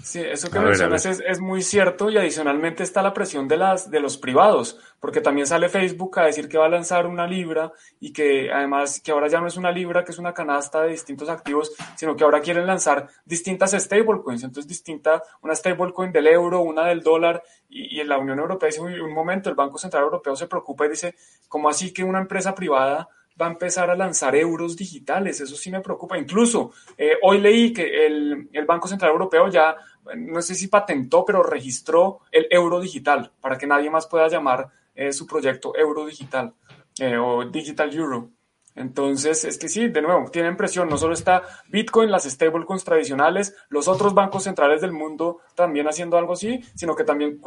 Sí, 0.03 0.19
eso 0.21 0.49
que 0.49 0.59
mencionas 0.59 1.05
es, 1.05 1.23
es, 1.25 1.39
muy 1.39 1.61
cierto 1.61 2.09
y 2.09 2.17
adicionalmente 2.17 2.83
está 2.83 3.01
la 3.01 3.13
presión 3.13 3.47
de, 3.47 3.57
las, 3.57 3.89
de 3.89 3.99
los 3.99 4.17
privados, 4.17 4.79
porque 4.99 5.21
también 5.21 5.47
sale 5.47 5.69
Facebook 5.69 6.19
a 6.19 6.25
decir 6.25 6.47
que 6.47 6.57
va 6.57 6.65
a 6.65 6.69
lanzar 6.69 7.07
una 7.07 7.25
libra 7.25 7.71
y 7.99 8.13
que 8.13 8.51
además 8.51 9.01
que 9.01 9.11
ahora 9.11 9.27
ya 9.27 9.39
no 9.39 9.47
es 9.47 9.57
una 9.57 9.71
libra, 9.71 10.03
que 10.03 10.11
es 10.11 10.19
una 10.19 10.33
canasta 10.33 10.81
de 10.81 10.89
distintos 10.89 11.29
activos, 11.29 11.71
sino 11.95 12.15
que 12.15 12.23
ahora 12.23 12.41
quieren 12.41 12.67
lanzar 12.67 13.07
distintas 13.25 13.71
stablecoins, 13.71 14.43
entonces 14.43 14.67
distinta, 14.67 15.23
una 15.41 15.55
stablecoin 15.55 16.11
del 16.11 16.27
euro, 16.27 16.61
una 16.61 16.85
del 16.85 17.01
dólar 17.01 17.41
y, 17.69 17.97
y 17.97 18.01
en 18.01 18.09
la 18.09 18.17
Unión 18.17 18.39
Europea 18.39 18.67
dice 18.67 18.81
un 18.81 19.13
momento, 19.13 19.49
el 19.49 19.55
Banco 19.55 19.77
Central 19.77 20.03
Europeo 20.03 20.35
se 20.35 20.47
preocupa 20.47 20.85
y 20.85 20.89
dice, 20.89 21.15
¿cómo 21.47 21.69
así 21.69 21.93
que 21.93 22.03
una 22.03 22.19
empresa 22.19 22.53
privada 22.53 23.09
va 23.39 23.47
a 23.47 23.51
empezar 23.51 23.89
a 23.89 23.95
lanzar 23.95 24.35
euros 24.35 24.75
digitales. 24.75 25.39
Eso 25.39 25.55
sí 25.55 25.71
me 25.71 25.81
preocupa. 25.81 26.17
Incluso 26.17 26.71
eh, 26.97 27.13
hoy 27.21 27.39
leí 27.39 27.73
que 27.73 28.05
el, 28.05 28.49
Banco 28.65 28.87
Central 28.87 29.11
Europeo 29.11 29.47
ya, 29.49 29.75
no 30.15 30.41
sé 30.41 30.55
si 30.55 30.67
patentó, 30.67 31.23
pero 31.23 31.43
registró 31.43 32.19
el 32.31 32.47
euro 32.49 32.79
digital 32.79 33.31
para 33.39 33.57
que 33.57 33.67
nadie 33.67 33.89
más 33.89 34.07
pueda 34.07 34.27
llamar 34.27 34.69
eh, 34.95 35.13
su 35.13 35.27
proyecto 35.27 35.75
euro 35.77 36.05
digital 36.05 36.53
eh, 36.99 37.17
o 37.17 37.45
digital 37.45 37.93
euro. 37.93 38.31
Entonces, 38.77 39.43
es 39.43 39.57
que 39.57 39.67
sí, 39.67 39.87
de 39.87 40.01
nuevo, 40.03 40.29
tienen 40.29 40.55
presión. 40.55 40.87
No 40.87 40.97
solo 40.97 41.15
está 41.15 41.41
Bitcoin, 41.69 42.11
las 42.11 42.25
stablecoins 42.25 42.83
tradicionales, 42.83 43.55
los 43.69 43.87
otros 43.87 44.13
bancos 44.13 44.43
centrales 44.43 44.81
del 44.81 44.91
mundo 44.91 45.39
también 45.55 45.87
haciendo 45.87 46.15
algo 46.15 46.33
así, 46.33 46.61
sino 46.75 46.95
que 46.95 47.03
también 47.03 47.41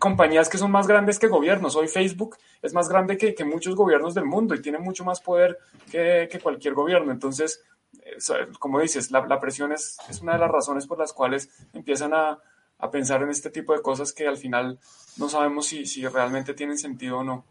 compañías 0.00 0.48
que 0.48 0.58
son 0.58 0.72
más 0.72 0.88
grandes 0.88 1.20
que 1.20 1.28
gobiernos. 1.28 1.76
Hoy 1.76 1.86
Facebook 1.86 2.36
es 2.60 2.74
más 2.74 2.88
grande 2.88 3.16
que, 3.16 3.32
que 3.32 3.44
muchos 3.44 3.76
gobiernos 3.76 4.12
del 4.12 4.24
mundo 4.24 4.56
y 4.56 4.60
tiene 4.60 4.78
mucho 4.78 5.04
más 5.04 5.20
poder 5.20 5.56
que, 5.90 6.28
que 6.30 6.40
cualquier 6.40 6.74
gobierno. 6.74 7.12
Entonces, 7.12 7.62
como 8.58 8.80
dices, 8.80 9.12
la, 9.12 9.24
la 9.26 9.38
presión 9.38 9.70
es, 9.70 9.98
es, 10.08 10.20
una 10.20 10.32
de 10.32 10.40
las 10.40 10.50
razones 10.50 10.86
por 10.88 10.98
las 10.98 11.12
cuales 11.12 11.48
empiezan 11.72 12.12
a, 12.12 12.38
a, 12.78 12.90
pensar 12.90 13.22
en 13.22 13.30
este 13.30 13.50
tipo 13.50 13.72
de 13.72 13.82
cosas 13.82 14.12
que 14.12 14.26
al 14.26 14.36
final 14.36 14.80
no 15.16 15.28
sabemos 15.28 15.66
si, 15.66 15.86
si 15.86 16.04
realmente 16.08 16.54
tienen 16.54 16.76
sentido 16.76 17.18
o 17.18 17.24
no. 17.24 17.44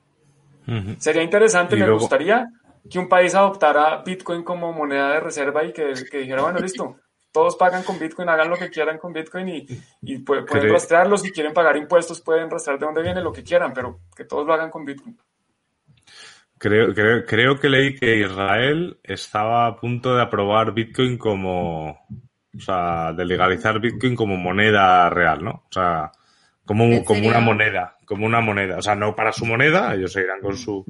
Uh 0.68 0.72
-huh. 0.72 1.00
Sería 1.00 1.24
interesante, 1.24 1.76
y 1.76 1.80
me 1.80 1.86
luego... 1.86 2.02
gustaría 2.02 2.48
que 2.90 3.00
un 3.00 3.10
país 3.10 3.36
adoptara 3.36 4.02
Bitcoin 4.04 4.44
como 4.44 4.74
moneda 4.74 5.14
de 5.14 5.20
reserva 5.20 5.64
y 5.64 5.74
que, 5.74 5.94
que 6.10 6.20
dijera, 6.20 6.42
bueno, 6.42 6.60
listo, 6.60 6.98
todos 7.32 7.56
pagan 7.56 7.84
con 7.84 7.98
Bitcoin, 7.98 8.30
hagan 8.30 8.50
lo 8.50 8.58
que 8.58 8.70
quieran 8.70 8.98
con 8.98 9.14
Bitcoin 9.14 9.50
y, 9.50 9.68
y 10.02 10.18
pueden, 10.20 10.46
pueden 10.46 10.72
rastrearlo, 10.72 11.18
si 11.18 11.32
quieren 11.32 11.54
pagar 11.54 11.78
impuestos 11.78 12.22
pueden 12.22 12.50
rastrear 12.50 12.80
de 12.80 12.86
dónde 12.86 13.02
viene 13.02 13.22
lo 13.22 13.32
que 13.32 13.44
quieran, 13.44 13.74
pero 13.74 14.02
que 14.16 14.26
todos 14.26 14.46
lo 14.46 14.54
hagan 14.54 14.70
con 14.70 14.86
Bitcoin. 14.86 15.18
Creo, 16.58 16.94
creo, 16.94 17.26
creo 17.26 17.60
que 17.60 17.70
leí 17.70 17.96
que 17.96 18.18
Israel 18.18 19.00
estaba 19.04 19.66
a 19.66 19.76
punto 19.76 20.16
de 20.16 20.22
aprobar 20.22 20.74
Bitcoin 20.74 21.18
como, 21.18 21.90
o 21.90 22.60
sea, 22.60 23.14
de 23.14 23.26
legalizar 23.26 23.80
Bitcoin 23.80 24.16
como 24.16 24.38
moneda 24.38 25.10
real, 25.10 25.44
¿no? 25.44 25.52
O 25.52 25.72
sea, 25.72 26.12
como, 26.66 27.04
como 27.04 27.28
una 27.28 27.40
moneda, 27.40 27.98
como 28.06 28.26
una 28.26 28.42
moneda. 28.42 28.78
O 28.78 28.82
sea, 28.82 28.96
no 28.96 29.16
para 29.16 29.32
su 29.32 29.46
moneda, 29.46 29.94
ellos 29.94 30.14
seguirán 30.14 30.40
con 30.42 30.56
su, 30.58 30.86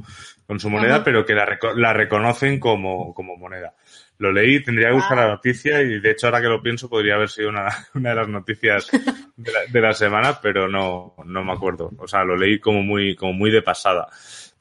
con 0.45 0.59
su 0.59 0.69
moneda, 0.69 0.95
Ajá. 0.95 1.03
pero 1.03 1.25
que 1.25 1.33
la, 1.33 1.57
la, 1.75 1.93
reconocen 1.93 2.59
como, 2.59 3.13
como 3.13 3.37
moneda. 3.37 3.73
Lo 4.17 4.31
leí, 4.31 4.63
tendría 4.63 4.89
que 4.89 4.95
buscar 4.95 5.19
ah. 5.19 5.23
la 5.23 5.31
noticia 5.33 5.81
y 5.81 5.99
de 5.99 6.11
hecho 6.11 6.27
ahora 6.27 6.41
que 6.41 6.47
lo 6.47 6.61
pienso 6.61 6.89
podría 6.89 7.15
haber 7.15 7.29
sido 7.29 7.49
una, 7.49 7.67
una 7.95 8.09
de 8.09 8.15
las 8.15 8.27
noticias 8.27 8.91
de 8.91 9.51
la, 9.51 9.59
de 9.67 9.81
la, 9.81 9.93
semana, 9.93 10.39
pero 10.41 10.67
no, 10.67 11.15
no 11.25 11.43
me 11.43 11.53
acuerdo. 11.53 11.91
O 11.97 12.07
sea, 12.07 12.23
lo 12.23 12.35
leí 12.35 12.59
como 12.59 12.83
muy, 12.83 13.15
como 13.15 13.33
muy 13.33 13.49
de 13.49 13.61
pasada. 13.61 14.07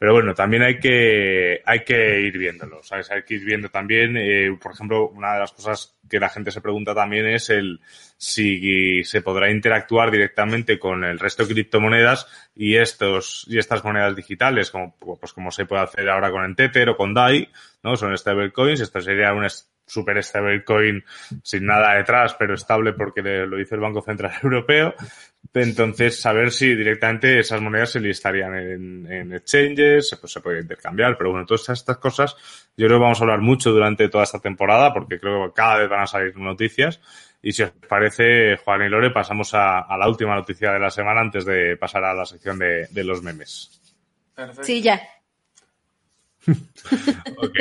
Pero 0.00 0.14
bueno, 0.14 0.32
también 0.32 0.62
hay 0.62 0.78
que, 0.78 1.60
hay 1.62 1.80
que 1.80 2.22
ir 2.22 2.38
viéndolo, 2.38 2.82
¿sabes? 2.82 3.10
Hay 3.10 3.22
que 3.22 3.34
ir 3.34 3.44
viendo 3.44 3.68
también, 3.68 4.16
eh, 4.16 4.48
por 4.58 4.72
ejemplo, 4.72 5.10
una 5.10 5.34
de 5.34 5.40
las 5.40 5.52
cosas 5.52 5.94
que 6.08 6.18
la 6.18 6.30
gente 6.30 6.50
se 6.50 6.62
pregunta 6.62 6.94
también 6.94 7.26
es 7.26 7.50
el 7.50 7.82
si 8.16 9.04
se 9.04 9.20
podrá 9.20 9.50
interactuar 9.50 10.10
directamente 10.10 10.78
con 10.78 11.04
el 11.04 11.18
resto 11.18 11.44
de 11.44 11.52
criptomonedas 11.52 12.26
y 12.54 12.76
estos, 12.76 13.44
y 13.46 13.58
estas 13.58 13.84
monedas 13.84 14.16
digitales, 14.16 14.70
como, 14.70 14.96
pues 14.98 15.34
como 15.34 15.50
se 15.50 15.66
puede 15.66 15.82
hacer 15.82 16.08
ahora 16.08 16.30
con 16.30 16.44
el 16.46 16.56
Tether 16.56 16.88
o 16.88 16.96
con 16.96 17.12
DAI, 17.12 17.50
¿no? 17.82 17.94
Son 17.94 18.16
stablecoins, 18.16 18.80
esto 18.80 19.02
sería 19.02 19.34
un 19.34 19.46
super 19.90 20.22
stablecoin 20.22 21.04
sin 21.42 21.66
nada 21.66 21.96
detrás, 21.96 22.34
pero 22.38 22.54
estable 22.54 22.94
porque 22.94 23.20
lo 23.20 23.58
dice 23.58 23.74
el 23.74 23.82
Banco 23.82 24.00
Central 24.00 24.32
Europeo. 24.42 24.94
Entonces, 25.52 26.20
saber 26.20 26.52
si 26.52 26.74
directamente 26.76 27.40
esas 27.40 27.60
monedas 27.60 27.90
se 27.90 28.00
listarían 28.00 28.54
en, 28.54 29.12
en 29.12 29.32
exchanges, 29.32 30.16
pues 30.20 30.32
se 30.32 30.40
puede 30.40 30.60
intercambiar, 30.60 31.16
pero 31.18 31.30
bueno, 31.30 31.44
todas 31.44 31.68
estas 31.70 31.98
cosas 31.98 32.36
yo 32.76 32.86
creo 32.86 32.98
que 32.98 33.02
vamos 33.02 33.20
a 33.20 33.24
hablar 33.24 33.40
mucho 33.40 33.72
durante 33.72 34.08
toda 34.08 34.24
esta 34.24 34.38
temporada 34.38 34.92
porque 34.94 35.18
creo 35.18 35.48
que 35.48 35.54
cada 35.54 35.78
vez 35.78 35.88
van 35.88 36.02
a 36.02 36.06
salir 36.06 36.36
noticias. 36.36 37.00
Y 37.42 37.52
si 37.52 37.62
os 37.62 37.72
parece, 37.88 38.56
Juan 38.58 38.82
y 38.82 38.88
Lore, 38.88 39.10
pasamos 39.10 39.54
a, 39.54 39.80
a 39.80 39.98
la 39.98 40.08
última 40.08 40.34
noticia 40.34 40.72
de 40.72 40.78
la 40.78 40.90
semana 40.90 41.20
antes 41.20 41.44
de 41.44 41.76
pasar 41.76 42.04
a 42.04 42.14
la 42.14 42.26
sección 42.26 42.58
de, 42.58 42.86
de 42.90 43.04
los 43.04 43.22
memes. 43.22 43.80
Perfecto. 44.34 44.62
Sí, 44.62 44.82
ya. 44.82 45.00
ok. 46.46 47.58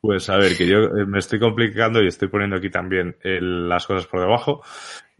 Pues 0.00 0.28
a 0.28 0.36
ver, 0.36 0.56
que 0.56 0.66
yo 0.66 0.90
me 1.06 1.20
estoy 1.20 1.38
complicando 1.38 2.02
y 2.02 2.08
estoy 2.08 2.26
poniendo 2.26 2.56
aquí 2.56 2.70
también 2.70 3.16
el, 3.22 3.68
las 3.68 3.86
cosas 3.86 4.06
por 4.06 4.20
debajo. 4.20 4.62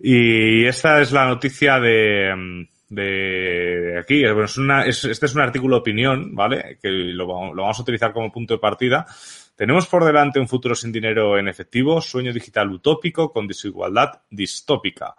Y 0.04 0.64
esta 0.64 1.00
es 1.00 1.12
la 1.12 1.26
noticia 1.26 1.78
de, 1.78 2.66
de 2.88 3.98
aquí. 4.00 4.22
Bueno, 4.24 4.46
es 4.46 4.58
una, 4.58 4.84
es, 4.84 5.04
este 5.04 5.26
es 5.26 5.34
un 5.36 5.42
artículo 5.42 5.76
de 5.76 5.80
opinión, 5.80 6.34
¿vale? 6.34 6.76
Que 6.82 6.88
lo, 6.90 7.26
vamos 7.28 7.78
a 7.78 7.82
utilizar 7.82 8.12
como 8.12 8.32
punto 8.32 8.54
de 8.54 8.60
partida. 8.60 9.06
Tenemos 9.54 9.86
por 9.86 10.04
delante 10.04 10.40
un 10.40 10.48
futuro 10.48 10.74
sin 10.74 10.90
dinero 10.90 11.38
en 11.38 11.46
efectivo, 11.46 12.00
sueño 12.00 12.32
digital 12.32 12.68
utópico 12.72 13.32
con 13.32 13.46
desigualdad 13.46 14.22
distópica 14.28 15.14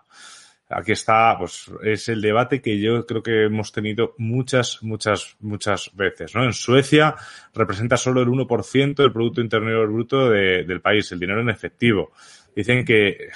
aquí 0.74 0.92
está, 0.92 1.36
pues 1.38 1.72
es 1.84 2.10
el 2.10 2.22
debate 2.22 2.62
que 2.62 2.80
yo 2.80 3.06
creo 3.06 3.22
que 3.22 3.46
hemos 3.46 3.72
tenido 3.72 4.16
muchas, 4.18 4.82
muchas, 4.82 5.36
muchas 5.40 5.92
veces, 5.94 6.34
¿no? 6.36 6.44
En 6.44 6.54
Suecia 6.54 7.16
representa 7.54 7.98
solo 7.98 8.22
el 8.22 8.28
1% 8.28 8.96
del 8.96 9.12
Producto 9.12 9.42
Interior 9.42 9.88
Bruto 9.88 10.30
de, 10.30 10.64
del 10.64 10.82
país, 10.82 11.12
el 11.12 11.20
dinero 11.20 11.42
en 11.42 11.50
efectivo. 11.50 12.12
Dicen 12.56 12.86
que 12.86 13.30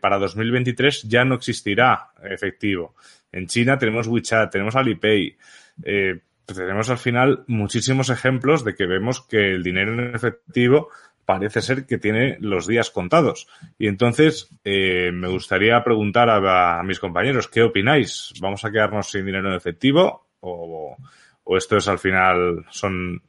para 0.00 0.18
2023 0.18 1.02
ya 1.04 1.24
no 1.24 1.36
existirá 1.36 2.10
efectivo. 2.22 2.94
En 3.32 3.46
China 3.46 3.78
tenemos 3.78 4.06
WeChat, 4.06 4.50
tenemos 4.50 4.76
Alipay. 4.76 5.36
Eh, 5.84 6.20
tenemos 6.46 6.88
al 6.90 6.98
final 6.98 7.44
muchísimos 7.48 8.08
ejemplos 8.10 8.64
de 8.64 8.74
que 8.74 8.86
vemos 8.86 9.26
que 9.26 9.54
el 9.54 9.62
dinero 9.62 9.92
en 9.92 10.14
efectivo 10.14 10.90
parece 11.24 11.60
ser 11.60 11.86
que 11.86 11.98
tiene 11.98 12.38
los 12.40 12.66
días 12.66 12.90
contados. 12.90 13.48
Y 13.78 13.88
entonces 13.88 14.48
eh, 14.64 15.10
me 15.12 15.28
gustaría 15.28 15.82
preguntar 15.82 16.30
a, 16.30 16.78
a, 16.78 16.82
mis 16.84 17.00
compañeros, 17.00 17.48
¿qué 17.48 17.62
opináis? 17.62 18.32
¿Vamos 18.40 18.64
a 18.64 18.70
quedarnos 18.70 19.10
sin 19.10 19.26
dinero 19.26 19.48
en 19.48 19.56
efectivo? 19.56 20.28
¿O, 20.40 20.96
o 21.44 21.56
esto 21.56 21.76
es 21.76 21.88
al 21.88 21.98
final, 21.98 22.64
son 22.70 23.22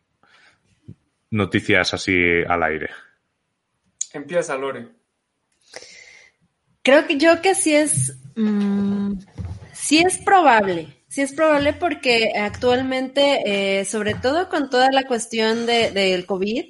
noticias 1.31 1.93
así 1.93 2.15
al 2.47 2.63
aire? 2.63 2.89
Empieza, 4.13 4.55
Lore. 4.57 4.96
Creo 6.87 7.05
que 7.05 7.17
yo 7.17 7.41
que 7.41 7.53
sí 7.53 7.75
es, 7.75 8.17
mm, 8.37 9.19
sí 9.73 9.97
es 9.97 10.19
probable, 10.19 10.87
sí 11.09 11.19
es 11.19 11.33
probable 11.33 11.73
porque 11.73 12.31
actualmente, 12.33 13.41
eh, 13.79 13.83
sobre 13.83 14.13
todo 14.13 14.47
con 14.47 14.69
toda 14.69 14.89
la 14.93 15.03
cuestión 15.05 15.65
del 15.65 15.93
de, 15.93 16.25
COVID, 16.25 16.63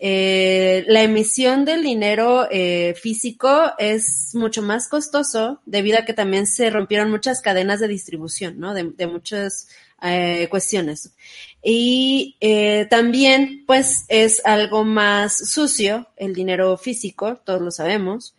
eh, 0.00 0.84
la 0.88 1.04
emisión 1.04 1.64
del 1.64 1.84
dinero 1.84 2.48
eh, 2.50 2.96
físico 3.00 3.70
es 3.78 4.30
mucho 4.34 4.60
más 4.60 4.88
costoso 4.88 5.60
debido 5.66 6.00
a 6.00 6.04
que 6.04 6.14
también 6.14 6.48
se 6.48 6.68
rompieron 6.68 7.08
muchas 7.08 7.40
cadenas 7.40 7.78
de 7.78 7.86
distribución, 7.86 8.58
¿no? 8.58 8.74
De, 8.74 8.90
de 8.90 9.06
muchas 9.06 9.68
eh, 10.02 10.48
cuestiones. 10.50 11.14
Y 11.62 12.36
también, 12.90 13.62
pues, 13.68 14.04
es 14.08 14.44
algo 14.44 14.82
más 14.82 15.48
sucio 15.48 16.08
el 16.16 16.34
dinero 16.34 16.76
físico, 16.76 17.36
todos 17.44 17.62
lo 17.62 17.70
sabemos. 17.70 18.34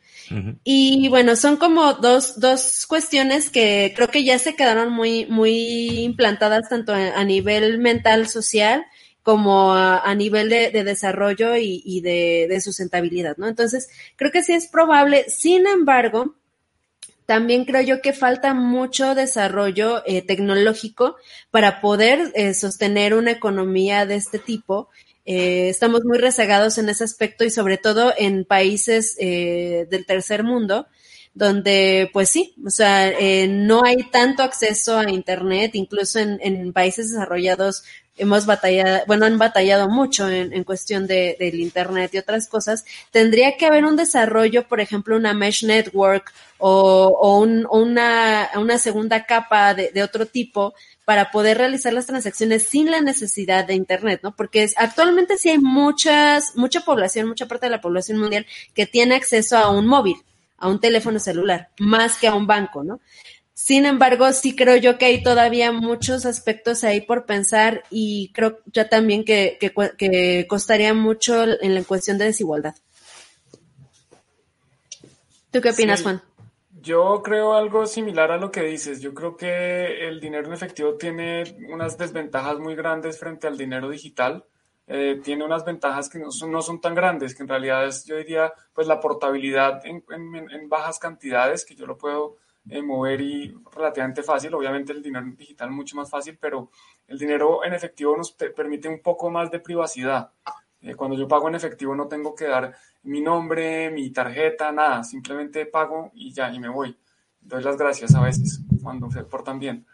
Y 0.64 1.10
bueno, 1.10 1.36
son 1.36 1.58
como 1.58 1.94
dos, 1.94 2.40
dos 2.40 2.86
cuestiones 2.88 3.50
que 3.50 3.94
creo 3.96 4.08
que 4.08 4.24
ya 4.24 4.40
se 4.40 4.56
quedaron 4.56 4.94
muy, 4.94 5.26
muy 5.26 6.00
implantadas 6.00 6.70
tanto 6.70 6.94
a, 6.94 7.24
nivel 7.24 7.80
mental, 7.80 8.28
social, 8.28 8.86
como 9.24 9.74
a, 9.74 10.16
nivel 10.16 10.50
de, 10.50 10.72
desarrollo 10.72 11.56
y, 11.58 12.02
de, 12.02 12.48
de, 12.50 12.62
sustentabilidad, 12.62 13.38
¿no? 13.38 13.48
Entonces, 13.48 13.90
creo 14.16 14.32
que 14.32 14.44
sí 14.44 14.54
es 14.54 14.68
probable. 14.68 15.26
Sin 15.30 15.68
embargo, 15.68 16.36
también 17.32 17.64
creo 17.64 17.82
yo 17.82 18.02
que 18.02 18.12
falta 18.12 18.54
mucho 18.54 19.16
desarrollo 19.16 20.04
eh, 20.06 20.22
tecnológico 20.22 21.16
para 21.50 21.80
poder 21.80 22.30
eh, 22.36 22.54
sostener 22.54 23.14
una 23.14 23.32
economía 23.32 24.06
de 24.06 24.16
este 24.16 24.38
tipo. 24.38 24.90
Eh, 25.34 25.70
estamos 25.70 26.04
muy 26.04 26.18
rezagados 26.18 26.78
en 26.78 26.90
ese 26.90 27.06
aspecto 27.06 27.46
y 27.46 27.50
sobre 27.50 27.78
todo 27.78 28.14
en 28.18 28.44
países 28.44 29.16
del 29.16 30.06
tercer 30.06 30.44
mundo, 30.44 30.88
donde 31.34 32.10
pues 32.12 32.30
sí, 32.30 32.54
o 32.66 32.70
sea, 32.70 33.14
no 33.48 33.86
hay 33.86 34.10
tanto 34.12 34.44
acceso 34.44 34.98
a 34.98 35.10
Internet, 35.10 35.72
incluso 35.76 36.20
en, 36.20 36.38
en 36.42 36.74
países 36.74 37.12
desarrollados 37.12 37.84
hemos 38.18 38.46
batallado, 38.46 39.04
bueno, 39.08 39.26
han 39.26 39.38
batallado 39.38 39.90
mucho 39.90 40.30
en, 40.30 40.64
cuestión 40.64 41.08
de, 41.08 41.36
del 41.40 41.60
Internet 41.60 42.12
y 42.14 42.18
otras 42.18 42.48
cosas, 42.48 42.86
tendría 43.12 43.58
que 43.58 43.66
haber 43.66 43.86
un 43.86 43.96
desarrollo, 43.96 44.68
por 44.68 44.80
ejemplo, 44.80 45.16
una 45.16 45.34
mesh 45.34 45.64
network 45.64 46.32
o, 46.58 47.40
un, 47.40 47.66
una, 47.72 48.78
segunda 48.78 49.26
capa 49.26 49.74
de, 49.74 50.04
otro 50.04 50.26
tipo 50.26 50.74
para 51.06 51.32
poder 51.32 51.58
realizar 51.58 51.94
las 51.94 52.06
transacciones 52.06 52.64
sin 52.64 52.92
la 52.92 53.02
necesidad 53.02 53.66
de 53.66 53.74
Internet, 53.74 54.22
¿no? 54.24 54.36
Porque 54.36 54.70
actualmente 54.76 55.38
sí 55.38 55.50
hay 55.50 55.58
muchas, 55.58 56.56
mucha 56.56 56.82
población, 56.82 57.28
mucha 57.28 57.48
parte 57.48 57.66
de 57.66 57.72
la 57.72 57.82
población 57.82 58.20
mundial 58.20 58.46
que 58.76 58.86
tiene 58.86 59.16
acceso 59.16 59.58
a 59.58 59.72
un 59.72 59.88
móvil, 59.88 60.18
a 60.58 60.70
un 60.70 60.80
teléfono 60.80 61.20
celular, 61.20 61.70
más 61.80 62.18
que 62.18 62.28
a 62.28 62.36
un 62.36 62.46
banco, 62.46 62.84
¿no? 62.84 63.00
Sin 63.72 63.86
embargo, 63.86 64.30
sí 64.34 64.54
creo 64.54 64.76
yo 64.76 64.98
que 64.98 65.06
hay 65.06 65.24
todavía 65.24 65.72
muchos 65.72 66.26
aspectos 66.26 66.84
ahí 66.84 67.00
por 67.00 67.26
pensar 67.26 67.86
y 67.90 68.30
creo 68.34 68.60
ya 68.66 68.90
también 68.90 69.24
que, 69.24 69.58
que, 69.62 70.46
costaría 70.46 70.94
mucho 70.94 71.44
en 71.44 71.74
la 71.74 71.82
cuestión 71.86 72.18
de 72.18 72.26
desigualdad. 72.26 72.76
¿Tú 75.52 75.62
qué 75.62 75.70
opinas, 75.70 76.04
Juan? 76.04 76.22
Yo 76.82 77.22
creo 77.24 77.54
algo 77.54 77.86
similar 77.86 78.32
a 78.32 78.38
lo 78.38 78.52
que 78.52 78.62
dices. 78.64 79.00
Yo 79.00 79.14
creo 79.14 79.38
que 79.38 80.06
el 80.06 80.20
dinero 80.20 80.48
en 80.48 80.54
efectivo 80.54 80.96
tiene 80.96 81.44
unas 81.70 81.98
desventajas 81.98 82.60
muy 82.60 82.76
grandes 82.76 83.18
frente 83.18 83.48
al 83.48 83.58
dinero 83.58 83.90
digital. 83.90 84.44
Eh, 84.86 85.22
tiene 85.24 85.46
unas 85.46 85.64
ventajas 85.64 86.10
que 86.10 86.20
no 86.20 86.30
son, 86.30 86.52
no 86.52 86.62
son, 86.62 86.82
tan 86.82 86.94
grandes, 86.94 87.34
que 87.34 87.44
en 87.44 87.48
realidad 87.48 87.88
es, 87.88 88.04
yo 88.04 88.18
diría, 88.18 88.52
pues 88.74 88.86
la 88.88 89.00
portabilidad 89.00 89.80
en, 89.86 90.04
en 90.10 90.68
bajas 90.68 91.00
cantidades, 91.00 91.64
que 91.64 91.76
yo 91.76 91.86
lo 91.86 91.98
puedo 91.98 92.41
eh, 92.70 92.82
mover 92.82 93.22
y 93.22 93.56
relativamente 93.74 94.24
fácil. 94.24 94.54
Obviamente 94.54 94.92
el 94.92 95.02
dinero 95.02 95.26
digital 95.38 95.72
mucho 95.72 95.96
más 95.96 96.10
fácil, 96.10 96.38
pero 96.40 96.70
el 97.08 97.18
dinero 97.18 97.64
en 97.64 97.74
efectivo 97.74 98.16
nos 98.16 98.32
permite 98.32 98.88
un 98.88 99.02
poco 99.02 99.30
más 99.30 99.50
de 99.52 99.60
privacidad. 99.60 100.32
Eh, 100.82 100.96
cuando 100.96 101.18
yo 101.18 101.28
pago 101.28 101.48
en 101.48 101.56
efectivo 101.56 101.96
no 101.96 102.08
tengo 102.08 102.34
que 102.34 102.46
dar 102.46 102.76
mi 103.04 103.22
nombre, 103.22 103.90
mi 103.92 104.12
tarjeta, 104.12 104.72
nada. 104.72 105.04
Simplemente 105.04 105.66
pago 105.66 106.12
y 106.14 106.34
ya, 106.34 106.52
y 106.52 106.60
me 106.60 106.70
voy. 106.70 106.98
Doy 107.40 107.64
las 107.64 107.78
gracias 107.78 108.14
a 108.16 108.22
veces 108.22 108.62
cuando 108.82 109.10
se 109.10 109.24
portan 109.24 109.60
bien. 109.60 109.86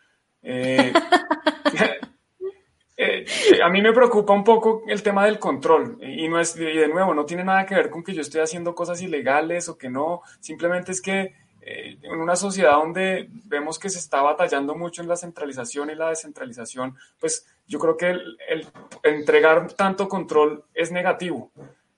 Eh, 0.41 0.93
a 3.63 3.69
mí 3.69 3.81
me 3.81 3.93
preocupa 3.93 4.33
un 4.33 4.43
poco 4.43 4.83
el 4.87 5.03
tema 5.03 5.25
del 5.25 5.39
control 5.39 5.97
y 6.01 6.27
no 6.27 6.39
es 6.39 6.55
y 6.57 6.63
de 6.63 6.87
nuevo 6.87 7.13
no 7.13 7.25
tiene 7.25 7.43
nada 7.43 7.65
que 7.65 7.75
ver 7.75 7.89
con 7.89 8.03
que 8.03 8.13
yo 8.13 8.21
esté 8.21 8.41
haciendo 8.41 8.73
cosas 8.73 9.01
ilegales 9.01 9.69
o 9.69 9.77
que 9.77 9.89
no 9.89 10.21
simplemente 10.39 10.91
es 10.91 11.01
que 11.01 11.35
eh, 11.69 11.97
en 12.01 12.21
una 12.21 12.37
sociedad 12.37 12.73
donde 12.73 13.27
vemos 13.43 13.77
que 13.77 13.89
se 13.89 13.99
está 13.99 14.21
batallando 14.21 14.73
mucho 14.73 15.01
en 15.01 15.09
la 15.09 15.17
centralización 15.17 15.89
y 15.89 15.95
la 15.95 16.09
descentralización, 16.09 16.95
pues 17.19 17.45
yo 17.67 17.77
creo 17.77 17.97
que 17.97 18.09
el 18.09 18.67
entregar 19.03 19.73
tanto 19.73 20.07
control 20.07 20.63
es 20.73 20.93
negativo 20.93 21.51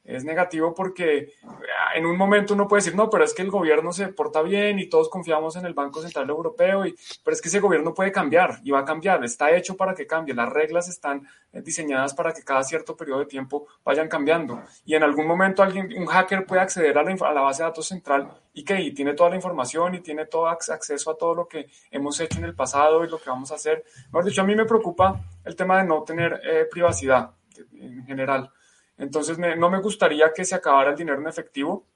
es 0.10 0.26
negativo 0.26 0.74
porque 0.74 1.34
ah, 1.44 1.92
en 1.96 2.06
un 2.06 2.18
momento 2.18 2.54
uno 2.54 2.68
puede 2.68 2.82
decir, 2.82 2.96
no, 2.96 3.10
pero 3.10 3.24
es 3.24 3.34
que 3.34 3.44
el 3.44 3.52
gobierno 3.52 3.94
se 3.94 4.08
porta 4.08 4.42
bien 4.42 4.80
y 4.80 4.88
todos 4.88 5.10
confiamos 5.10 5.56
en 5.56 5.66
el 5.66 5.74
Banco 5.74 6.02
Central 6.02 6.30
Europeo, 6.30 6.86
y, 6.86 6.96
pero 7.24 7.36
es 7.36 7.42
que 7.42 7.50
ese 7.50 7.60
gobierno 7.60 7.94
puede 7.94 8.12
cambiar 8.12 8.60
y 8.64 8.72
va 8.72 8.80
a 8.80 8.86
cambiar, 8.86 9.24
está 9.24 9.52
hecho 9.52 9.78
para 9.78 9.94
que 9.94 10.08
cambie, 10.08 10.34
las 10.34 10.50
reglas 10.50 10.90
están 10.90 11.28
eh, 11.54 11.62
diseñadas 11.62 12.14
para 12.14 12.34
que 12.34 12.44
cada 12.44 12.64
cierto 12.64 12.98
periodo 12.98 13.20
de 13.20 13.26
tiempo 13.28 13.68
vayan 13.84 14.08
cambiando 14.08 14.62
y 14.86 14.96
en 14.96 15.04
algún 15.04 15.28
momento 15.28 15.62
alguien, 15.62 15.90
un 15.98 16.08
hacker 16.08 16.46
puede 16.46 16.62
acceder 16.62 16.98
a 16.98 17.04
la, 17.04 17.42
base 17.42 17.62
de 17.62 17.70
datos 17.70 17.88
central 17.88 18.32
y 18.54 18.64
que 18.64 18.92
tiene 18.92 19.14
toda 19.14 19.30
la 19.30 19.36
información 19.36 19.96
y 19.96 20.00
tiene 20.00 20.26
todo 20.26 20.48
acceso 20.48 21.12
a 21.12 21.18
todo 21.18 21.36
lo 21.36 21.48
que 21.48 21.68
hemos 21.92 22.20
hecho 22.20 22.40
en 22.40 22.46
el 22.46 22.56
pasado 22.56 23.06
y 23.06 23.10
lo 23.10 23.20
que 23.20 23.30
vamos 23.30 23.52
a 23.52 23.56
hacer. 23.56 23.86
Mejor 24.08 24.26
dicho, 24.26 24.42
a 24.42 24.46
mí 24.46 24.56
me 24.56 24.66
preocupa 24.66 25.22
el 25.46 25.56
tema 25.56 25.78
de 25.78 25.88
no 25.88 26.04
tener 26.04 26.42
eh, 26.44 26.68
privacidad 26.70 27.32
en 27.74 28.06
general. 28.06 28.52
Entonces, 29.00 29.40
no 29.40 29.70
me 29.70 29.82
gustaría 29.82 30.32
que 30.34 30.46
se 30.46 30.56
acabara 30.56 30.92
el 30.92 30.98
dinero 30.98 31.20
en 31.20 31.28
efectivo 31.28 31.88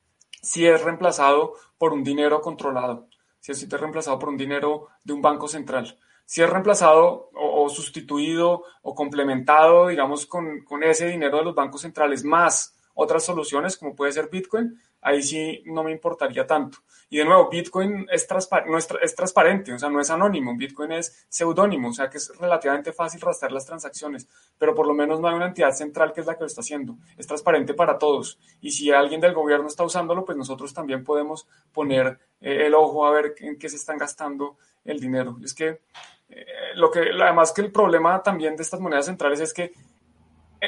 si 0.41 0.65
es 0.65 0.81
reemplazado 0.81 1.53
por 1.77 1.93
un 1.93 2.03
dinero 2.03 2.41
controlado, 2.41 3.07
si 3.39 3.51
es 3.51 3.69
reemplazado 3.69 4.17
por 4.17 4.29
un 4.29 4.37
dinero 4.37 4.87
de 5.03 5.13
un 5.13 5.21
banco 5.21 5.47
central. 5.47 5.97
Si 6.25 6.41
es 6.41 6.49
reemplazado 6.49 7.29
o, 7.33 7.67
sustituido 7.69 8.63
o 8.81 8.95
complementado, 8.95 9.87
digamos, 9.87 10.25
con, 10.25 10.63
con 10.63 10.83
ese 10.83 11.07
dinero 11.07 11.37
de 11.37 11.43
los 11.43 11.55
bancos 11.55 11.81
centrales 11.81 12.23
más 12.23 12.75
otras 12.93 13.23
soluciones, 13.23 13.77
como 13.77 13.95
puede 13.95 14.13
ser 14.13 14.29
Bitcoin, 14.29 14.79
ahí 15.03 15.21
sí 15.21 15.61
no 15.65 15.83
me 15.83 15.91
importaría 15.91 16.47
tanto. 16.47 16.79
Y 17.09 17.17
de 17.17 17.25
nuevo, 17.25 17.47
Bitcoin 17.49 18.07
es, 18.09 18.27
no 18.65 18.77
es, 18.77 18.87
es, 19.01 19.15
transparente, 19.15 19.71
o 19.71 19.77
sea, 19.77 19.89
no 19.89 20.01
es 20.01 20.09
anónimo, 20.09 20.55
Bitcoin 20.57 20.93
es 20.93 21.25
seudónimo, 21.29 21.89
o 21.89 21.93
sea, 21.93 22.09
que 22.09 22.17
es 22.17 22.35
relativamente 22.39 22.91
fácil 22.91 23.21
rastrear 23.21 23.51
las 23.51 23.67
transacciones, 23.67 24.27
pero 24.57 24.73
por 24.73 24.87
lo 24.87 24.95
menos 24.95 25.19
no 25.19 25.27
hay 25.27 25.35
una 25.35 25.45
entidad 25.47 25.71
central 25.73 26.11
que 26.11 26.21
es 26.21 26.25
la 26.25 26.33
que 26.33 26.41
lo 26.41 26.47
está 26.47 26.61
haciendo. 26.61 26.97
Es 27.15 27.27
transparente 27.27 27.75
para 27.75 27.99
todos. 27.99 28.39
Y 28.61 28.71
si 28.71 28.91
alguien 28.91 29.21
del 29.21 29.33
gobierno 29.33 29.67
está 29.67 29.83
usándolo, 29.83 30.25
pues 30.25 30.37
nosotros 30.37 30.73
también 30.73 31.03
podemos 31.03 31.47
poner 31.71 32.17
eh, 32.41 32.65
el 32.65 32.73
ojo 32.73 33.05
a 33.05 33.11
ver 33.11 33.35
en 33.37 33.59
qué 33.59 33.69
se 33.69 33.75
están 33.75 33.97
gastando 33.97 34.57
el 34.83 34.99
dinero. 34.99 35.37
Es 35.43 35.53
que 35.53 35.81
eh, 36.29 36.45
lo 36.75 36.89
que, 36.89 37.11
además 37.21 37.51
que 37.51 37.61
el 37.61 37.71
problema 37.71 38.23
también 38.23 38.55
de 38.55 38.63
estas 38.63 38.79
monedas 38.79 39.05
centrales 39.05 39.39
es 39.39 39.53
que 39.53 39.73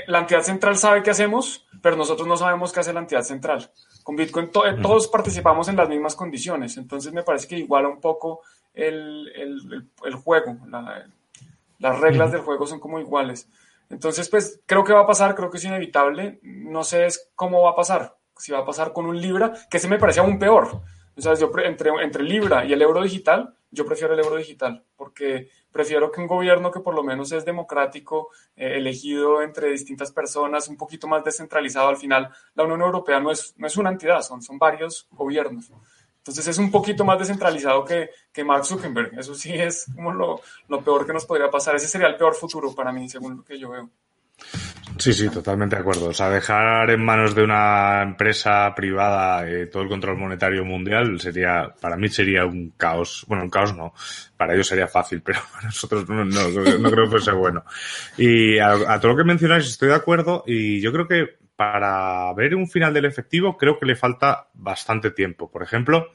la 0.08 0.20
entidad 0.20 0.41
central 0.41 0.78
sabe 0.78 1.04
qué 1.04 1.12
hacemos, 1.12 1.66
pero 1.82 1.96
nosotros 1.96 2.28
no 2.28 2.38
sabemos 2.38 2.72
qué 2.72 2.80
hace 2.80 2.93
la 2.93 3.00
entidad 3.00 3.24
central. 3.24 3.72
Con 4.04 4.16
Bitcoin 4.16 4.48
eh, 4.66 4.78
todos 4.82 5.08
participamos 5.08 5.68
en 5.68 5.78
las 5.78 5.89
mismas 5.89 6.16
condiciones, 6.16 6.78
entonces 6.78 7.14
me 7.14 7.24
parece 7.24 7.48
que 7.48 7.58
iguala 7.58 7.88
un 7.88 8.00
poco 8.00 8.41
el, 8.74 9.32
el, 9.36 9.89
el 10.04 10.16
juego, 10.16 10.58
las 11.80 12.00
reglas 12.00 12.32
del 12.32 12.41
juego 12.41 12.68
son 12.68 12.80
como 12.80 13.00
iguales. 13.00 13.50
Entonces, 13.89 14.28
pues 14.30 14.62
creo 14.66 14.84
que 14.84 14.93
va 14.93 15.02
a 15.02 15.08
pasar, 15.08 15.36
creo 15.36 15.50
que 15.50 15.58
es 15.58 15.64
inevitable, 15.64 16.39
no 16.41 16.84
sé 16.84 17.08
cómo 17.36 17.62
va 17.62 17.72
a 17.72 17.76
pasar, 17.76 18.16
si 18.36 18.52
va 18.52 18.60
a 18.60 18.66
pasar 18.66 18.93
con 18.93 19.06
un 19.06 19.20
Libra, 19.20 19.54
que 19.70 19.80
se 19.80 19.88
me 19.88 20.00
parece 20.00 20.20
aún 20.20 20.39
peor. 20.39 20.82
O 21.18 21.22
sea, 21.22 21.36
yo 21.36 21.52
entre, 21.64 21.91
entre 22.04 22.24
Libra 22.24 22.66
y 22.66 22.74
el 22.74 22.82
euro 22.82 23.02
digital, 23.02 23.54
yo 23.76 23.86
prefiero 23.86 24.13
el 24.13 24.19
euro 24.19 24.38
digital, 24.38 24.84
porque 24.95 25.49
prefiero 25.71 26.11
que 26.11 26.21
un 26.21 26.28
gobierno 26.28 26.71
que 26.71 26.80
por 26.80 26.95
lo 26.95 27.03
menos 27.03 27.32
es 27.32 27.45
democrático, 27.45 28.30
eh, 28.55 28.78
elegido 28.78 29.41
entre 29.41 29.69
distintas 29.69 30.11
personas, 30.11 30.67
un 30.67 30.78
poquito 30.78 31.07
más 31.07 31.23
descentralizado 31.23 31.89
al 31.89 31.97
final, 31.97 32.30
la 32.55 32.63
Unión 32.63 32.82
Europea 32.82 33.19
no 33.19 33.30
es, 33.30 33.53
no 33.57 33.67
es 33.67 33.78
una 33.78 33.91
entidad, 33.91 34.21
son, 34.21 34.41
son 34.41 34.57
varios 34.57 35.07
gobiernos. 35.11 35.71
Entonces 36.17 36.47
es 36.47 36.57
un 36.57 36.71
poquito 36.71 37.05
más 37.05 37.19
descentralizado 37.19 37.86
que, 37.86 38.09
que 38.34 38.43
Mark 38.43 38.65
Zuckerberg. 38.65 39.19
Eso 39.19 39.36
sí 39.36 39.53
es 39.53 39.86
como 39.93 40.11
lo, 40.11 40.41
lo 40.67 40.82
peor 40.82 41.05
que 41.05 41.13
nos 41.13 41.26
podría 41.26 41.51
pasar. 41.51 41.76
Ese 41.76 41.88
sería 41.88 42.07
el 42.07 42.17
peor 42.17 42.34
futuro 42.34 42.73
para 42.73 42.91
mí, 42.91 43.07
según 43.07 43.38
lo 43.38 43.43
que 43.43 43.59
yo 43.59 43.69
veo. 43.69 43.91
Sí, 44.98 45.14
sí, 45.14 45.30
totalmente 45.30 45.76
de 45.76 45.82
acuerdo. 45.82 46.08
O 46.08 46.14
sea, 46.14 46.30
dejar 46.30 46.89
en 46.89 47.04
manos 47.04 47.36
de 47.36 47.43
una 47.43 48.02
empresa 48.02 48.74
privada 48.74 49.48
eh, 49.48 49.68
todo 49.68 49.84
el 49.84 49.89
control 49.89 50.18
monetario 50.18 50.64
mundial 50.64 51.20
sería, 51.20 51.74
para 51.82 51.98
mí 51.98 52.08
sería 52.08 52.46
un 52.46 52.72
caos. 52.78 53.26
Bueno, 53.28 53.43
un 53.43 53.50
caos 53.50 53.76
no. 53.76 53.93
Para 54.38 54.54
ellos 54.54 54.68
sería 54.68 54.88
fácil, 54.88 55.22
pero 55.22 55.39
para 55.54 55.66
nosotros 55.66 56.08
no, 56.08 56.24
no, 56.24 56.91
creo 56.91 57.06
que 57.06 57.12
fuese 57.12 57.32
bueno. 57.32 57.66
Y 58.18 58.58
a, 58.60 59.00
todo 59.00 59.12
lo 59.12 59.18
que 59.18 59.24
mencionáis 59.26 59.68
estoy 59.68 59.89
de 59.89 59.96
acuerdo 59.96 60.43
y 60.48 60.80
yo 60.82 60.91
creo 60.91 61.08
que 61.08 61.38
para 61.56 62.34
ver 62.34 62.56
un 62.56 62.68
final 62.68 62.93
del 62.93 63.06
efectivo 63.06 63.58
creo 63.58 63.80
que 63.80 63.86
le 63.86 63.96
falta 63.96 64.48
bastante 64.54 65.12
tiempo. 65.12 65.50
Por 65.52 65.64
ejemplo, 65.64 66.08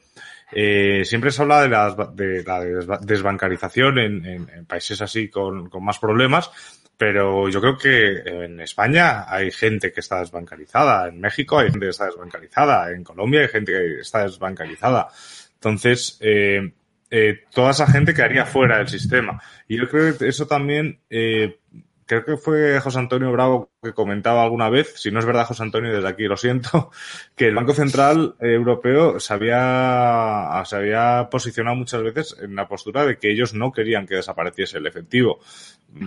Eh, 0.52 1.04
siempre 1.04 1.30
se 1.30 1.42
habla 1.42 1.62
de 1.62 1.68
la, 1.68 1.94
de 2.12 2.42
la 2.42 2.98
desbancarización 3.00 3.98
en, 3.98 4.66
países 4.66 5.00
así 5.00 5.28
con, 5.28 5.70
más 5.80 5.98
problemas, 5.98 6.50
pero 7.00 7.48
yo 7.48 7.62
creo 7.62 7.78
que 7.78 8.44
en 8.44 8.60
España 8.60 9.24
hay 9.26 9.50
gente 9.50 9.90
que 9.90 10.00
está 10.00 10.20
desbancarizada, 10.20 11.08
en 11.08 11.18
México 11.18 11.58
hay 11.58 11.70
gente 11.70 11.86
que 11.86 11.92
está 11.92 12.04
desbancarizada, 12.04 12.92
en 12.92 13.04
Colombia 13.04 13.40
hay 13.40 13.48
gente 13.48 13.72
que 13.72 14.00
está 14.00 14.24
desbancarizada. 14.24 15.08
Entonces, 15.54 16.18
eh, 16.20 16.74
eh, 17.10 17.44
toda 17.54 17.70
esa 17.70 17.86
gente 17.86 18.12
quedaría 18.12 18.44
fuera 18.44 18.76
del 18.76 18.88
sistema. 18.88 19.40
Y 19.66 19.78
yo 19.78 19.88
creo 19.88 20.18
que 20.18 20.28
eso 20.28 20.46
también 20.46 21.00
eh, 21.08 21.60
creo 22.10 22.24
que 22.24 22.36
fue 22.36 22.80
José 22.80 22.98
Antonio 22.98 23.30
Bravo 23.30 23.70
que 23.80 23.92
comentaba 23.92 24.42
alguna 24.42 24.68
vez, 24.68 24.94
si 24.96 25.12
no 25.12 25.20
es 25.20 25.24
verdad 25.24 25.46
José 25.46 25.62
Antonio, 25.62 25.94
desde 25.94 26.08
aquí 26.08 26.24
lo 26.24 26.36
siento, 26.36 26.90
que 27.36 27.46
el 27.46 27.54
Banco 27.54 27.72
Central 27.72 28.34
Europeo 28.40 29.20
se 29.20 29.32
había, 29.32 30.60
se 30.64 30.74
había 30.74 31.28
posicionado 31.30 31.76
muchas 31.76 32.02
veces 32.02 32.36
en 32.42 32.56
la 32.56 32.66
postura 32.66 33.06
de 33.06 33.16
que 33.16 33.30
ellos 33.30 33.54
no 33.54 33.70
querían 33.70 34.08
que 34.08 34.16
desapareciese 34.16 34.78
el 34.78 34.88
efectivo, 34.88 35.38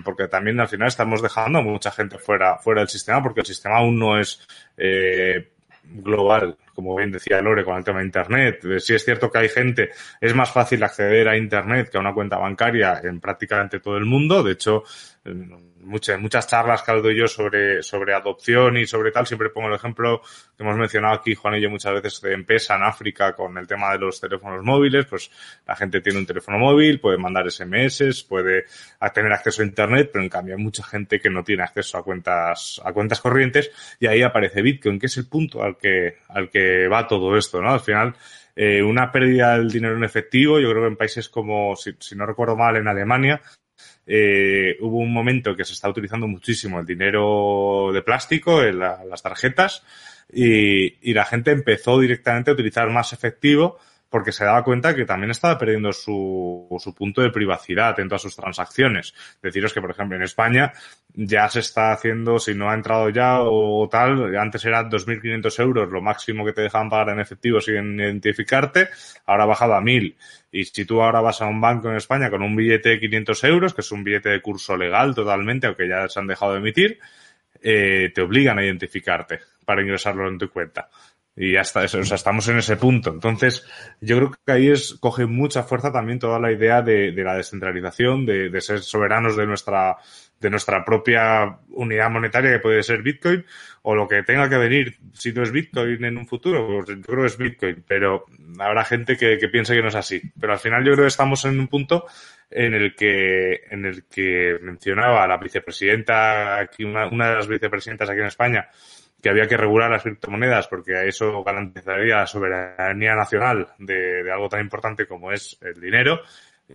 porque 0.04 0.28
también 0.28 0.60
al 0.60 0.68
final 0.68 0.88
estamos 0.88 1.22
dejando 1.22 1.60
a 1.60 1.62
mucha 1.62 1.92
gente 1.92 2.18
fuera, 2.18 2.58
fuera 2.58 2.82
del 2.82 2.90
sistema, 2.90 3.22
porque 3.22 3.42
el 3.42 3.46
sistema 3.46 3.78
aún 3.78 4.00
no 4.00 4.20
es 4.20 4.48
eh, 4.78 5.50
global, 5.84 6.58
como 6.74 6.96
bien 6.96 7.12
decía 7.12 7.42
Lore 7.42 7.64
con 7.64 7.78
el 7.78 7.84
tema 7.84 8.00
de 8.00 8.06
Internet. 8.06 8.62
Si 8.80 8.94
es 8.94 9.04
cierto 9.04 9.30
que 9.30 9.40
hay 9.40 9.50
gente, 9.50 9.90
es 10.22 10.34
más 10.34 10.52
fácil 10.52 10.84
acceder 10.84 11.28
a 11.28 11.38
Internet 11.38 11.90
que 11.90 11.98
a 11.98 12.02
una 12.02 12.14
cuenta 12.14 12.38
bancaria 12.38 13.02
en 13.04 13.20
prácticamente 13.20 13.80
todo 13.80 13.98
el 13.98 14.06
mundo. 14.06 14.42
De 14.42 14.54
hecho, 14.54 14.84
muchas, 15.26 16.20
muchas 16.20 16.48
charlas 16.48 16.82
que 16.82 16.92
hago 16.92 17.10
yo 17.12 17.28
sobre, 17.28 17.82
sobre 17.82 18.14
adopción 18.14 18.78
y 18.78 18.86
sobre 18.86 19.12
tal, 19.12 19.26
siempre 19.26 19.50
pongo 19.50 19.70
el 19.70 19.76
ejemplo 19.76 20.22
que 20.56 20.64
hemos 20.64 20.76
mencionado 20.76 21.16
aquí, 21.16 21.34
Juan 21.34 21.56
y 21.56 21.62
yo, 21.62 21.70
muchas 21.70 21.94
veces 21.94 22.22
de 22.22 22.34
empresa 22.34 22.76
en 22.76 22.84
África 22.84 23.34
con 23.34 23.58
el 23.58 23.68
tema 23.68 23.94
de 23.94 24.00
los 24.00 24.20
teléfonos 24.20 24.64
móviles, 24.64 25.06
pues 25.06 25.32
la 25.66 25.76
gente 25.76 26.02
tiene 26.02 26.20
un 26.20 26.26
teléfono 26.26 26.58
móvil, 26.58 27.00
puede 27.00 27.18
mandar 27.18 27.50
SMS, 27.50 28.24
puede 28.28 28.66
tener 29.14 29.32
acceso 29.32 29.62
a 29.62 29.66
Internet, 29.66 30.10
pero 30.12 30.24
en 30.24 30.30
cambio 30.30 30.56
hay 30.56 30.62
mucha 30.62 30.84
gente 30.84 31.20
que 31.20 31.30
no 31.30 31.44
tiene 31.44 31.64
acceso 31.64 31.98
a 31.98 32.04
cuentas, 32.04 32.82
a 32.84 32.92
cuentas 32.92 33.22
corrientes 33.22 33.72
y 34.00 34.08
ahí 34.08 34.22
aparece 34.24 34.62
Bitcoin, 34.62 35.00
que 35.00 35.06
es 35.06 35.18
el 35.18 35.28
punto 35.28 35.64
al 35.64 35.78
que, 35.78 36.18
al 36.30 36.50
que 36.50 36.88
va 36.88 37.08
todo 37.08 37.38
esto, 37.38 37.62
¿no? 37.62 37.72
Al 37.72 37.80
final, 37.80 38.16
eh, 38.56 38.84
una 38.84 39.12
pérdida 39.12 39.58
del 39.58 39.70
dinero 39.70 39.96
en 39.96 40.04
efectivo, 40.04 40.60
yo 40.60 40.70
creo 40.70 40.84
que 40.84 40.90
en 40.90 40.98
países 40.98 41.30
como, 41.30 41.76
si, 41.76 41.96
si 42.00 42.16
no 42.16 42.26
recuerdo 42.26 42.56
mal, 42.56 42.76
en 42.76 42.88
Alemania, 42.88 43.42
eh, 44.06 44.78
hubo 44.82 44.98
un 44.98 45.14
momento 45.14 45.56
que 45.56 45.66
se 45.66 45.74
está 45.74 45.90
utilizando 45.90 46.28
muchísimo 46.28 46.80
el 46.80 46.86
dinero 46.86 47.92
de 47.94 48.02
plástico, 48.02 48.64
en 48.64 48.80
las 48.80 49.22
tarjetas, 49.22 49.84
y, 50.32 51.10
y, 51.10 51.14
la 51.14 51.26
gente 51.26 51.52
empezó 51.52 52.00
directamente 52.00 52.50
a 52.50 52.54
utilizar 52.54 52.90
más 52.90 53.14
efectivo 53.14 53.78
porque 54.14 54.32
se 54.32 54.46
daba 54.46 54.64
cuenta 54.64 54.94
que 54.94 55.06
también 55.06 55.32
estaba 55.32 55.58
perdiendo 55.58 55.92
su, 55.92 56.68
su 56.78 56.94
punto 56.94 57.24
de 57.24 57.32
privacidad 57.32 58.00
en 58.00 58.08
todas 58.08 58.22
sus 58.22 58.36
transacciones. 58.36 59.16
Deciros 59.42 59.74
que, 59.74 59.82
por 59.82 59.90
ejemplo, 59.90 60.16
en 60.16 60.22
España 60.22 60.72
ya 61.16 61.50
se 61.50 61.62
está 61.62 61.92
haciendo, 61.92 62.38
si 62.38 62.54
no 62.54 62.70
ha 62.70 62.76
entrado 62.76 63.10
ya 63.10 63.40
o, 63.42 63.90
tal, 63.90 64.38
antes 64.38 64.64
era 64.66 64.88
2.500 64.88 65.60
euros 65.64 65.90
lo 65.90 66.00
máximo 66.00 66.46
que 66.46 66.54
te 66.54 66.62
dejaban 66.62 66.92
pagar 66.92 67.10
en 67.10 67.22
efectivo 67.22 67.60
sin 67.60 68.00
identificarte, 68.00 68.90
ahora 69.26 69.46
ha 69.46 69.48
bajado 69.48 69.74
a 69.74 69.82
1.000. 69.82 70.16
Y 70.52 70.66
si 70.66 70.86
tú 70.86 71.02
ahora 71.02 71.20
vas 71.20 71.42
a 71.42 71.48
un 71.48 71.60
banco 71.60 71.90
en 71.90 71.96
España 71.96 72.30
con 72.30 72.44
un 72.44 72.56
billete 72.56 72.90
de 72.90 73.00
500 73.00 73.44
euros, 73.46 73.74
que 73.74 73.82
es 73.82 73.92
un 73.92 74.04
billete 74.04 74.30
de 74.30 74.44
curso 74.44 74.78
legal 74.78 75.16
totalmente, 75.16 75.66
aunque 75.66 75.90
ya 75.90 76.08
se 76.08 76.20
han 76.20 76.28
dejado 76.28 76.52
de 76.52 76.60
emitir, 76.60 77.00
eh, 77.64 78.12
te 78.14 78.22
obligan 78.22 78.60
a 78.60 78.64
identificarte 78.64 79.40
para 79.66 79.82
ingresarlo 79.82 80.28
en 80.28 80.38
tu 80.38 80.52
cuenta. 80.52 80.88
Y 81.36 81.56
hasta 81.56 81.84
eso, 81.84 82.00
o 82.00 82.04
sea, 82.04 82.16
estamos 82.16 82.48
en 82.48 82.60
ese 82.60 82.78
punto. 82.78 83.10
Entonces, 83.10 83.66
yo 84.00 84.18
creo 84.18 84.32
que 84.46 84.52
ahí 84.52 84.70
es, 84.70 84.94
coge 85.00 85.26
mucha 85.26 85.64
fuerza 85.64 85.92
también 85.92 86.20
toda 86.20 86.40
la 86.40 86.52
idea 86.52 86.84
de, 86.84 87.12
de 87.12 87.24
la 87.24 87.36
descentralización, 87.36 88.24
de, 88.26 88.50
de, 88.50 88.62
ser 88.62 88.82
soberanos 88.82 89.36
de 89.36 89.48
nuestra, 89.48 89.98
de 90.40 90.50
nuestra 90.52 90.86
propia 90.86 91.58
unidad 91.70 92.12
monetaria 92.12 92.52
que 92.52 92.60
puede 92.60 92.84
ser 92.84 93.02
Bitcoin, 93.02 93.44
o 93.82 93.96
lo 93.96 94.08
que 94.08 94.22
tenga 94.22 94.48
que 94.48 94.58
venir, 94.58 94.98
si 95.14 95.34
no 95.34 95.42
es 95.42 95.52
Bitcoin 95.52 96.06
en 96.06 96.18
un 96.20 96.28
futuro, 96.28 96.68
pues 96.68 96.90
yo 96.90 97.02
creo 97.02 97.22
que 97.22 97.28
es 97.28 97.38
Bitcoin, 97.38 97.84
pero 97.88 98.26
habrá 98.60 98.86
gente 98.86 99.18
que, 99.18 99.40
que 99.40 99.50
piense 99.50 99.74
que 99.74 99.82
no 99.82 99.88
es 99.88 99.96
así. 99.96 100.22
Pero 100.40 100.54
al 100.54 100.60
final 100.60 100.86
yo 100.86 100.94
creo 100.94 101.06
que 101.06 101.10
estamos 101.10 101.44
en 101.46 101.60
un 101.60 101.68
punto 101.68 102.06
en 102.52 102.76
el 102.76 102.96
que, 102.96 103.62
en 103.72 103.86
el 103.86 104.06
que 104.06 104.60
mencionaba 104.62 105.26
la 105.28 105.38
vicepresidenta, 105.38 106.60
aquí 106.60 106.84
una, 106.84 107.08
una 107.08 107.30
de 107.30 107.36
las 107.38 107.48
vicepresidentas 107.48 108.08
aquí 108.08 108.20
en 108.20 108.28
España, 108.28 108.70
que 109.24 109.30
había 109.30 109.48
que 109.48 109.56
regular 109.56 109.90
las 109.90 110.04
criptomonedas 110.04 110.68
porque 110.68 111.08
eso 111.08 111.42
garantizaría 111.46 112.18
la 112.18 112.28
soberanía 112.28 113.16
nacional 113.16 113.70
de, 113.80 114.30
algo 114.30 114.50
tan 114.50 114.60
importante 114.60 115.08
como 115.08 115.32
es 115.32 115.58
el 115.62 115.80
dinero. 115.80 116.20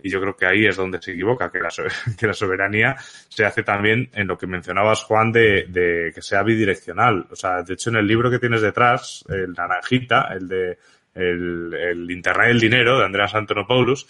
Y 0.01 0.09
yo 0.09 0.19
creo 0.19 0.35
que 0.35 0.47
ahí 0.47 0.65
es 0.65 0.75
donde 0.75 0.99
se 0.99 1.11
equivoca, 1.11 1.51
que 1.51 1.59
la, 1.59 1.69
que 2.17 2.25
la 2.25 2.33
soberanía 2.33 2.95
se 2.97 3.45
hace 3.45 3.61
también 3.61 4.09
en 4.13 4.27
lo 4.27 4.35
que 4.35 4.47
mencionabas, 4.47 5.03
Juan, 5.03 5.31
de, 5.31 5.65
de, 5.69 6.11
que 6.13 6.23
sea 6.23 6.41
bidireccional. 6.41 7.27
O 7.29 7.35
sea, 7.35 7.61
de 7.61 7.75
hecho, 7.75 7.91
en 7.91 7.97
el 7.97 8.07
libro 8.07 8.31
que 8.31 8.39
tienes 8.39 8.61
detrás, 8.61 9.23
el 9.29 9.53
naranjita, 9.53 10.29
el 10.33 10.47
de 10.47 10.77
el, 11.13 12.07
Internet 12.09 12.47
del 12.47 12.59
Dinero, 12.59 12.97
de 12.97 13.05
Andreas 13.05 13.35
Antonopoulos, 13.35 14.07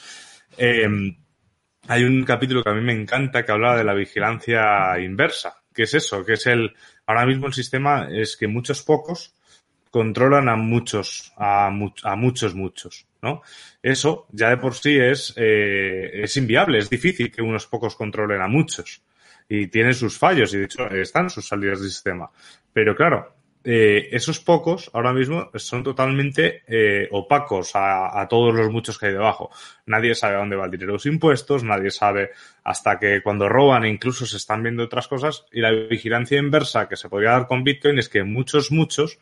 eh, 0.57 0.87
hay 1.89 2.03
un 2.03 2.23
capítulo 2.23 2.63
que 2.63 2.69
a 2.69 2.73
mí 2.73 2.81
me 2.81 2.93
encanta 2.93 3.43
que 3.43 3.51
habla 3.51 3.75
de 3.75 3.83
la 3.83 3.93
vigilancia 3.93 4.97
inversa. 4.99 5.55
¿Qué 5.73 5.83
es 5.83 5.93
eso? 5.93 6.25
Que 6.25 6.33
es 6.33 6.45
el, 6.47 6.73
ahora 7.09 7.25
mismo 7.25 7.47
el 7.47 7.53
sistema 7.53 8.07
es 8.11 8.37
que 8.37 8.47
muchos 8.47 8.83
pocos 8.83 9.33
controlan 9.89 10.47
a 10.47 10.55
muchos, 10.55 11.33
a, 11.37 11.65
a 11.65 12.15
muchos, 12.15 12.53
muchos, 12.53 13.07
¿no? 13.23 13.41
Eso 13.81 14.27
ya 14.31 14.49
de 14.49 14.57
por 14.57 14.75
sí 14.75 14.95
es, 14.95 15.33
eh, 15.35 16.11
es 16.13 16.37
inviable, 16.37 16.77
es 16.77 16.87
difícil 16.87 17.31
que 17.31 17.41
unos 17.41 17.65
pocos 17.65 17.95
controlen 17.95 18.41
a 18.41 18.47
muchos. 18.47 19.01
Y 19.49 19.65
tienen 19.65 19.95
sus 19.95 20.19
fallos, 20.19 20.53
y 20.53 20.59
de 20.59 20.65
hecho 20.65 20.87
están 20.91 21.31
sus 21.31 21.47
salidas 21.47 21.81
del 21.81 21.89
sistema. 21.89 22.29
Pero 22.71 22.95
claro, 22.95 23.33
eh, 23.71 24.09
esos 24.15 24.39
pocos 24.39 24.89
ahora 24.93 25.13
mismo 25.13 25.51
son 25.53 25.83
totalmente 25.83 26.63
eh, 26.65 27.07
opacos 27.11 27.75
a, 27.75 28.19
a, 28.19 28.27
todos 28.27 28.51
los 28.51 28.71
muchos 28.71 28.97
que 28.97 29.05
hay 29.05 29.13
debajo. 29.13 29.51
Nadie 29.85 30.15
sabe 30.15 30.37
a 30.37 30.39
dónde 30.39 30.55
va 30.55 30.65
el 30.65 30.71
dinero 30.71 30.93
de 30.93 30.93
los 30.93 31.05
impuestos, 31.05 31.63
nadie 31.63 31.91
sabe 31.91 32.31
hasta 32.63 32.97
que 32.97 33.21
cuando 33.21 33.47
roban 33.47 33.85
incluso 33.85 34.25
se 34.25 34.37
están 34.37 34.63
viendo 34.63 34.83
otras 34.83 35.07
cosas 35.07 35.45
y 35.51 35.61
la 35.61 35.69
vigilancia 35.69 36.39
inversa 36.39 36.89
que 36.89 36.95
se 36.95 37.09
podría 37.09 37.29
dar 37.29 37.45
con 37.45 37.63
Bitcoin 37.63 37.99
es 37.99 38.09
que 38.09 38.23
muchos, 38.23 38.71
muchos 38.71 39.19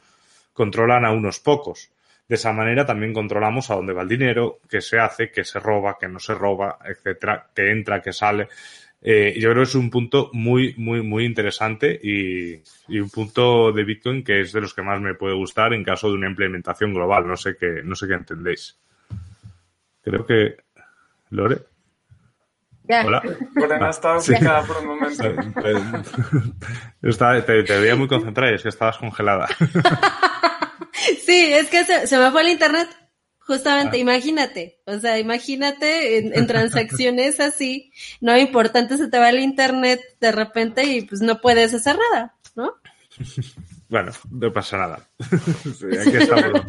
controlan 0.54 1.04
a 1.04 1.12
unos 1.12 1.42
pocos. 1.42 1.92
De 2.30 2.36
esa 2.36 2.54
manera 2.54 2.86
también 2.86 3.14
controlamos 3.14 3.70
a 3.70 3.76
dónde 3.76 3.92
va 3.92 4.04
el 4.04 4.08
dinero, 4.08 4.60
qué 4.70 4.80
se 4.80 4.98
hace, 4.98 5.30
qué 5.30 5.44
se 5.44 5.60
roba, 5.60 5.98
qué 6.00 6.08
no 6.08 6.20
se 6.20 6.34
roba, 6.34 6.80
etcétera, 6.86 7.50
qué 7.54 7.70
entra, 7.70 8.02
qué 8.02 8.14
sale. 8.14 8.48
Eh, 9.10 9.40
yo 9.40 9.52
creo 9.52 9.64
que 9.64 9.70
es 9.70 9.76
un 9.76 9.90
punto 9.90 10.30
muy, 10.34 10.74
muy, 10.76 11.02
muy 11.02 11.24
interesante 11.24 11.98
y, 12.04 12.62
y, 12.90 13.00
un 13.00 13.10
punto 13.10 13.72
de 13.72 13.86
Bitcoin 13.86 14.22
que 14.22 14.42
es 14.42 14.52
de 14.52 14.60
los 14.60 14.74
que 14.74 14.82
más 14.82 15.00
me 15.00 15.14
puede 15.14 15.34
gustar 15.34 15.74
en 15.74 15.86
caso 15.86 16.10
de 16.10 16.16
una 16.16 16.28
implementación 16.28 16.94
global. 16.94 17.26
No 17.26 17.38
sé 17.38 17.56
qué, 17.56 17.82
no 17.86 17.96
sé 17.96 18.06
qué 18.06 18.16
entendéis. 18.16 18.78
Creo 20.02 20.26
que. 20.26 20.58
Lore. 21.30 21.60
Ya. 22.84 23.06
Hola. 23.06 23.24
Lorena 23.56 23.92
estaba 23.92 24.20
sí. 24.20 24.34
por 24.68 24.78
un 24.80 24.88
momento. 24.88 25.24
Estaba, 27.02 27.46
te, 27.46 27.64
te, 27.64 27.80
veía 27.80 27.96
muy 27.96 28.10
concentrada 28.10 28.52
y 28.52 28.56
es 28.56 28.64
que 28.64 28.70
estabas 28.70 28.98
congelada. 28.98 29.48
sí, 31.26 31.54
es 31.54 31.70
que 31.70 31.86
se, 31.86 32.08
se 32.08 32.18
me 32.18 32.30
fue 32.30 32.42
el 32.42 32.50
internet. 32.50 32.90
Justamente, 33.48 33.96
ah. 33.96 34.00
imagínate, 34.02 34.78
o 34.86 35.00
sea, 35.00 35.18
imagínate 35.20 36.18
en, 36.18 36.38
en 36.38 36.48
transacciones 36.48 37.40
así, 37.40 37.94
no 38.20 38.38
importante, 38.38 38.98
se 38.98 39.08
te 39.08 39.18
va 39.18 39.30
el 39.30 39.40
internet 39.40 40.02
de 40.20 40.34
repente 40.34 40.84
y 40.84 41.04
pues 41.04 41.22
no 41.22 41.40
puedes 41.40 41.74
hacer 41.74 41.98
nada, 42.12 42.36
¿no? 42.56 42.74
Bueno, 43.90 44.12
no 44.30 44.52
pasa 44.52 44.76
nada. 44.76 45.08
sí, 45.64 45.86
aquí 45.98 46.18
estamos 46.18 46.62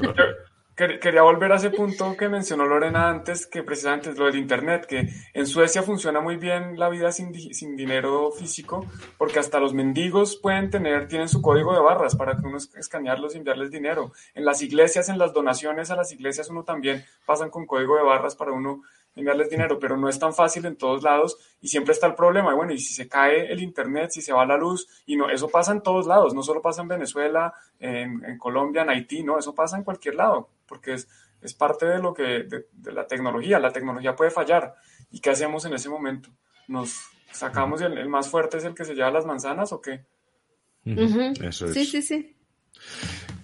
quería 1.00 1.22
volver 1.22 1.50
a 1.50 1.56
ese 1.56 1.70
punto 1.70 2.16
que 2.16 2.28
mencionó 2.28 2.64
Lorena 2.64 3.08
antes, 3.10 3.48
que 3.48 3.64
precisamente 3.64 4.10
es 4.10 4.16
lo 4.16 4.26
del 4.26 4.36
Internet, 4.36 4.86
que 4.86 5.08
en 5.34 5.46
Suecia 5.46 5.82
funciona 5.82 6.20
muy 6.20 6.36
bien 6.36 6.78
la 6.78 6.88
vida 6.88 7.10
sin, 7.10 7.32
dinero 7.32 8.30
físico, 8.30 8.86
porque 9.16 9.40
hasta 9.40 9.58
los 9.58 9.74
mendigos 9.74 10.36
pueden 10.36 10.70
tener, 10.70 11.08
tienen 11.08 11.28
su 11.28 11.42
código 11.42 11.74
de 11.74 11.80
barras 11.80 12.14
para 12.14 12.36
que 12.36 12.46
uno 12.46 12.58
escanearlos 12.58 13.34
y 13.34 13.38
enviarles 13.38 13.72
dinero. 13.72 14.12
En 14.34 14.44
las 14.44 14.62
iglesias, 14.62 15.08
en 15.08 15.18
las 15.18 15.32
donaciones 15.32 15.90
a 15.90 15.96
las 15.96 16.12
iglesias, 16.12 16.48
uno 16.48 16.62
también 16.62 17.04
pasan 17.26 17.50
con 17.50 17.66
código 17.66 17.96
de 17.96 18.04
barras 18.04 18.36
para 18.36 18.52
uno 18.52 18.82
enviarles 19.16 19.50
dinero, 19.50 19.80
pero 19.80 19.96
no 19.96 20.08
es 20.08 20.20
tan 20.20 20.32
fácil 20.32 20.64
en 20.66 20.76
todos 20.76 21.02
lados 21.02 21.38
y 21.60 21.66
siempre 21.66 21.92
está 21.92 22.06
el 22.06 22.14
problema. 22.14 22.52
Y 22.52 22.54
bueno, 22.54 22.72
y 22.72 22.78
si 22.78 22.94
se 22.94 23.08
cae 23.08 23.50
el 23.50 23.60
Internet, 23.60 24.10
si 24.12 24.22
se 24.22 24.32
va 24.32 24.46
la 24.46 24.56
luz, 24.56 24.86
y 25.06 25.16
no, 25.16 25.28
eso 25.28 25.48
pasa 25.48 25.72
en 25.72 25.82
todos 25.82 26.06
lados, 26.06 26.34
no 26.34 26.44
solo 26.44 26.62
pasa 26.62 26.82
en 26.82 26.88
Venezuela, 26.88 27.52
en, 27.80 28.24
en 28.24 28.38
Colombia, 28.38 28.82
en 28.82 28.90
Haití, 28.90 29.24
no, 29.24 29.36
eso 29.36 29.56
pasa 29.56 29.76
en 29.76 29.82
cualquier 29.82 30.14
lado 30.14 30.50
porque 30.68 30.94
es, 30.94 31.08
es 31.40 31.54
parte 31.54 31.86
de 31.86 31.98
lo 31.98 32.14
que, 32.14 32.44
de, 32.44 32.66
de, 32.72 32.92
la 32.92 33.06
tecnología, 33.06 33.58
la 33.58 33.72
tecnología 33.72 34.14
puede 34.14 34.30
fallar. 34.30 34.74
¿Y 35.10 35.20
qué 35.20 35.30
hacemos 35.30 35.64
en 35.64 35.74
ese 35.74 35.88
momento? 35.88 36.30
¿Nos 36.68 36.94
sacamos 37.32 37.80
el, 37.80 37.96
el 37.98 38.08
más 38.08 38.28
fuerte 38.28 38.58
es 38.58 38.64
el 38.64 38.74
que 38.74 38.84
se 38.84 38.94
lleva 38.94 39.10
las 39.10 39.26
manzanas 39.26 39.72
o 39.72 39.80
qué? 39.80 40.04
Uh 40.84 40.90
-huh. 40.90 41.48
Eso 41.48 41.66
es. 41.66 41.74
Sí, 41.74 41.84
sí, 41.84 42.02
sí. 42.02 42.36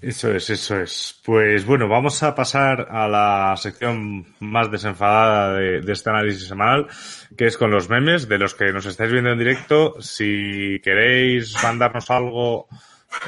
Eso 0.01 0.31
es, 0.35 0.51
eso 0.51 0.81
es. 0.81 1.21
Pues 1.25 1.65
bueno, 1.65 1.89
vamos 1.89 2.23
a 2.23 2.35
pasar 2.35 2.89
a 2.91 3.09
la 3.09 3.57
sección 3.57 4.27
más 4.39 4.71
desenfadada 4.71 5.55
de, 5.55 5.93
este 5.93 6.11
análisis 6.11 6.47
semanal, 6.47 6.89
que 7.37 7.47
es 7.47 7.57
con 7.57 7.71
los 7.71 7.89
memes, 7.89 8.29
de 8.29 8.39
los 8.39 8.55
que 8.55 8.71
nos 8.71 8.85
estáis 8.85 9.11
viendo 9.11 9.31
en 9.31 9.39
directo. 9.39 9.95
Si 10.01 10.79
queréis 10.83 11.55
mandarnos 11.63 12.11
algo, 12.11 12.69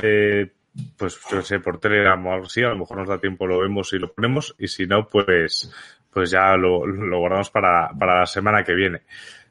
eh, 0.02 0.52
pues 0.96 1.18
yo 1.30 1.42
sé, 1.42 1.60
por 1.60 1.78
Telegram 1.78 2.24
o 2.26 2.32
algo 2.32 2.46
así, 2.46 2.62
a 2.62 2.68
lo 2.68 2.78
mejor 2.78 2.98
nos 2.98 3.08
da 3.08 3.18
tiempo, 3.18 3.46
lo 3.46 3.60
vemos 3.60 3.92
y 3.92 3.98
lo 3.98 4.12
ponemos, 4.12 4.54
y 4.58 4.68
si 4.68 4.86
no, 4.86 5.08
pues, 5.08 5.72
pues 6.10 6.30
ya 6.30 6.56
lo, 6.56 6.86
lo 6.86 7.18
guardamos 7.18 7.50
para, 7.50 7.90
para 7.98 8.20
la 8.20 8.26
semana 8.26 8.64
que 8.64 8.74
viene. 8.74 9.02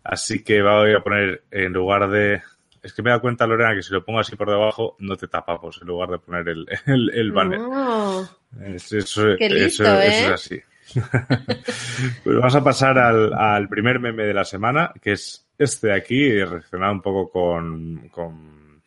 Así 0.03 0.43
que 0.43 0.61
voy 0.61 0.93
a 0.93 0.99
poner 0.99 1.43
en 1.51 1.73
lugar 1.73 2.09
de 2.09 2.41
es 2.86 2.93
que 2.93 3.01
me 3.01 3.09
da 3.09 3.17
cuenta, 3.17 3.47
Lorena, 3.47 3.73
que 3.73 3.82
si 3.82 3.91
lo 3.91 4.05
pongo 4.05 4.19
así 4.19 4.36
por 4.36 4.47
debajo, 4.47 4.95
no 4.99 5.15
te 5.17 5.28
tapamos 5.28 5.80
en 5.82 5.88
lugar 5.88 6.07
de 6.09 6.19
poner 6.19 6.47
el, 6.49 6.67
el, 6.86 7.32
banner. 7.32 7.59
eso, 8.69 9.32
es 9.32 9.82
así. 9.82 10.61
pues 12.23 12.36
vamos 12.38 12.55
a 12.55 12.63
pasar 12.63 12.99
al, 12.99 13.34
al, 13.34 13.67
primer 13.69 13.99
meme 13.99 14.26
de 14.26 14.36
la 14.36 14.45
semana, 14.45 14.93
que 15.01 15.13
es 15.13 15.47
este 15.57 15.88
de 15.88 15.95
aquí, 15.95 16.43
relacionado 16.43 16.91
un 16.91 17.01
poco 17.01 17.32
con, 17.32 18.07
con, 18.09 18.82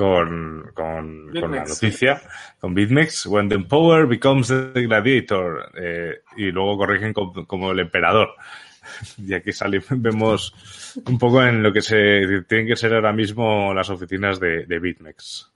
con, 0.00 0.70
con, 0.72 1.30
la 1.30 1.64
noticia, 1.66 2.22
con 2.58 2.72
BitMEX, 2.72 3.26
when 3.26 3.50
the 3.50 3.58
power 3.58 4.06
becomes 4.06 4.48
the 4.48 4.86
gladiator, 4.86 5.70
eh, 5.78 6.22
y 6.38 6.50
luego 6.50 6.78
corrigen 6.78 7.12
como, 7.12 7.46
como 7.46 7.72
el 7.72 7.80
emperador. 7.80 8.30
Y 9.18 9.34
aquí 9.34 9.52
salimos, 9.52 9.88
vemos 9.90 11.02
un 11.04 11.18
poco 11.18 11.42
en 11.42 11.62
lo 11.62 11.70
que 11.70 11.82
se 11.82 12.42
tienen 12.48 12.66
que 12.66 12.76
ser 12.76 12.94
ahora 12.94 13.12
mismo 13.12 13.74
las 13.74 13.90
oficinas 13.90 14.40
de, 14.40 14.64
de 14.64 14.78
BitMEX. 14.78 15.52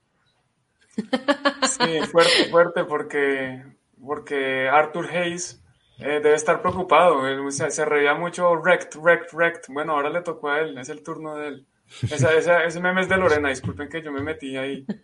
Sí, 0.95 1.99
fuerte, 2.11 2.45
fuerte, 2.51 2.83
porque, 2.83 3.63
porque 3.99 4.69
Arthur 4.69 5.07
Hayes 5.07 5.59
eh, 5.97 6.21
debe 6.21 6.35
estar 6.35 6.61
preocupado. 6.61 7.23
se, 7.49 7.85
reía 7.85 8.13
mucho, 8.13 8.55
rect, 8.55 8.95
rect, 9.03 9.33
rect. 9.33 9.65
Bueno, 9.69 9.93
ahora 9.93 10.11
le 10.11 10.21
tocó 10.21 10.49
a 10.49 10.59
él, 10.59 10.77
es 10.77 10.89
el 10.89 11.01
turno 11.01 11.35
de 11.35 11.47
él. 11.47 11.67
Ese 12.01 12.79
meme 12.79 13.01
es 13.01 13.09
de 13.09 13.17
Lorena, 13.17 13.49
disculpen 13.49 13.89
que 13.89 14.01
yo 14.01 14.11
me 14.11 14.21
metí 14.21 14.57
ahí. 14.57 14.85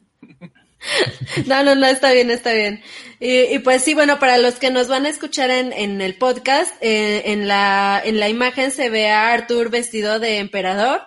No, 1.45 1.63
no, 1.63 1.75
no, 1.75 1.85
está 1.85 2.11
bien, 2.11 2.31
está 2.31 2.53
bien. 2.53 2.81
Y, 3.19 3.59
pues 3.59 3.83
sí, 3.83 3.93
bueno, 3.93 4.17
para 4.17 4.39
los 4.39 4.55
que 4.55 4.71
nos 4.71 4.87
van 4.87 5.05
a 5.05 5.09
escuchar 5.09 5.51
en, 5.51 5.71
en 5.73 6.01
el 6.01 6.15
podcast, 6.15 6.73
eh, 6.81 7.21
en, 7.25 7.47
la, 7.47 8.01
en 8.03 8.19
la 8.19 8.29
imagen 8.29 8.71
se 8.71 8.89
ve 8.89 9.11
a 9.11 9.31
Arthur 9.31 9.69
vestido 9.69 10.19
de 10.19 10.39
emperador 10.39 11.01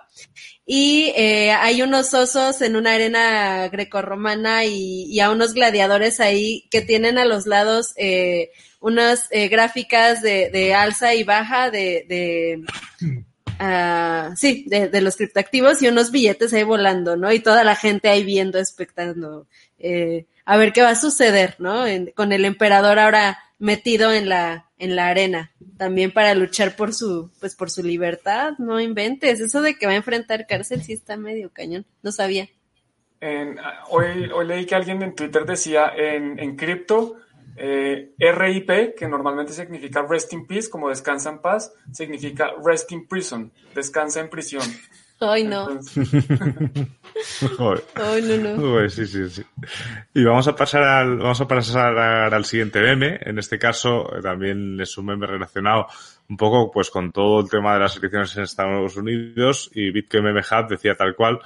y 0.66 1.12
eh, 1.16 1.50
hay 1.50 1.82
unos 1.82 2.14
osos 2.14 2.62
en 2.62 2.76
una 2.76 2.94
arena 2.94 3.68
grecorromana 3.68 4.64
y, 4.64 5.04
y 5.10 5.20
a 5.20 5.30
unos 5.30 5.52
gladiadores 5.52 6.20
ahí 6.20 6.66
que 6.70 6.80
tienen 6.80 7.18
a 7.18 7.26
los 7.26 7.46
lados 7.46 7.92
eh, 7.96 8.50
unas 8.80 9.28
eh, 9.30 9.48
gráficas 9.48 10.22
de, 10.22 10.50
de 10.50 10.74
alza 10.74 11.14
y 11.14 11.22
baja 11.22 11.70
de, 11.70 12.06
de 12.08 12.64
uh, 13.60 14.34
sí, 14.36 14.64
de, 14.68 14.88
de, 14.88 15.00
los 15.00 15.16
criptoactivos 15.16 15.82
y 15.82 15.88
unos 15.88 16.10
billetes 16.10 16.52
ahí 16.52 16.62
volando, 16.62 17.16
¿no? 17.16 17.32
Y 17.32 17.40
toda 17.40 17.64
la 17.64 17.76
gente 17.76 18.08
ahí 18.08 18.24
viendo, 18.24 18.58
expectando 18.58 19.46
eh, 19.78 20.26
a 20.44 20.56
ver 20.56 20.72
qué 20.72 20.82
va 20.82 20.90
a 20.90 20.94
suceder, 20.94 21.56
¿no? 21.58 21.84
con 22.14 22.32
el 22.32 22.44
emperador 22.44 22.98
ahora 22.98 23.38
metido 23.58 24.12
en 24.12 24.28
la, 24.28 24.70
en 24.78 24.96
la 24.96 25.08
arena, 25.08 25.52
también 25.78 26.12
para 26.12 26.34
luchar 26.34 26.76
por 26.76 26.92
su, 26.92 27.30
pues 27.40 27.54
por 27.54 27.70
su 27.70 27.82
libertad, 27.82 28.52
no 28.58 28.80
inventes, 28.80 29.40
eso 29.40 29.62
de 29.62 29.76
que 29.76 29.86
va 29.86 29.92
a 29.92 29.96
enfrentar 29.96 30.46
cárcel 30.46 30.82
sí 30.82 30.92
está 30.92 31.16
medio 31.16 31.50
cañón, 31.50 31.86
no 32.02 32.12
sabía. 32.12 32.48
hoy, 33.88 34.30
hoy 34.34 34.46
leí 34.46 34.66
que 34.66 34.74
alguien 34.74 35.02
en 35.02 35.14
Twitter 35.14 35.46
decía 35.46 35.92
en, 35.96 36.38
en 36.38 36.56
cripto, 36.56 37.16
eh, 37.56 38.14
RIP, 38.18 38.94
que 38.96 39.08
normalmente 39.08 39.52
significa 39.52 40.04
Rest 40.08 40.32
in 40.32 40.46
Peace, 40.46 40.68
como 40.68 40.88
descansa 40.88 41.30
en 41.30 41.38
paz, 41.38 41.72
significa 41.92 42.52
Rest 42.64 42.90
in 42.92 43.06
Prison, 43.06 43.52
descansa 43.74 44.20
en 44.20 44.28
prisión. 44.28 44.64
Ay, 45.20 45.44
no. 45.44 45.68
Ay, 47.94 48.22
no, 48.22 48.56
no. 48.56 48.88
sí, 48.88 49.06
sí, 49.06 49.30
sí. 49.30 49.42
Y 50.12 50.24
vamos 50.24 50.48
a 50.48 50.56
pasar 50.56 50.82
al, 50.82 51.18
vamos 51.18 51.40
a 51.40 51.46
pasar 51.48 51.96
al 52.34 52.44
siguiente 52.44 52.80
meme. 52.80 53.20
En 53.22 53.38
este 53.38 53.58
caso, 53.58 54.14
eh, 54.14 54.20
también 54.20 54.78
es 54.80 54.98
un 54.98 55.06
meme 55.06 55.26
relacionado 55.26 55.86
un 56.28 56.36
poco 56.36 56.70
pues 56.70 56.90
con 56.90 57.12
todo 57.12 57.40
el 57.40 57.48
tema 57.48 57.74
de 57.74 57.80
las 57.80 57.96
elecciones 57.96 58.36
en 58.36 58.42
Estados 58.42 58.96
Unidos 58.96 59.70
y 59.72 59.90
Bitcoin 59.90 60.24
Meme 60.24 60.40
Hub 60.40 60.68
decía 60.68 60.94
tal 60.94 61.14
cual 61.14 61.38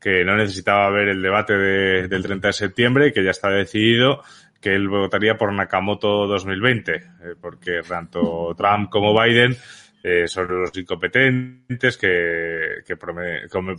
que 0.00 0.24
no 0.24 0.36
necesitaba 0.36 0.90
ver 0.90 1.08
el 1.08 1.22
debate 1.22 1.54
del 1.54 2.22
30 2.22 2.48
de 2.48 2.52
septiembre, 2.52 3.12
que 3.12 3.24
ya 3.24 3.30
está 3.30 3.48
decidido 3.48 4.22
que 4.66 4.74
él 4.74 4.88
votaría 4.88 5.38
por 5.38 5.52
Nakamoto 5.52 6.26
2020, 6.26 6.94
eh, 6.94 7.00
porque 7.40 7.82
tanto 7.88 8.52
Trump 8.58 8.90
como 8.90 9.14
Biden 9.16 9.56
eh, 10.02 10.26
son 10.26 10.48
los 10.48 10.76
incompetentes 10.76 11.96
que, 11.96 12.96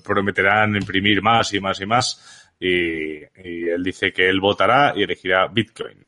prometerán 0.01 0.77
imprimir 0.77 1.21
más 1.21 1.53
y 1.53 1.59
más 1.59 1.81
y 1.81 1.85
más 1.85 2.55
y, 2.57 3.17
él 3.17 3.83
dice 3.83 4.13
que 4.13 4.29
él 4.29 4.39
votará 4.39 4.93
y 4.95 5.03
elegirá 5.03 5.47
Bitcoin. 5.47 6.05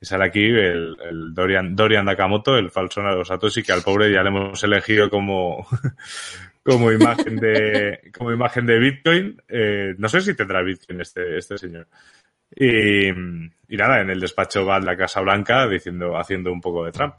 Y 0.00 0.06
sale 0.06 0.24
aquí 0.24 0.44
el, 0.44 0.96
Dorian, 1.34 1.76
Dorian 1.76 2.06
Nakamoto, 2.06 2.56
el 2.56 2.70
falso 2.70 3.02
Satoshi, 3.22 3.62
que 3.62 3.72
al 3.72 3.82
pobre 3.82 4.10
ya 4.10 4.22
le 4.22 4.30
hemos 4.30 4.64
elegido 4.64 5.10
como, 5.10 5.66
como 6.62 6.90
imagen 6.90 7.36
de, 7.36 8.10
como 8.16 8.32
imagen 8.32 8.64
de 8.64 8.78
Bitcoin. 8.78 9.42
Eh, 9.46 9.94
no 9.98 10.08
sé 10.08 10.22
si 10.22 10.34
tendrá 10.34 10.62
Bitcoin 10.62 11.02
este, 11.02 11.36
este 11.36 11.58
señor. 11.58 11.86
Y, 12.56 13.12
nada, 13.76 14.00
en 14.00 14.10
el 14.10 14.20
despacho 14.20 14.64
va 14.64 14.80
la 14.80 14.96
Casa 14.96 15.20
Blanca 15.20 15.68
diciendo, 15.68 16.16
haciendo 16.16 16.52
un 16.52 16.60
poco 16.60 16.84
de 16.84 16.92
Trump. 16.92 17.14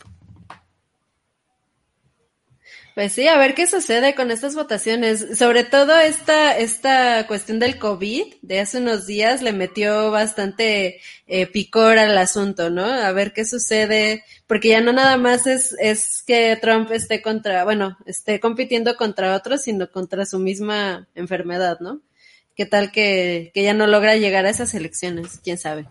Pues 2.93 3.13
sí, 3.13 3.25
a 3.25 3.37
ver 3.37 3.55
qué 3.55 3.67
sucede 3.67 4.15
con 4.15 4.31
estas 4.31 4.53
votaciones. 4.53 5.37
Sobre 5.39 5.63
todo 5.63 5.97
esta, 5.97 6.57
esta 6.57 7.25
cuestión 7.25 7.57
del 7.57 7.79
COVID 7.79 8.33
de 8.41 8.59
hace 8.59 8.79
unos 8.79 9.07
días 9.07 9.41
le 9.41 9.53
metió 9.53 10.11
bastante 10.11 10.99
eh, 11.25 11.47
picor 11.47 11.97
al 11.97 12.17
asunto, 12.17 12.69
¿no? 12.69 12.83
A 12.83 13.13
ver 13.13 13.31
qué 13.31 13.45
sucede, 13.45 14.25
porque 14.45 14.69
ya 14.69 14.81
no 14.81 14.91
nada 14.91 15.15
más 15.15 15.47
es, 15.47 15.73
es 15.79 16.21
que 16.27 16.57
Trump 16.61 16.91
esté 16.91 17.21
contra, 17.21 17.63
bueno, 17.63 17.97
esté 18.05 18.41
compitiendo 18.41 18.97
contra 18.97 19.35
otros, 19.35 19.61
sino 19.61 19.89
contra 19.89 20.25
su 20.25 20.37
misma 20.37 21.07
enfermedad, 21.15 21.79
¿no? 21.79 22.01
¿Qué 22.55 22.65
tal 22.65 22.91
que, 22.91 23.51
que 23.53 23.63
ya 23.63 23.73
no 23.73 23.87
logra 23.87 24.15
llegar 24.15 24.45
a 24.45 24.49
esas 24.49 24.73
elecciones? 24.73 25.39
¿Quién 25.43 25.57
sabe? 25.57 25.87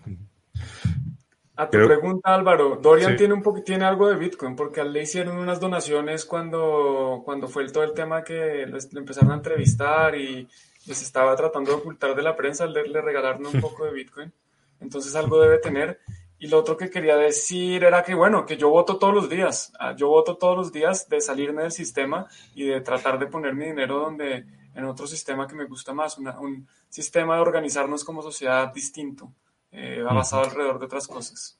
A 1.61 1.69
tu 1.69 1.77
pregunta, 1.77 2.35
Álvaro, 2.35 2.79
Dorian 2.81 3.19
tiene 3.19 3.35
un 3.35 3.43
poco, 3.43 3.63
tiene 3.63 3.85
algo 3.85 4.09
de 4.09 4.17
Bitcoin, 4.17 4.57
porque 4.57 4.83
le 4.83 5.03
hicieron 5.03 5.37
unas 5.37 5.61
donaciones 5.61 6.25
cuando, 6.25 7.21
cuando 7.23 7.49
fue 7.49 7.71
todo 7.71 7.85
el 7.85 7.93
tema 7.93 8.25
que 8.25 8.67
le, 8.67 8.79
empezaron 8.99 9.33
a 9.33 9.35
entrevistar 9.35 10.15
y 10.15 10.49
les 10.87 11.03
estaba 11.03 11.37
tratando 11.37 11.71
de 11.71 11.77
ocultar 11.77 12.15
de 12.15 12.23
la 12.23 12.35
prensa, 12.35 12.65
le, 12.65 12.89
le 12.89 13.03
regalaron 13.03 13.45
un 13.45 13.53
poco 13.61 13.85
de 13.85 13.93
Bitcoin. 13.93 14.33
Entonces 14.81 15.15
algo 15.15 15.39
debe 15.39 15.59
tener. 15.59 16.01
Y 16.39 16.49
lo 16.49 16.59
otro 16.59 16.79
que 16.79 16.89
quería 16.89 17.17
decir 17.17 17.85
era 17.85 18.03
que, 18.03 18.15
bueno, 18.15 18.47
que 18.47 18.57
yo 18.57 18.71
voto 18.71 18.97
todos 18.97 19.13
los 19.13 19.29
días. 19.29 19.71
Ah, 19.79 19.95
yo 19.95 20.09
voto 20.09 20.39
todos 20.39 20.57
los 20.57 20.73
días 20.73 21.11
de 21.11 21.21
salirme 21.21 21.61
del 21.61 21.73
sistema 21.73 22.27
y 22.55 22.65
de 22.65 22.81
tratar 22.81 23.19
de 23.19 23.27
poner 23.27 23.55
mi 23.55 23.67
dinero 23.67 23.99
donde, 23.99 24.47
en 24.75 24.85
otro 24.85 25.07
sistema 25.07 25.47
que 25.47 25.55
me 25.55 25.67
gusta 25.67 25.93
más, 25.93 26.19
un 26.19 26.67
sistema 26.89 27.37
de 27.37 27.41
organizarnos 27.41 28.05
como 28.05 28.23
sociedad 28.23 28.73
distinto 28.73 29.33
eh, 29.73 30.03
basado 30.03 30.45
alrededor 30.45 30.79
de 30.79 30.87
otras 30.87 31.07
cosas. 31.07 31.59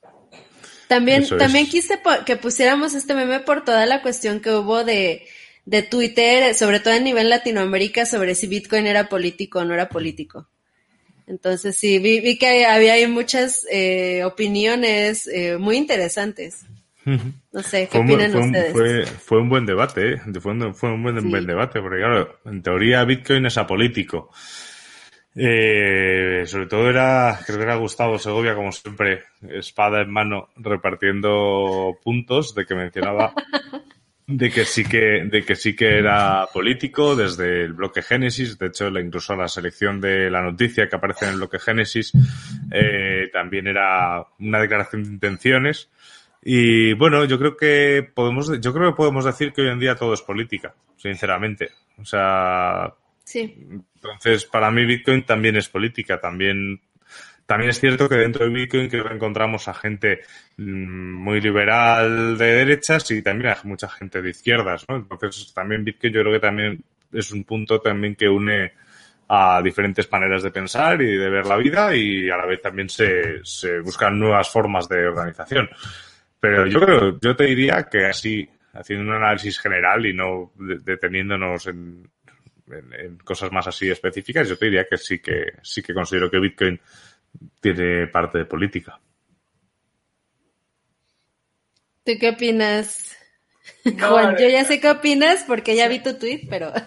También, 0.87 1.25
también 1.37 1.67
quise 1.67 2.01
que 2.25 2.35
pusiéramos 2.35 2.93
este 2.93 3.13
meme 3.13 3.39
por 3.39 3.63
toda 3.63 3.85
la 3.85 4.01
cuestión 4.01 4.41
que 4.41 4.53
hubo 4.53 4.83
de, 4.83 5.25
de 5.65 5.83
Twitter, 5.83 6.53
sobre 6.53 6.81
todo 6.81 6.93
a 6.93 6.99
nivel 6.99 7.29
Latinoamérica, 7.29 8.05
sobre 8.05 8.35
si 8.35 8.47
Bitcoin 8.47 8.87
era 8.87 9.07
político 9.07 9.59
o 9.59 9.65
no 9.65 9.73
era 9.73 9.87
político. 9.87 10.49
Entonces 11.27 11.77
sí, 11.77 11.99
vi, 11.99 12.19
vi 12.19 12.37
que 12.37 12.65
había 12.65 12.93
ahí 12.93 13.07
muchas 13.07 13.65
eh, 13.71 14.25
opiniones 14.25 15.27
eh, 15.27 15.57
muy 15.57 15.77
interesantes. 15.77 16.65
No 17.05 17.63
sé, 17.63 17.87
¿qué 17.91 17.97
opinan 17.97 18.35
ustedes? 18.35 18.71
Fue, 18.73 19.05
fue, 19.05 19.39
un 19.39 19.49
buen 19.49 19.65
debate, 19.65 20.13
¿eh? 20.13 20.21
fue, 20.39 20.51
un, 20.51 20.75
fue 20.75 20.91
un 20.91 21.01
buen, 21.01 21.29
buen, 21.29 21.47
debate, 21.47 21.81
porque 21.81 21.97
claro, 21.97 22.39
en 22.45 22.61
teoría 22.61 23.03
Bitcoin 23.03 23.45
es 23.45 23.57
apolítico. 23.57 24.29
Eh, 25.33 26.43
sobre 26.45 26.67
todo 26.67 26.89
era, 26.89 27.39
creo 27.45 27.57
que 27.57 27.63
era 27.63 27.75
Gustavo 27.75 28.19
Segovia, 28.19 28.53
como 28.53 28.71
siempre, 28.71 29.23
espada 29.49 30.01
en 30.01 30.11
mano, 30.11 30.49
repartiendo 30.57 31.97
puntos 32.03 32.53
de 32.53 32.65
que 32.65 32.75
mencionaba 32.75 33.33
de 34.37 34.49
que 34.49 34.65
sí 34.65 34.83
que, 34.83 35.25
de 35.25 35.43
que 35.43 35.55
sí 35.55 35.75
que 35.75 35.97
era 35.97 36.47
político 36.53 37.15
desde 37.15 37.63
el 37.63 37.73
bloque 37.73 38.01
Génesis. 38.01 38.57
De 38.57 38.67
hecho, 38.67 38.87
incluso 38.87 39.35
la 39.35 39.47
selección 39.47 39.99
de 39.99 40.29
la 40.29 40.41
noticia 40.41 40.87
que 40.87 40.95
aparece 40.95 41.25
en 41.25 41.31
el 41.31 41.37
bloque 41.37 41.59
Génesis 41.59 42.11
eh, 42.71 43.29
también 43.33 43.67
era 43.67 44.25
una 44.39 44.59
declaración 44.59 45.03
de 45.03 45.09
intenciones. 45.09 45.89
Y 46.41 46.93
bueno, 46.93 47.25
yo 47.25 47.37
creo 47.37 47.55
que 47.55 48.09
podemos, 48.13 48.59
yo 48.59 48.73
creo 48.73 48.91
que 48.91 48.97
podemos 48.97 49.25
decir 49.25 49.53
que 49.53 49.61
hoy 49.61 49.69
en 49.69 49.79
día 49.79 49.95
todo 49.95 50.13
es 50.13 50.21
política, 50.21 50.73
sinceramente. 50.97 51.69
O 51.97 52.05
sea, 52.05 52.93
Sí. 53.23 53.55
Entonces, 53.95 54.45
para 54.45 54.71
mí 54.71 54.85
Bitcoin 54.85 55.23
también 55.23 55.55
es 55.55 55.69
política, 55.69 56.19
también 56.19 56.81
también 57.45 57.69
es 57.69 57.79
cierto 57.79 58.07
que 58.07 58.15
dentro 58.15 58.45
de 58.45 58.51
Bitcoin 58.51 58.89
creo 58.89 59.07
que 59.07 59.13
encontramos 59.13 59.67
a 59.67 59.73
gente 59.73 60.21
mm, 60.57 61.13
muy 61.13 61.41
liberal 61.41 62.37
de 62.37 62.45
derechas 62.45 63.09
y 63.11 63.21
también 63.21 63.51
a 63.51 63.57
mucha 63.63 63.89
gente 63.89 64.21
de 64.21 64.29
izquierdas, 64.29 64.85
¿no? 64.87 64.97
Entonces 64.97 65.53
también 65.53 65.83
Bitcoin 65.83 66.13
yo 66.13 66.21
creo 66.21 66.33
que 66.33 66.39
también 66.39 66.83
es 67.11 67.31
un 67.31 67.43
punto 67.43 67.79
también 67.79 68.15
que 68.15 68.27
une 68.27 68.73
a 69.27 69.61
diferentes 69.61 70.11
maneras 70.11 70.43
de 70.43 70.51
pensar 70.51 71.01
y 71.01 71.17
de 71.17 71.29
ver 71.29 71.45
la 71.45 71.55
vida 71.55 71.95
y 71.95 72.29
a 72.29 72.35
la 72.37 72.45
vez 72.45 72.61
también 72.61 72.89
se, 72.89 73.43
se 73.43 73.79
buscan 73.79 74.19
nuevas 74.19 74.49
formas 74.49 74.89
de 74.89 75.07
organización. 75.07 75.69
Pero 76.41 76.65
yo 76.65 76.79
creo, 76.81 77.19
yo 77.21 77.35
te 77.35 77.45
diría 77.45 77.83
que 77.83 78.07
así, 78.07 78.49
haciendo 78.73 79.05
un 79.05 79.15
análisis 79.15 79.59
general 79.59 80.07
y 80.07 80.13
no 80.13 80.51
deteniéndonos 80.57 81.67
en, 81.67 82.09
cosas 83.23 83.51
más 83.51 83.67
así 83.67 83.91
específicas, 83.91 84.49
yo 84.49 84.57
te 84.57 84.65
diría 84.65 84.87
que 84.89 84.97
sí 84.97 85.19
que 85.19 85.53
sí 85.61 85.83
que 85.83 85.93
considero 85.93 86.31
que 86.31 86.39
Bitcoin 86.39 86.79
tiene 87.59 88.07
parte 88.07 88.39
de 88.39 88.45
política. 88.45 88.99
¿Tú 92.03 92.13
qué 92.19 92.29
opinas? 92.29 93.20
Juan, 93.99 94.35
yo 94.37 94.47
ya 94.47 94.65
sé 94.65 94.79
qué 94.79 94.89
opinas 94.89 95.43
porque 95.47 95.75
ya 95.75 95.87
vi 95.87 95.99
tu 95.99 96.17
tweet, 96.17 96.47
pero... 96.49 96.71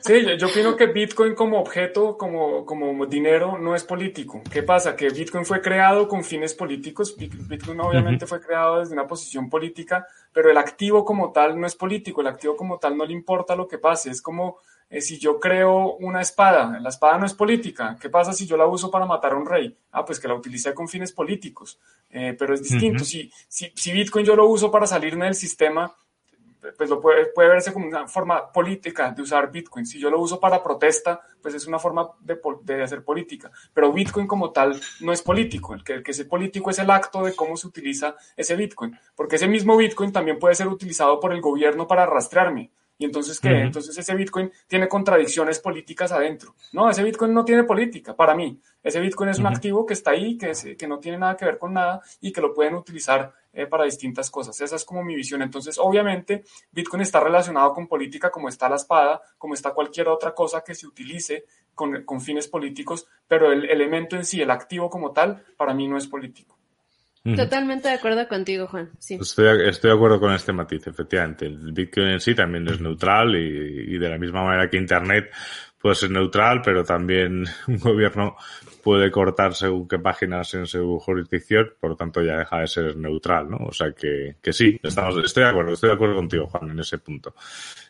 Sí, 0.00 0.22
yo, 0.38 0.48
opino 0.48 0.76
que 0.76 0.86
Bitcoin 0.86 1.34
como 1.34 1.60
objeto, 1.60 2.18
como, 2.18 2.66
como 2.66 3.06
dinero, 3.06 3.58
no 3.58 3.74
es 3.74 3.84
político. 3.84 4.42
¿Qué 4.50 4.62
pasa? 4.62 4.94
Que 4.94 5.08
Bitcoin 5.08 5.46
fue 5.46 5.62
creado 5.62 6.08
con 6.08 6.24
fines 6.24 6.52
políticos. 6.52 7.16
Bitcoin 7.16 7.80
obviamente 7.80 8.26
fue 8.26 8.40
creado 8.40 8.80
desde 8.80 8.92
una 8.92 9.06
posición 9.06 9.48
política, 9.48 10.06
pero 10.32 10.50
el 10.50 10.58
activo 10.58 11.06
como 11.06 11.32
tal 11.32 11.58
no 11.58 11.66
es 11.66 11.74
político. 11.74 12.20
El 12.20 12.26
activo 12.26 12.54
como 12.54 12.78
tal 12.78 12.98
no 12.98 13.06
le 13.06 13.14
importa 13.14 13.56
lo 13.56 13.66
que 13.66 13.78
pase. 13.78 14.10
Es 14.10 14.20
como 14.20 14.58
eh, 14.90 15.02
si 15.02 15.18
yo 15.18 15.38
creo 15.38 15.96
una 15.96 16.22
espada, 16.22 16.80
la 16.80 16.88
espada 16.88 17.18
no 17.18 17.26
es 17.26 17.34
política, 17.34 17.98
¿qué 18.00 18.08
pasa 18.08 18.32
si 18.32 18.46
yo 18.46 18.56
la 18.56 18.66
uso 18.66 18.90
para 18.90 19.04
matar 19.04 19.32
a 19.32 19.36
un 19.36 19.44
rey? 19.44 19.76
Ah, 19.92 20.02
pues 20.02 20.18
que 20.18 20.28
la 20.28 20.34
utilicé 20.34 20.72
con 20.72 20.88
fines 20.88 21.12
políticos, 21.12 21.78
eh, 22.08 22.34
pero 22.38 22.54
es 22.54 22.62
distinto. 22.62 23.04
si, 23.04 23.30
si, 23.48 23.70
si, 23.74 23.92
Bitcoin 23.92 24.24
yo 24.24 24.34
lo 24.34 24.46
uso 24.46 24.70
para 24.70 24.86
salirme 24.86 25.26
del 25.26 25.34
sistema, 25.34 25.94
pues 26.76 26.90
lo 26.90 27.00
puede, 27.00 27.26
puede 27.26 27.48
verse 27.48 27.72
como 27.72 27.86
una 27.86 28.08
forma 28.08 28.52
política 28.52 29.10
de 29.10 29.22
usar 29.22 29.50
Bitcoin. 29.50 29.86
Si 29.86 29.98
yo 29.98 30.10
lo 30.10 30.20
uso 30.20 30.40
para 30.40 30.62
protesta, 30.62 31.20
pues 31.40 31.54
es 31.54 31.66
una 31.66 31.78
forma 31.78 32.10
de, 32.20 32.38
de 32.62 32.82
hacer 32.82 33.04
política. 33.04 33.50
Pero 33.72 33.92
Bitcoin 33.92 34.26
como 34.26 34.50
tal 34.50 34.80
no 35.00 35.12
es 35.12 35.22
político. 35.22 35.74
El 35.74 35.84
que, 35.84 35.94
el 35.94 36.02
que 36.02 36.10
es 36.10 36.24
político 36.24 36.70
es 36.70 36.78
el 36.78 36.90
acto 36.90 37.22
de 37.22 37.34
cómo 37.34 37.56
se 37.56 37.66
utiliza 37.66 38.16
ese 38.36 38.56
Bitcoin. 38.56 38.98
Porque 39.14 39.36
ese 39.36 39.48
mismo 39.48 39.76
Bitcoin 39.76 40.12
también 40.12 40.38
puede 40.38 40.54
ser 40.54 40.68
utilizado 40.68 41.20
por 41.20 41.32
el 41.32 41.40
gobierno 41.40 41.86
para 41.86 42.06
rastrearme. 42.06 42.70
Y 43.00 43.04
entonces, 43.04 43.38
¿qué? 43.38 43.60
Entonces 43.60 43.96
ese 43.96 44.14
Bitcoin 44.16 44.50
tiene 44.66 44.88
contradicciones 44.88 45.60
políticas 45.60 46.10
adentro. 46.10 46.56
No, 46.72 46.90
ese 46.90 47.04
Bitcoin 47.04 47.32
no 47.32 47.44
tiene 47.44 47.62
política, 47.62 48.16
para 48.16 48.34
mí. 48.34 48.60
Ese 48.82 48.98
Bitcoin 48.98 49.30
es 49.30 49.38
un 49.38 49.46
activo 49.46 49.86
que 49.86 49.94
está 49.94 50.10
ahí, 50.10 50.36
que, 50.36 50.52
que 50.76 50.88
no 50.88 50.98
tiene 50.98 51.18
nada 51.18 51.36
que 51.36 51.44
ver 51.44 51.58
con 51.58 51.74
nada 51.74 52.00
y 52.20 52.32
que 52.32 52.40
lo 52.40 52.52
pueden 52.52 52.74
utilizar 52.74 53.32
eh, 53.52 53.66
para 53.66 53.84
distintas 53.84 54.30
cosas. 54.30 54.60
Esa 54.60 54.74
es 54.74 54.84
como 54.84 55.04
mi 55.04 55.14
visión. 55.14 55.42
Entonces, 55.42 55.78
obviamente, 55.78 56.44
Bitcoin 56.72 57.02
está 57.02 57.20
relacionado 57.20 57.72
con 57.72 57.86
política 57.86 58.30
como 58.30 58.48
está 58.48 58.68
la 58.68 58.76
espada, 58.76 59.22
como 59.38 59.54
está 59.54 59.70
cualquier 59.70 60.08
otra 60.08 60.34
cosa 60.34 60.62
que 60.64 60.74
se 60.74 60.86
utilice 60.86 61.44
con, 61.74 62.04
con 62.04 62.20
fines 62.20 62.48
políticos, 62.48 63.06
pero 63.28 63.52
el 63.52 63.70
elemento 63.70 64.16
en 64.16 64.24
sí, 64.24 64.42
el 64.42 64.50
activo 64.50 64.90
como 64.90 65.12
tal, 65.12 65.44
para 65.56 65.72
mí 65.72 65.86
no 65.86 65.96
es 65.96 66.08
político. 66.08 66.57
Totalmente 67.36 67.88
de 67.88 67.94
acuerdo 67.94 68.26
contigo, 68.28 68.66
Juan. 68.66 68.90
Estoy, 68.98 69.58
de 69.82 69.92
acuerdo 69.92 70.20
con 70.20 70.32
este 70.32 70.52
matiz, 70.52 70.86
efectivamente. 70.86 71.46
El 71.46 71.72
Bitcoin 71.72 72.08
en 72.08 72.20
sí 72.20 72.34
también 72.34 72.66
es 72.68 72.80
neutral 72.80 73.34
y, 73.36 73.98
de 73.98 74.08
la 74.08 74.18
misma 74.18 74.44
manera 74.44 74.68
que 74.68 74.76
Internet 74.76 75.30
puede 75.80 75.94
ser 75.94 76.10
neutral, 76.10 76.60
pero 76.62 76.84
también 76.84 77.44
un 77.66 77.78
gobierno 77.78 78.36
puede 78.82 79.10
cortar 79.10 79.54
según 79.54 79.86
qué 79.88 79.98
páginas 79.98 80.54
en 80.54 80.66
su 80.66 80.98
jurisdicción, 80.98 81.74
por 81.80 81.90
lo 81.90 81.96
tanto 81.96 82.22
ya 82.22 82.38
deja 82.38 82.60
de 82.60 82.66
ser 82.66 82.96
neutral, 82.96 83.50
¿no? 83.50 83.58
O 83.58 83.72
sea 83.72 83.92
que, 83.92 84.36
que 84.42 84.52
sí, 84.52 84.78
estamos, 84.82 85.16
estoy 85.24 85.44
de 85.44 85.50
acuerdo, 85.50 85.72
estoy 85.72 85.90
de 85.90 85.94
acuerdo 85.94 86.16
contigo, 86.16 86.46
Juan, 86.46 86.70
en 86.70 86.80
ese 86.80 86.98
punto. 86.98 87.34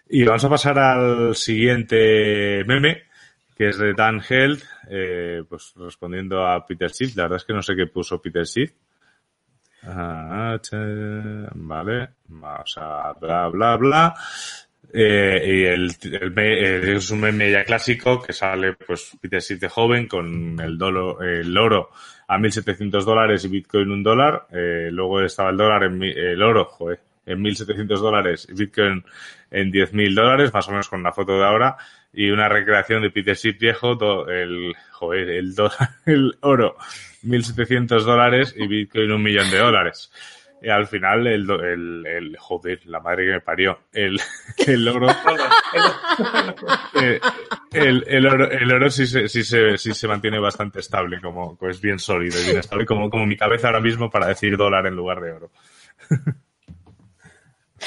Y 0.09 0.25
vamos 0.25 0.45
a 0.45 0.49
pasar 0.49 0.79
al 0.79 1.35
siguiente 1.35 2.65
meme, 2.67 3.05
que 3.57 3.69
es 3.69 3.79
de 3.79 3.93
Dan 3.93 4.23
Held, 4.27 4.63
eh, 4.89 5.43
pues 5.49 5.75
respondiendo 5.77 6.47
a 6.47 6.65
Peter 6.65 6.91
Schiff. 6.91 7.17
La 7.17 7.25
verdad 7.25 7.39
es 7.39 7.45
que 7.45 7.53
no 7.53 7.63
sé 7.63 7.75
qué 7.77 7.87
puso 7.87 8.23
Peter 8.23 8.47
Schiff, 8.47 8.73
vale, 11.55 12.09
vamos 12.29 12.75
a 12.79 13.13
bla, 13.21 13.49
bla, 13.49 13.77
bla. 13.77 14.15
Eh, 14.93 15.43
y 15.45 15.65
el, 15.65 15.95
el, 16.03 16.39
es 16.97 17.11
un 17.11 17.21
meme 17.21 17.51
ya 17.51 17.65
clásico 17.65 18.23
que 18.23 18.33
sale, 18.33 18.73
pues, 18.73 19.17
Peter 19.21 19.43
de 19.43 19.69
joven 19.69 20.07
con 20.07 20.59
el, 20.61 20.79
dolo, 20.79 21.21
el 21.21 21.57
oro 21.57 21.91
a 22.27 22.39
1.700 22.39 23.05
dólares 23.05 23.45
y 23.45 23.49
Bitcoin 23.49 23.91
un 23.91 24.03
dólar. 24.03 24.47
Eh, 24.51 24.89
luego 24.91 25.21
estaba 25.21 25.51
el 25.51 25.57
dólar 25.57 25.85
en 25.85 26.03
el 26.03 26.43
oro, 26.43 26.67
joder, 26.67 27.01
en 27.27 27.43
1.700 27.43 27.87
dólares 27.99 28.47
y 28.51 28.55
Bitcoin 28.55 29.05
en 29.51 29.73
10.000 29.73 30.15
dólares, 30.15 30.53
más 30.53 30.69
o 30.69 30.71
menos 30.71 30.89
con 30.89 31.03
la 31.03 31.13
foto 31.13 31.39
de 31.39 31.45
ahora. 31.45 31.77
Y 32.21 32.33
una 32.33 32.49
recreación 32.49 33.03
de 33.03 33.13
Peter 33.13 33.37
Schiff 33.37 33.61
viejo, 33.61 33.93
el, 34.27 34.75
joder, 34.91 35.31
el 35.31 35.55
dólar, 35.55 35.91
el 36.07 36.37
oro 36.41 36.77
1.700 37.23 38.03
dólares 38.03 38.53
y 38.57 38.67
Bitcoin 38.67 39.13
un 39.13 39.23
millón 39.23 39.49
de 39.53 39.59
dólares. 39.59 40.11
Y 40.61 40.69
al 40.69 40.89
final, 40.89 41.29
el, 41.29 41.49
el, 41.49 42.05
el, 42.05 42.37
joder, 42.37 42.81
la 42.87 42.99
madre 42.99 43.25
que 43.25 43.33
me 43.35 43.41
parió, 43.41 43.79
el, 43.93 44.21
el 44.67 44.89
oro, 44.89 45.07
eh, 47.01 47.21
el, 47.71 48.05
el, 48.09 48.27
oro, 48.27 48.51
el 48.51 48.73
oro 48.73 48.91
sí 48.91 49.07
se, 49.07 49.29
sí 49.29 49.45
se, 49.45 49.79
sí 49.79 49.95
se 49.95 50.09
mantiene 50.09 50.41
bastante 50.41 50.81
estable, 50.81 51.21
como, 51.21 51.57
es 51.71 51.81
bien 51.81 52.01
sólido 52.01 52.37
y 52.41 52.47
bien 52.47 52.59
estable, 52.59 52.85
como, 52.85 53.09
como 53.11 53.27
mi 53.27 53.37
cabeza 53.37 53.69
ahora 53.69 53.81
mismo 53.81 54.11
para 54.11 54.27
decir 54.27 54.57
dólar 54.57 54.89
en 54.89 54.97
lugar 54.97 55.21
de 55.21 55.31
oro. 55.31 55.53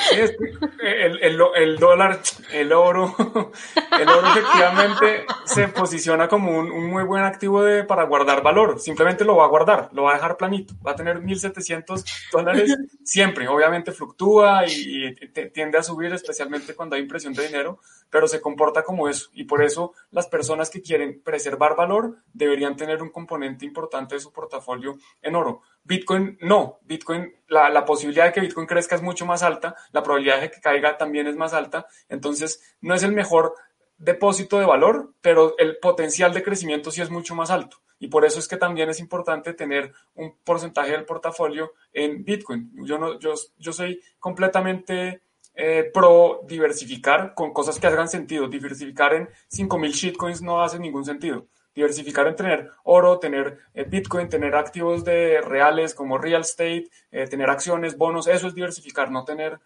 el, 0.10 1.20
el, 1.22 1.42
el, 1.56 1.78
dólar, 1.78 2.20
el 2.52 2.74
oro, 2.74 3.16
el 4.00 4.10
oro 4.10 4.28
efectivamente 4.28 5.26
se 5.46 5.68
posiciona 5.68 6.28
como 6.28 6.58
un, 6.58 6.72
un, 6.72 6.90
muy 6.90 7.04
buen 7.04 7.24
activo 7.24 7.64
de, 7.64 7.84
para 7.84 8.04
guardar 8.04 8.42
valor. 8.42 8.80
Simplemente 8.80 9.24
lo 9.26 9.36
va 9.36 9.46
a 9.46 9.50
guardar, 9.50 9.90
lo 9.94 10.04
va 10.04 10.12
a 10.12 10.16
dejar 10.16 10.38
planito. 10.38 10.74
Va 10.86 10.92
a 10.92 10.96
tener 10.96 11.20
1.700 11.22 12.04
dólares 12.32 12.76
siempre. 13.04 13.48
Obviamente 13.48 13.92
fluctúa 13.92 14.66
y, 14.68 15.08
y, 15.08 15.50
tiende 15.50 15.78
a 15.78 15.84
subir, 15.84 16.14
especialmente 16.14 16.76
cuando 16.76 16.96
hay 16.96 17.02
impresión 17.02 17.34
de 17.34 17.48
dinero, 17.48 17.80
pero 18.10 18.28
se 18.28 18.42
comporta 18.42 18.84
como 18.84 19.08
eso. 19.08 19.30
Y 19.34 19.46
por 19.46 19.64
eso 19.64 19.94
las 20.12 20.28
personas 20.28 20.70
que 20.70 20.82
quieren 20.82 21.22
preservar 21.24 21.76
valor 21.76 22.18
deberían 22.34 22.76
tener 22.76 23.02
un 23.02 23.10
componente 23.10 23.66
importante 23.66 24.16
de 24.16 24.22
su 24.22 24.32
portafolio 24.32 24.98
en 25.22 25.36
oro. 25.36 25.62
Bitcoin 25.84 26.38
no, 26.42 26.80
Bitcoin, 26.84 27.34
la, 27.48 27.70
la, 27.70 27.86
posibilidad 27.86 28.26
de 28.26 28.32
que 28.32 28.42
Bitcoin 28.42 28.68
crezca 28.68 28.96
es 28.96 29.02
mucho 29.02 29.26
más 29.26 29.44
alta, 29.44 29.76
la 29.92 30.04
probabilidad 30.04 30.42
de 30.42 30.52
que 30.52 30.62
caiga 30.62 30.98
también 30.98 31.28
es 31.28 31.36
más 31.36 31.54
alta, 31.54 31.88
entonces 32.08 32.76
no 32.82 32.94
es 32.94 33.04
el 33.04 33.14
mejor 33.14 33.56
depósito 33.98 34.60
de 34.60 34.66
valor, 34.66 35.14
pero 35.22 35.56
el 35.58 35.78
potencial 35.78 36.34
de 36.34 36.44
crecimiento 36.44 36.92
sí 36.92 37.02
es 37.02 37.10
mucho 37.10 37.36
más 37.36 37.52
alto. 37.52 37.78
Y 38.00 38.08
por 38.08 38.26
eso 38.26 38.40
es 38.40 38.48
que 38.48 38.58
también 38.58 38.90
es 38.90 39.00
importante 39.00 39.54
tener 39.54 39.94
un 40.16 40.36
porcentaje 40.44 40.92
del 40.92 41.06
portafolio 41.06 41.74
en 41.94 42.26
Bitcoin. 42.26 42.72
Yo, 42.84 42.98
no, 42.98 43.20
yo, 43.20 43.36
yo 43.60 43.72
soy 43.72 44.02
completamente 44.18 45.22
eh, 45.54 45.92
pro 45.94 46.42
diversificar 46.48 47.36
con 47.36 47.54
cosas 47.54 47.80
que 47.80 47.86
hagan 47.86 48.10
sentido. 48.10 48.48
Diversificar 48.48 49.14
en 49.14 49.30
5.000 49.52 49.92
shitcoins 49.92 50.42
no 50.42 50.64
hace 50.64 50.80
ningún 50.80 51.06
sentido 51.06 51.46
diversificar 51.74 52.28
en 52.28 52.36
tener 52.36 52.70
oro, 52.84 53.20
tener 53.20 53.60
eh, 53.74 53.84
Bitcoin, 53.84 54.30
tener 54.30 54.56
activos 54.56 55.04
de 55.04 55.42
reales 55.42 55.94
como 55.94 56.18
real 56.18 56.42
estate, 56.42 56.90
eh, 57.12 57.28
tener 57.28 57.50
acciones, 57.50 57.98
bonos, 57.98 58.28
eso 58.28 58.48
es 58.48 58.56
diversificar, 58.56 59.12
no 59.12 59.24
tener 59.24 59.60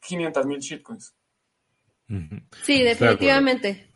500 0.00 0.46
mil 0.46 0.58
shitcoins. 0.58 1.14
Sí, 2.62 2.82
definitivamente. 2.82 3.88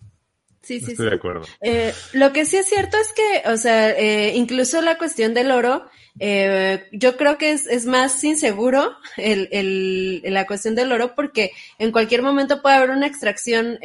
Sí, 0.63 0.81
sí, 0.81 0.93
Estoy 0.93 1.11
de 1.11 1.15
acuerdo. 1.15 1.47
Eh, 1.61 1.95
lo 2.15 2.33
que 2.33 2.45
sí 2.45 2.57
es 2.57 2.67
cierto 2.67 2.97
es 2.99 3.13
que, 3.13 3.49
o 3.49 3.57
sea, 3.57 4.33
incluso 4.33 4.83
la 4.83 4.99
cuestión 4.99 5.35
del 5.35 5.51
oro, 5.51 5.89
yo 6.93 7.17
creo 7.17 7.39
que 7.39 7.53
es, 7.53 7.67
es 7.67 7.87
más 7.87 8.23
inseguro 8.25 8.97
el, 9.17 9.49
el, 9.53 10.23
la 10.25 10.47
cuestión 10.47 10.75
del 10.75 10.91
oro 10.91 11.15
porque 11.15 11.53
en 11.79 11.93
cualquier 11.93 12.23
momento 12.23 12.61
puede 12.61 12.77
haber 12.77 12.91
una 12.91 13.07
extracción 13.07 13.79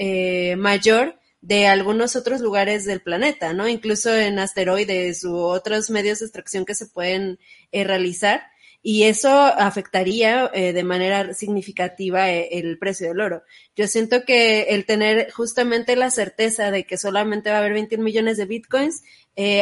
mayor 0.57 1.19
de 1.43 1.67
algunos 1.67 2.15
otros 2.15 2.39
lugares 2.39 2.85
del 2.85 3.01
planeta, 3.01 3.51
¿no? 3.53 3.67
Incluso 3.67 4.15
en 4.15 4.39
asteroides 4.39 5.25
u 5.25 5.35
otros 5.35 5.89
medios 5.89 6.19
de 6.19 6.25
extracción 6.25 6.63
que 6.63 6.73
se 6.73 6.85
pueden 6.85 7.37
eh, 7.73 7.83
realizar. 7.83 8.43
Y 8.81 9.03
eso 9.03 9.29
afectaría 9.29 10.49
eh, 10.53 10.71
de 10.71 10.83
manera 10.83 11.33
significativa 11.33 12.31
eh, 12.31 12.47
el 12.59 12.77
precio 12.79 13.09
del 13.09 13.19
oro. 13.19 13.43
Yo 13.75 13.87
siento 13.87 14.23
que 14.23 14.63
el 14.69 14.85
tener 14.85 15.31
justamente 15.31 15.97
la 15.97 16.11
certeza 16.11 16.71
de 16.71 16.85
que 16.85 16.97
solamente 16.97 17.49
va 17.49 17.57
a 17.57 17.59
haber 17.59 17.73
21 17.73 18.01
millones 18.01 18.37
de 18.37 18.45
bitcoins 18.45 19.03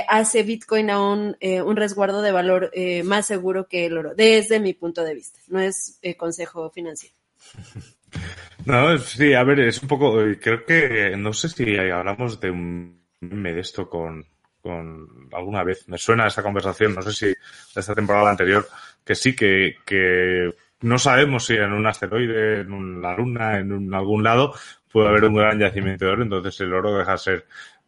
hace 0.08 0.44
Bitcoin 0.44 0.90
a 0.90 1.02
un, 1.02 1.38
un 1.42 1.76
resguardo 1.78 2.22
de 2.22 2.34
valor 2.34 2.72
más 3.06 3.26
seguro 3.26 3.70
que 3.70 3.86
el 3.86 3.98
oro, 3.98 4.14
desde 4.16 4.60
mi 4.60 4.74
punto 4.74 5.06
de 5.06 5.16
vista. 5.16 5.40
No 5.48 5.62
es 5.62 5.98
consejo 6.18 6.70
financiero. 6.72 7.16
No, 8.66 8.98
sí, 9.00 9.34
a 9.34 9.44
ver, 9.44 9.60
es 9.62 9.82
un 9.82 9.88
poco, 9.88 10.22
eh, 10.22 10.40
creo 10.40 10.66
que, 10.66 11.16
no 11.18 11.34
sé 11.34 11.50
si 11.50 11.78
hablamos 11.78 12.40
de 12.40 12.52
un 12.52 13.02
meme 13.20 13.54
de 13.54 13.62
esto 13.62 13.90
con, 13.90 14.26
con 14.62 15.08
alguna 15.34 15.64
vez. 15.64 15.88
Me 15.88 15.98
suena 15.98 16.28
esa 16.28 16.44
conversación, 16.44 16.94
no 16.94 17.02
sé 17.02 17.12
si 17.12 17.26
de 17.28 17.36
esta 17.76 17.96
temporada 17.96 18.30
anterior, 18.30 18.68
que 19.04 19.16
sí 19.16 19.36
que, 19.36 19.78
que 19.86 20.54
no 20.82 21.00
sabemos 21.00 21.46
si 21.46 21.56
en 21.56 21.74
un 21.74 21.88
asteroide, 21.88 22.62
en 22.62 23.02
la 23.02 23.16
luna, 23.16 23.58
en 23.60 23.94
algún 23.94 24.24
lado, 24.24 24.54
puede 24.92 25.10
haber 25.10 25.26
un 25.26 25.36
gran 25.36 25.60
yacimiento 25.60 26.06
de 26.06 26.12
oro, 26.12 26.24
entonces 26.24 26.60
el 26.62 26.74
oro 26.74 26.98
deja 26.98 27.14
de 27.14 27.18
ser 27.18 27.46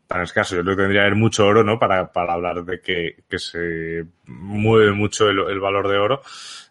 tan 0.08 0.22
escaso. 0.22 0.56
Yo 0.56 0.64
creo 0.64 0.76
que 0.76 0.82
tendría 0.84 1.02
que 1.02 1.08
haber 1.08 1.20
mucho 1.20 1.46
oro, 1.46 1.64
¿no? 1.64 1.78
Para, 1.78 2.12
para 2.12 2.34
hablar 2.34 2.64
de 2.64 2.82
que, 2.82 3.24
que 3.30 3.40
se 3.40 4.06
mueve 4.26 4.92
mucho 4.92 5.30
el, 5.30 5.40
el 5.40 5.60
valor 5.60 5.88
de 5.88 5.98
oro, 5.98 6.22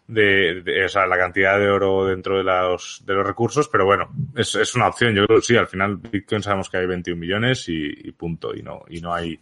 de, 0.07 0.61
de, 0.61 0.85
o 0.85 0.89
sea, 0.89 1.07
la 1.07 1.17
cantidad 1.17 1.57
de 1.57 1.69
oro 1.69 2.05
dentro 2.05 2.37
de 2.37 2.43
los, 2.43 3.03
de 3.05 3.13
los 3.13 3.25
recursos, 3.25 3.69
pero 3.69 3.85
bueno, 3.85 4.09
es, 4.35 4.55
es 4.55 4.75
una 4.75 4.87
opción. 4.87 5.15
Yo 5.15 5.25
creo 5.25 5.39
que 5.39 5.45
sí, 5.45 5.55
al 5.55 5.67
final 5.67 5.97
Bitcoin 5.97 6.43
sabemos 6.43 6.69
que 6.69 6.77
hay 6.77 6.85
21 6.85 7.19
millones 7.19 7.67
y, 7.69 7.87
y 7.87 8.11
punto, 8.11 8.53
y 8.53 8.61
no, 8.61 8.83
y 8.89 9.01
no 9.01 9.13
hay, 9.13 9.39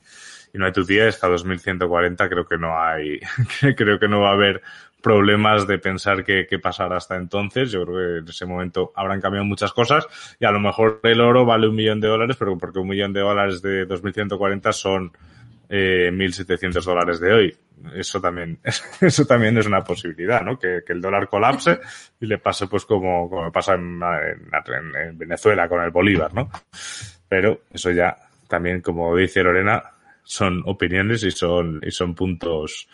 y 0.53 0.57
no 0.57 0.65
hay 0.65 0.71
tu 0.71 0.85
tía, 0.85 1.07
hasta 1.07 1.27
2140 1.27 2.29
creo 2.29 2.45
que 2.45 2.57
no 2.57 2.79
hay, 2.79 3.19
creo 3.75 3.99
que 3.99 4.07
no 4.07 4.21
va 4.21 4.29
a 4.29 4.33
haber 4.33 4.61
problemas 5.01 5.67
de 5.67 5.79
pensar 5.79 6.23
qué, 6.23 6.45
qué 6.47 6.59
pasará 6.59 6.97
hasta 6.97 7.15
entonces. 7.17 7.71
Yo 7.71 7.83
creo 7.85 7.97
que 7.97 8.17
en 8.19 8.27
ese 8.29 8.45
momento 8.45 8.91
habrán 8.95 9.19
cambiado 9.19 9.45
muchas 9.45 9.73
cosas 9.73 10.07
y 10.39 10.45
a 10.45 10.51
lo 10.51 10.59
mejor 10.59 10.99
el 11.03 11.21
oro 11.21 11.45
vale 11.45 11.67
un 11.67 11.75
millón 11.75 11.99
de 11.99 12.07
dólares, 12.07 12.37
pero 12.37 12.57
porque 12.57 12.79
un 12.79 12.87
millón 12.87 13.13
de 13.13 13.21
dólares 13.21 13.61
de 13.61 13.85
2140 13.85 14.71
son 14.73 15.11
eh, 15.73 16.11
1.700 16.11 16.83
dólares 16.83 17.21
de 17.21 17.31
hoy. 17.31 17.57
Eso 17.95 18.19
también, 18.19 18.59
eso 19.01 19.25
también 19.25 19.57
es 19.57 19.65
una 19.65 19.83
posibilidad, 19.83 20.41
¿no? 20.41 20.59
Que, 20.59 20.81
que 20.85 20.91
el 20.91 21.01
dólar 21.01 21.29
colapse 21.29 21.79
y 22.19 22.25
le 22.25 22.37
pase 22.39 22.67
pues 22.67 22.85
como, 22.85 23.29
como 23.29 23.51
pasa 23.51 23.75
en, 23.75 24.01
en, 24.03 24.95
en 24.95 25.17
Venezuela 25.17 25.69
con 25.69 25.81
el 25.81 25.89
Bolívar, 25.89 26.33
¿no? 26.33 26.49
Pero 27.29 27.61
eso 27.71 27.89
ya 27.91 28.15
también, 28.49 28.81
como 28.81 29.15
dice 29.15 29.41
Lorena, 29.41 29.81
son 30.23 30.61
opiniones 30.65 31.23
y 31.23 31.31
son, 31.31 31.79
y 31.81 31.89
son 31.89 32.13
puntos 32.13 32.89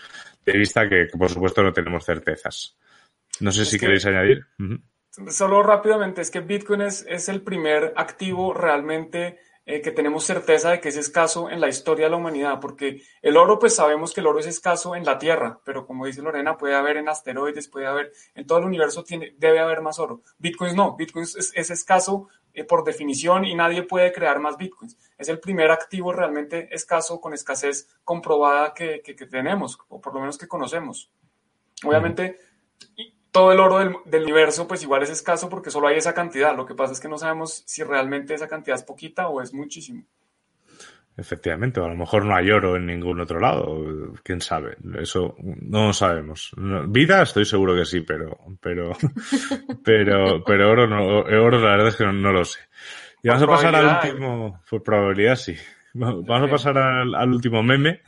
de 0.45 0.53
vista 0.53 0.87
que, 0.87 1.07
que 1.11 1.17
por 1.17 1.29
supuesto 1.29 1.63
no 1.63 1.73
tenemos 1.73 2.05
certezas. 2.05 2.77
No 3.39 3.51
sé 3.51 3.63
es 3.63 3.69
si 3.69 3.79
que, 3.79 3.87
queréis 3.87 4.05
añadir. 4.05 4.45
Uh 4.59 4.63
-huh. 4.63 4.81
Solo 5.31 5.63
rápidamente, 5.63 6.21
es 6.21 6.29
que 6.29 6.41
Bitcoin 6.41 6.81
es, 6.81 7.03
es 7.09 7.27
el 7.27 7.41
primer 7.41 7.91
activo 7.95 8.53
realmente 8.53 9.39
eh, 9.69 9.81
que 9.81 9.91
tenemos 9.91 10.23
certeza 10.23 10.71
de 10.71 10.79
que 10.79 10.87
es 10.87 10.95
escaso 10.95 11.49
en 11.49 11.59
la 11.59 11.67
historia 11.67 12.05
de 12.05 12.11
la 12.11 12.15
humanidad, 12.15 12.61
porque 12.61 13.01
el 13.21 13.35
oro, 13.35 13.59
pues 13.59 13.75
sabemos 13.75 14.13
que 14.13 14.21
el 14.21 14.27
oro 14.27 14.39
es 14.39 14.47
escaso 14.47 14.95
en 14.95 15.03
la 15.03 15.19
Tierra, 15.19 15.59
pero 15.65 15.85
como 15.85 16.05
dice 16.05 16.21
Lorena, 16.21 16.57
puede 16.57 16.73
haber 16.73 16.95
en 16.95 17.09
asteroides, 17.09 17.67
puede 17.67 17.85
haber, 17.85 18.13
en 18.33 18.47
todo 18.47 18.59
el 18.59 18.63
universo 18.63 19.03
tiene, 19.03 19.35
debe 19.37 19.59
haber 19.59 19.81
más 19.81 19.99
oro. 19.99 20.21
Bitcoin 20.37 20.73
no, 20.73 20.95
Bitcoin 20.95 21.23
es, 21.23 21.51
es 21.53 21.69
escaso 21.69 22.29
eh, 22.53 22.63
por 22.63 22.85
definición 22.85 23.43
y 23.43 23.55
nadie 23.55 23.83
puede 23.83 24.13
crear 24.13 24.39
más 24.39 24.55
Bitcoins. 24.55 24.97
Es 25.17 25.27
el 25.27 25.41
primer 25.41 25.69
activo 25.69 26.13
realmente 26.13 26.73
escaso, 26.73 27.19
con 27.19 27.33
escasez 27.33 27.89
comprobada 28.05 28.73
que, 28.73 29.01
que, 29.03 29.17
que 29.17 29.25
tenemos, 29.25 29.77
o 29.89 29.99
por 29.99 30.13
lo 30.13 30.21
menos 30.21 30.37
que 30.37 30.47
conocemos. 30.47 31.11
Obviamente, 31.83 32.39
todo 33.31 33.51
el 33.51 33.59
oro 33.59 33.79
del, 33.79 33.95
del, 34.05 34.23
universo 34.23 34.67
pues 34.67 34.83
igual 34.83 35.03
es 35.03 35.09
escaso 35.09 35.49
porque 35.49 35.71
solo 35.71 35.87
hay 35.87 35.97
esa 35.97 36.13
cantidad. 36.13 36.55
Lo 36.55 36.65
que 36.65 36.75
pasa 36.75 36.93
es 36.93 36.99
que 36.99 37.09
no 37.09 37.17
sabemos 37.17 37.63
si 37.65 37.83
realmente 37.83 38.33
esa 38.33 38.47
cantidad 38.47 38.77
es 38.77 38.83
poquita 38.83 39.27
o 39.27 39.41
es 39.41 39.53
muchísimo. 39.53 40.03
Efectivamente, 41.19 41.79
a 41.79 41.87
lo 41.87 41.95
mejor 41.95 42.25
no 42.25 42.35
hay 42.35 42.51
oro 42.51 42.75
en 42.75 42.85
ningún 42.85 43.19
otro 43.19 43.39
lado, 43.39 44.13
quién 44.21 44.39
sabe, 44.39 44.77
eso 44.99 45.35
no 45.39 45.87
lo 45.87 45.93
sabemos. 45.93 46.51
Vida 46.89 47.23
estoy 47.23 47.43
seguro 47.43 47.75
que 47.75 47.85
sí, 47.85 48.01
pero, 48.01 48.37
pero, 48.61 48.91
pero, 49.83 50.43
pero 50.45 50.69
oro 50.69 50.85
no, 50.85 51.21
oro 51.21 51.59
la 51.59 51.71
verdad 51.71 51.87
es 51.87 51.95
que 51.95 52.03
no, 52.03 52.13
no 52.13 52.31
lo 52.31 52.45
sé. 52.45 52.59
Y 53.23 53.29
vamos 53.29 53.43
a 53.43 53.47
pasar 53.47 53.75
al 53.75 53.95
último, 53.95 54.61
por 54.69 54.83
probabilidad 54.83 55.35
sí. 55.37 55.55
Vamos 55.93 56.29
a 56.29 56.51
pasar 56.51 56.77
al, 56.77 57.15
al 57.15 57.29
último 57.29 57.63
meme. 57.63 58.01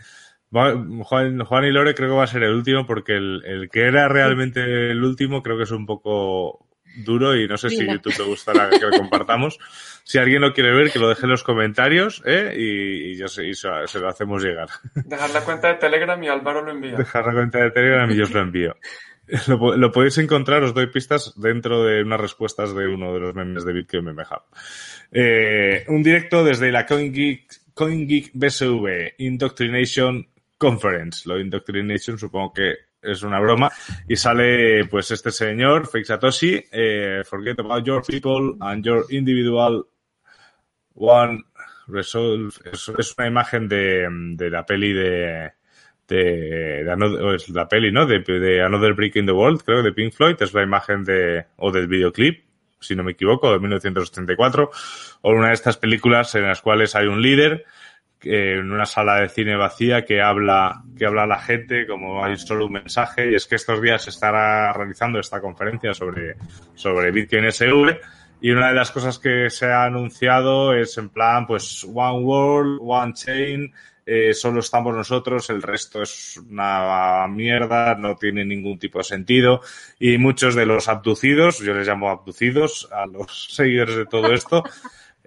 Juan, 0.52 1.04
Juan, 1.04 1.66
y 1.66 1.72
Lore 1.72 1.94
creo 1.94 2.10
que 2.10 2.16
va 2.16 2.24
a 2.24 2.28
ser 2.28 2.44
el 2.44 2.54
último 2.54 2.86
porque 2.86 3.16
el, 3.16 3.44
el, 3.46 3.70
que 3.70 3.82
era 3.82 4.08
realmente 4.08 4.92
el 4.92 5.04
último 5.04 5.44
creo 5.44 5.58
que 5.58 5.64
es 5.64 5.72
un 5.72 5.86
poco 5.86 6.66
duro 7.04 7.36
y 7.36 7.48
no 7.48 7.58
sé 7.58 7.70
si 7.70 7.86
YouTube 7.86 8.16
te 8.16 8.24
gustará 8.24 8.70
que 8.70 8.80
lo 8.80 8.98
compartamos. 8.98 9.60
Si 10.10 10.18
alguien 10.18 10.42
lo 10.42 10.54
quiere 10.54 10.74
ver, 10.74 10.92
que 10.92 10.98
lo 10.98 11.08
deje 11.08 11.28
en 11.28 11.30
los 11.30 11.44
comentarios 11.44 12.24
¿eh? 12.26 12.56
y, 12.58 13.12
y, 13.12 13.16
yo 13.16 13.28
sé, 13.28 13.46
y 13.46 13.54
se, 13.54 13.70
se, 13.86 14.00
lo 14.00 14.10
hacemos 14.10 14.44
llegar. 14.44 14.68
Dejar 14.96 15.30
la 15.30 15.42
cuenta 15.42 15.68
de 15.68 15.76
Telegram 15.76 16.24
y 16.24 16.28
Álvaro 16.28 16.64
lo 16.64 16.72
envía. 16.72 16.96
Dejar 16.96 17.28
la 17.28 17.34
cuenta 17.34 17.60
de 17.60 17.70
Telegram 17.70 18.10
y 18.10 18.16
yo 18.16 18.24
os 18.24 18.32
lo 18.32 18.42
envío. 18.42 18.76
Lo, 19.48 19.78
lo, 19.78 19.92
podéis 19.92 20.18
encontrar, 20.18 20.64
os 20.64 20.74
doy 20.74 20.88
pistas 20.88 21.36
dentro 21.40 21.84
de 21.84 22.02
unas 22.02 22.20
respuestas 22.20 22.74
de 22.74 22.88
uno 22.88 23.14
de 23.14 23.20
los 23.20 23.36
memes 23.36 23.64
de 23.64 23.74
Bitcoin 23.74 24.06
Meme 24.06 24.24
Hub. 24.24 24.42
Eh, 25.12 25.86
un 25.90 26.02
directo 26.02 26.44
desde 26.44 26.72
la 26.72 26.88
CoinGeek, 26.88 27.76
CoinGeek 27.76 28.32
BSV 28.34 29.14
Indoctrination 29.20 30.28
Conference. 30.60 31.28
Lo 31.28 31.36
de 31.36 31.42
Indoctrination 31.42 32.20
supongo 32.20 32.54
que 32.54 32.76
es 33.02 33.24
una 33.24 33.40
broma. 33.40 33.72
Y 34.08 34.16
sale 34.16 34.86
pues 34.86 35.10
este 35.10 35.32
señor, 35.32 35.88
Fake 35.88 36.06
Satoshi, 36.06 36.64
eh, 36.72 37.24
forget 37.26 37.60
about 37.60 37.84
your 37.84 38.04
people 38.06 38.56
and 38.60 38.86
your 38.86 39.06
individual 39.10 39.88
one 40.94 41.44
resolve. 41.88 42.54
Es, 42.72 43.16
una 43.18 43.28
imagen 43.28 43.68
de, 43.68 44.08
de, 44.36 44.50
la 44.50 44.66
peli 44.66 44.94
de... 44.94 45.54
De, 46.08 46.84
la 47.54 47.68
peli, 47.68 47.92
¿no? 47.92 48.08
De, 48.08 48.20
de 48.20 48.64
Another 48.64 48.94
Brick 48.94 49.16
in 49.16 49.28
the 49.28 49.32
World, 49.32 49.62
creo, 49.64 49.84
de 49.84 49.94
Pink 49.94 50.12
Floyd, 50.12 50.38
es 50.40 50.56
la 50.56 50.64
imagen 50.64 51.04
de, 51.04 51.46
o 51.58 51.72
del 51.72 51.88
videoclip, 51.88 52.46
si 52.80 52.96
no 52.96 53.04
me 53.04 53.12
equivoco, 53.12 53.52
de 53.52 53.60
1984, 53.60 54.72
o 55.22 55.32
una 55.32 55.50
de 55.50 55.54
estas 55.54 55.78
películas 55.78 56.34
en 56.34 56.48
las 56.48 56.62
cuales 56.62 56.96
hay 56.96 57.06
un 57.06 57.22
líder 57.22 57.64
en 58.24 58.72
una 58.72 58.86
sala 58.86 59.22
de 59.22 59.30
cine 59.30 59.56
vacía 59.56 60.04
que 60.04 60.22
habla, 60.22 60.84
que 60.98 61.06
habla 61.06 61.26
la 61.26 61.40
gente 61.40 61.88
como 61.88 62.24
hay 62.24 62.38
solo 62.38 62.66
un 62.66 62.74
mensaje. 62.74 63.32
Y 63.32 63.36
es 63.36 63.46
que 63.48 63.56
estos 63.56 63.82
días 63.82 64.04
se 64.04 64.10
estará 64.10 64.72
realizando 64.74 65.20
esta 65.20 65.40
conferencia 65.42 65.94
sobre, 65.94 66.36
sobre 66.76 67.12
Bitcoin 67.12 67.52
SV 67.52 68.00
y 68.42 68.52
una 68.52 68.70
de 68.70 68.76
las 68.76 68.92
cosas 68.92 69.20
que 69.20 69.50
se 69.50 69.66
ha 69.66 69.84
anunciado 69.84 70.74
es 70.74 70.98
en 70.98 71.10
plan 71.10 71.46
pues 71.46 71.84
One 71.84 72.24
World, 72.24 72.80
One 72.82 73.14
Chain, 73.14 73.74
eh, 74.06 74.34
solo 74.34 74.62
estamos 74.62 74.96
nosotros, 74.96 75.50
el 75.50 75.62
resto 75.62 76.02
es 76.02 76.38
una 76.38 77.28
mierda, 77.28 77.96
no 77.96 78.16
tiene 78.16 78.46
ningún 78.46 78.80
tipo 78.80 79.00
de 79.00 79.04
sentido. 79.04 79.62
Y 80.00 80.18
muchos 80.18 80.56
de 80.56 80.66
los 80.66 80.88
abducidos, 80.88 81.60
yo 81.60 81.74
les 81.74 81.88
llamo 81.88 82.10
abducidos 82.10 82.88
a 82.92 83.06
los 83.06 83.50
seguidores 83.54 83.98
de 83.98 84.06
todo 84.06 84.32
esto, 84.32 84.64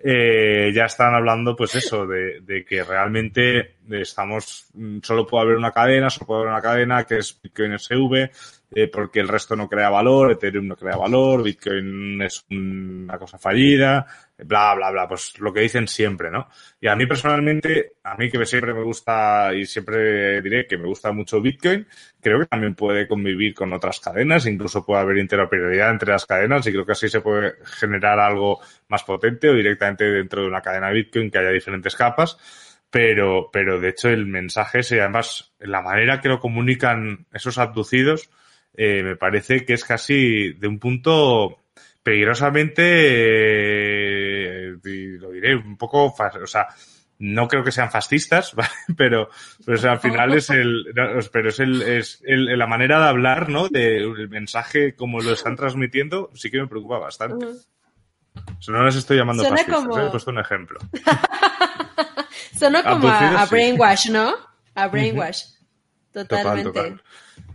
eh, 0.05 0.73
ya 0.75 0.87
están 0.87 1.15
hablando, 1.15 1.55
pues 1.55 1.75
eso, 1.77 2.07
de, 2.07 2.41
de, 2.41 2.65
que 2.65 2.83
realmente 2.83 3.77
estamos, 3.89 4.67
solo 5.03 5.27
puede 5.27 5.45
haber 5.45 5.57
una 5.57 5.71
cadena, 5.71 6.11
solo 6.11 6.27
puede 6.27 6.41
haber 6.41 6.53
una 6.53 6.63
cadena 6.63 7.05
que 7.05 7.19
es 7.19 7.39
Bitcoin 7.41 7.79
SV, 7.79 8.31
eh, 8.75 8.89
porque 8.89 9.20
el 9.20 9.29
resto 9.29 9.55
no 9.55 9.68
crea 9.68 9.91
valor, 9.91 10.33
Ethereum 10.33 10.66
no 10.66 10.77
crea 10.77 10.97
valor, 10.97 11.43
Bitcoin 11.43 12.23
es 12.23 12.45
una 12.51 13.18
cosa 13.18 13.39
fallida, 13.39 14.07
bla, 14.39 14.75
bla, 14.75 14.91
bla, 14.91 15.07
pues 15.07 15.39
lo 15.41 15.53
que 15.53 15.61
dicen 15.61 15.87
siempre, 15.87 16.31
¿no? 16.31 16.49
Y 16.81 16.89
a 16.89 16.97
mí 16.97 17.07
personalmente, 17.07 17.93
a 18.03 18.16
mí 18.16 18.31
que 18.31 18.45
siempre 18.47 18.73
me 18.73 18.83
gusta 18.83 19.53
y 19.55 19.66
siempre 19.66 20.41
diré 20.41 20.66
que 20.66 20.79
me 20.79 20.87
gusta 20.87 21.12
mucho 21.12 21.41
Bitcoin, 21.41 21.87
creo 22.20 22.41
que 22.41 22.47
también 22.47 22.75
puede 22.75 23.07
convivir 23.07 23.55
con 23.55 23.73
otras 23.75 24.01
cadenas, 24.01 24.47
incluso 24.47 24.87
puede 24.87 25.03
haber 25.03 25.18
interoperabilidad 25.18 25.91
entre 25.91 26.12
las 26.12 26.25
cadenas 26.25 26.66
y 26.66 26.73
creo 26.73 26.87
que 26.87 26.93
así 26.93 27.09
se 27.09 27.20
puede 27.20 27.57
generar 27.64 28.18
algo 28.20 28.61
más 28.89 29.05
potente 29.05 29.51
o 29.51 29.55
directamente 29.55 30.05
dentro 30.05 30.43
de 30.43 30.49
una 30.49 30.62
cadena 30.62 30.91
Bitcoin 30.91 31.31
que 31.31 31.39
haya 31.39 31.51
diferentes 31.51 31.95
capas. 31.95 32.39
Pero, 32.91 33.49
pero 33.51 33.81
de 33.81 33.89
hecho 33.89 34.11
el 34.11 34.27
mensaje 34.27 34.81
es, 34.81 34.93
además 34.93 35.55
la 35.61 35.81
manera 35.81 36.20
que 36.20 36.29
lo 36.29 36.41
comunican 36.41 37.27
esos 37.33 37.57
abducidos, 37.57 38.29
eh, 38.75 39.03
me 39.03 39.16
parece 39.16 39.64
que 39.64 39.75
es 39.75 39.85
casi 39.85 40.53
de 40.55 40.68
un 40.68 40.79
punto 40.79 41.59
peligrosamente, 42.03 42.83
eh, 44.73 44.77
lo 45.20 45.31
diré, 45.31 45.55
un 45.55 45.77
poco, 45.77 46.07
o 46.07 46.47
sea, 46.47 46.66
no 47.18 47.47
creo 47.47 47.62
que 47.62 47.70
sean 47.70 47.91
fascistas, 47.91 48.55
¿vale? 48.57 48.70
pero, 48.97 49.29
pero 49.64 49.79
o 49.79 49.81
sea, 49.81 49.93
al 49.93 50.01
final 50.01 50.33
es 50.35 50.51
el, 50.51 50.93
pero 51.33 51.51
es 51.51 51.61
el, 51.61 51.83
es 51.83 52.20
el, 52.25 52.59
la 52.59 52.66
manera 52.66 53.01
de 53.01 53.09
hablar, 53.09 53.49
¿no? 53.49 53.68
De, 53.68 53.99
el 53.99 54.29
mensaje 54.29 54.97
como 54.97 55.20
lo 55.20 55.33
están 55.33 55.55
transmitiendo, 55.55 56.31
sí 56.35 56.51
que 56.51 56.61
me 56.61 56.66
preocupa 56.66 56.99
bastante. 56.99 57.47
Uh 57.47 57.51
-huh. 57.51 57.66
O 58.35 58.62
sea, 58.62 58.75
no 58.75 58.85
les 58.85 58.97
estoy 58.97 59.18
llamando 59.18 59.43
Suena 59.43 59.59
fascistas, 59.59 59.85
como... 59.85 59.99
¿eh? 59.99 60.07
he 60.07 60.11
puesto 60.11 60.31
un 60.31 60.39
ejemplo. 60.39 60.79
Suena 62.59 62.83
como 62.83 63.09
a, 63.09 63.43
a, 63.43 63.47
brainwash, 63.47 64.11
¿no? 64.11 64.33
A 64.75 64.89
brainwash. 64.89 65.45
Totalmente. 66.12 66.70
Total, 66.70 66.89
total. 66.89 67.03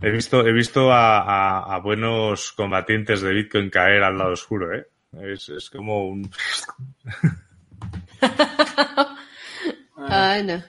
He 0.00 0.10
visto, 0.10 0.46
he 0.46 0.52
visto 0.52 0.92
a, 0.92 1.18
a, 1.20 1.74
a, 1.74 1.80
buenos 1.80 2.52
combatientes 2.52 3.20
de 3.20 3.32
Bitcoin 3.32 3.68
caer 3.68 4.04
al 4.04 4.16
lado 4.16 4.32
oscuro, 4.32 4.72
¿eh? 4.74 4.86
Es, 5.12 5.48
es 5.48 5.70
como 5.70 6.08
un... 6.08 6.30
Ay, 9.96 10.44
no. 10.44 10.62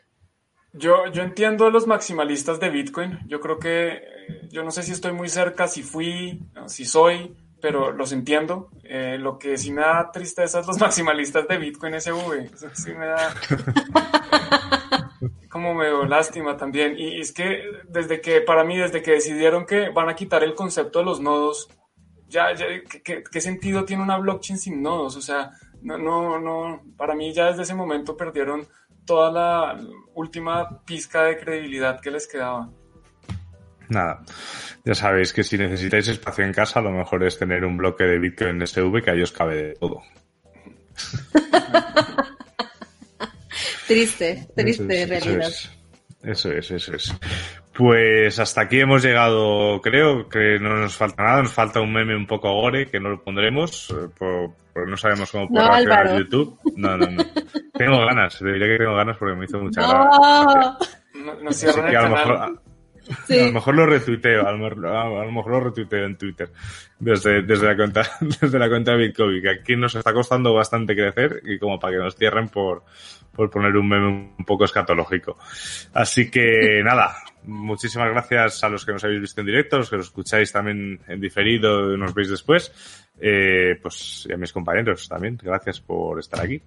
Yo, 0.74 1.11
yo 1.11 1.24
entiendo 1.24 1.65
a 1.65 1.72
los 1.72 1.88
maximalistas 1.88 2.59
de 2.59 2.70
Bitcoin. 2.70 3.20
Yo 3.28 3.39
creo 3.39 3.59
que, 3.59 4.01
yo 4.49 4.63
no 4.63 4.72
sé 4.72 4.84
si 4.84 4.91
estoy 4.91 5.13
muy 5.13 5.30
cerca, 5.30 5.67
si 5.67 5.84
fui, 5.84 6.41
si 6.67 6.86
soy, 6.86 7.36
pero 7.61 7.91
los 7.91 8.11
entiendo. 8.11 8.70
Eh, 8.84 9.17
lo 9.20 9.38
que 9.38 9.57
sí 9.57 9.72
me 9.72 9.82
da 9.82 10.11
tristeza 10.11 10.59
es 10.59 10.67
los 10.67 10.80
maximalistas 10.82 11.47
de 11.47 11.57
Bitcoin 11.57 11.99
SV. 11.99 12.51
Eso 12.53 12.70
sí 12.74 12.93
me 12.93 13.07
da... 13.07 13.34
como 15.49 15.74
medio 15.74 16.05
lástima 16.05 16.57
también. 16.57 16.95
Y 16.97 17.20
es 17.20 17.32
que 17.32 17.63
desde 17.88 18.22
que, 18.22 18.41
para 18.41 18.63
mí, 18.63 18.78
desde 18.78 19.01
que 19.01 19.11
decidieron 19.11 19.65
que 19.65 19.89
van 19.89 20.09
a 20.09 20.15
quitar 20.15 20.43
el 20.43 20.55
concepto 20.55 20.99
de 20.99 21.05
los 21.05 21.20
nodos, 21.20 21.70
ya, 22.28 22.53
ya 22.53 22.65
¿qué, 23.03 23.24
qué 23.24 23.41
sentido 23.41 23.86
tiene 23.86 24.03
una 24.03 24.17
blockchain 24.17 24.57
sin 24.59 24.82
nodos? 24.82 25.15
O 25.15 25.22
sea, 25.22 25.51
no, 25.82 25.97
no, 25.97 26.39
no, 26.39 26.84
para 26.97 27.15
mí 27.15 27.34
ya 27.34 27.47
desde 27.47 27.63
ese 27.63 27.76
momento 27.76 28.15
perdieron 28.17 28.67
toda 29.05 29.32
la 29.32 29.80
última 30.13 30.84
pizca 30.86 31.24
de 31.24 31.38
credibilidad 31.38 31.99
que 31.99 32.11
les 32.11 32.28
quedaba. 32.28 32.70
Nada, 33.88 34.22
ya 34.86 34.93
sabéis 34.93 35.34
que 35.34 35.43
si 35.43 35.57
necesitáis 35.57 36.07
espacio 36.07 36.45
en 36.45 36.53
casa, 36.53 36.80
lo 36.80 36.91
mejor 36.91 37.24
es 37.24 37.39
tener 37.39 37.65
un 37.65 37.76
bloque 37.76 38.03
de 38.03 38.20
Bitcoin 38.20 38.65
SV 38.65 39.01
que 39.03 39.09
ahí 39.11 39.22
os 39.24 39.32
cabe 39.32 39.55
de 39.55 39.74
todo. 39.74 40.03
triste, 43.90 44.48
triste 44.56 45.06
realidad. 45.08 45.52
Eso 46.22 46.52
es, 46.52 46.70
eso 46.70 46.94
es. 46.94 47.16
Pues 47.76 48.38
hasta 48.38 48.62
aquí 48.62 48.80
hemos 48.80 49.02
llegado, 49.02 49.82
creo 49.82 50.30
que 50.30 50.60
no 50.60 50.76
nos 50.76 50.96
falta 50.96 51.24
nada, 51.24 51.42
nos 51.42 51.54
falta 51.54 51.82
un 51.82 51.92
meme 51.92 52.16
un 52.16 52.28
poco 52.28 52.54
gore 52.54 52.88
que 52.88 53.00
no 53.00 53.10
lo 53.10 53.24
pondremos, 53.24 53.90
eh, 53.90 54.10
porque 54.18 54.54
no 54.86 54.96
sabemos 54.96 55.32
cómo 55.32 55.48
puede 55.48 55.66
reaccionar 55.68 56.20
YouTube. 56.20 56.60
No, 56.76 56.98
no, 56.98 57.08
no. 57.08 57.24
tengo 57.74 58.06
ganas, 58.06 58.38
diría 58.40 58.68
que 58.68 58.78
tengo 58.78 58.96
ganas 58.96 59.18
porque 59.18 59.36
me 59.36 59.46
hizo 59.46 59.60
mucha 59.60 59.82
gracia. 59.82 60.78
No, 61.16 61.36
no 61.42 61.52
cierran 61.52 61.88
el 61.88 61.96
a 61.96 62.02
lo 62.02 62.10
mejor, 62.10 62.62
a 63.10 63.45
lo 63.45 63.51
mejor 63.51 63.76
lo 63.76 63.86
retuiteo, 63.86 64.47
a 64.47 64.51
lo, 64.51 64.57
mejor 64.57 65.51
lo 65.51 65.60
retuiteo 65.60 66.05
en 66.05 66.18
Twitter 66.18 66.51
desde, 66.99 67.41
desde 67.41 67.68
la 67.68 67.76
cuenta, 67.76 68.03
desde 68.41 68.60
la 68.60 68.70
cuenta 68.70 68.91
de 68.91 69.07
Bitcoin, 69.07 69.41
que 69.41 69.49
aquí 69.49 69.76
nos 69.76 69.95
está 69.95 70.14
costando 70.14 70.53
bastante 70.53 70.95
crecer 70.95 71.41
y 71.45 71.57
como 71.57 71.80
para 71.80 71.93
que 71.93 72.03
nos 72.03 72.16
cierren 72.16 72.49
por, 72.49 72.84
por 73.34 73.49
poner 73.49 73.76
un 73.76 73.88
meme 73.88 74.07
un 74.07 74.45
poco 74.45 74.66
escatológico. 74.66 75.38
Así 75.93 76.30
que 76.30 76.82
nada, 76.84 77.16
muchísimas 77.43 78.10
gracias 78.12 78.64
a 78.64 78.70
los 78.70 78.86
que 78.86 78.93
nos 78.93 79.03
habéis 79.03 79.22
visto 79.22 79.41
en 79.41 79.47
directo, 79.47 79.76
a 79.76 79.80
los 79.80 79.89
que 79.89 79.97
nos 79.97 80.07
escucháis 80.07 80.51
también 80.51 80.99
en 81.07 81.20
diferido 81.20 81.93
y 81.93 81.97
nos 81.97 82.14
veis 82.14 82.30
después. 82.30 82.72
Eh, 83.20 83.78
pues 83.82 84.28
y 84.30 84.34
a 84.34 84.38
mis 84.38 84.53
compañeros 84.53 85.07
también, 85.07 85.38
gracias 85.41 85.80
por 85.82 86.20
estar 86.20 86.41
aquí. 86.41 86.62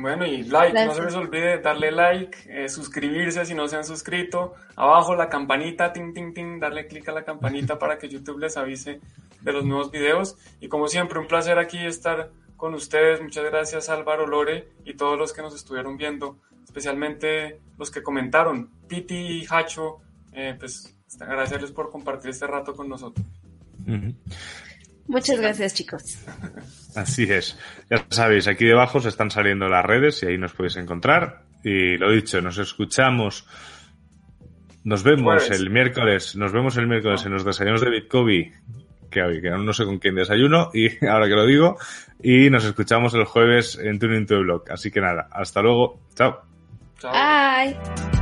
Bueno, 0.00 0.24
y 0.26 0.44
like, 0.44 0.86
no 0.86 0.94
se 0.94 1.02
les 1.02 1.14
olvide 1.14 1.58
darle 1.58 1.90
like, 1.90 2.38
eh, 2.48 2.68
suscribirse 2.68 3.44
si 3.44 3.54
no 3.54 3.68
se 3.68 3.76
han 3.76 3.84
suscrito, 3.84 4.54
abajo 4.76 5.14
la 5.14 5.28
campanita, 5.28 5.92
ting, 5.92 6.14
ting, 6.14 6.32
ting, 6.32 6.58
darle 6.58 6.86
clic 6.86 7.08
a 7.08 7.12
la 7.12 7.24
campanita 7.24 7.78
para 7.78 7.98
que 7.98 8.08
YouTube 8.08 8.38
les 8.38 8.56
avise 8.56 9.00
de 9.42 9.52
los 9.52 9.64
nuevos 9.64 9.90
videos. 9.90 10.36
Y 10.60 10.68
como 10.68 10.88
siempre, 10.88 11.18
un 11.18 11.26
placer 11.26 11.58
aquí 11.58 11.78
estar 11.78 12.30
con 12.56 12.74
ustedes. 12.74 13.20
Muchas 13.22 13.44
gracias 13.44 13.88
Álvaro, 13.88 14.26
Lore 14.26 14.68
y 14.84 14.94
todos 14.94 15.18
los 15.18 15.32
que 15.32 15.42
nos 15.42 15.54
estuvieron 15.54 15.96
viendo, 15.96 16.38
especialmente 16.62 17.60
los 17.78 17.90
que 17.90 18.02
comentaron, 18.02 18.70
Piti 18.86 19.14
y 19.14 19.46
Hacho, 19.48 19.98
eh, 20.32 20.54
pues 20.58 20.96
agradecerles 21.18 21.72
por 21.72 21.90
compartir 21.90 22.30
este 22.30 22.46
rato 22.46 22.74
con 22.74 22.88
nosotros. 22.88 23.26
Muchas 25.06 25.40
gracias, 25.40 25.74
chicos. 25.74 26.18
Así 26.94 27.24
es. 27.24 27.58
Ya 27.90 28.04
sabéis, 28.10 28.48
aquí 28.48 28.64
debajo 28.64 29.00
se 29.00 29.08
están 29.08 29.30
saliendo 29.30 29.68
las 29.68 29.84
redes 29.84 30.22
y 30.22 30.26
ahí 30.26 30.38
nos 30.38 30.52
podéis 30.52 30.76
encontrar. 30.76 31.42
Y 31.62 31.96
lo 31.98 32.10
dicho, 32.10 32.40
nos 32.40 32.58
escuchamos. 32.58 33.46
Nos 34.84 35.02
vemos 35.02 35.50
el 35.50 35.70
miércoles. 35.70 36.36
Nos 36.36 36.52
vemos 36.52 36.76
el 36.76 36.86
miércoles 36.86 37.24
en 37.26 37.32
los 37.32 37.44
desayunos 37.44 37.80
de 37.80 37.90
Bitcoin. 37.90 38.52
Que 39.10 39.22
hoy, 39.22 39.42
que 39.42 39.50
no 39.50 39.72
sé 39.72 39.84
con 39.84 39.98
quién 39.98 40.14
desayuno, 40.14 40.70
y 40.72 41.04
ahora 41.06 41.26
que 41.26 41.34
lo 41.34 41.44
digo, 41.44 41.76
y 42.22 42.48
nos 42.48 42.64
escuchamos 42.64 43.12
el 43.14 43.24
jueves 43.24 43.76
en 43.76 43.98
Tuning 43.98 44.26
to 44.26 44.38
Blog. 44.38 44.70
Así 44.70 44.92
que 44.92 45.00
nada, 45.00 45.28
hasta 45.32 45.62
luego. 45.62 46.00
Chao. 46.14 46.42
Chao. 47.00 47.12
Bye. 47.12 48.19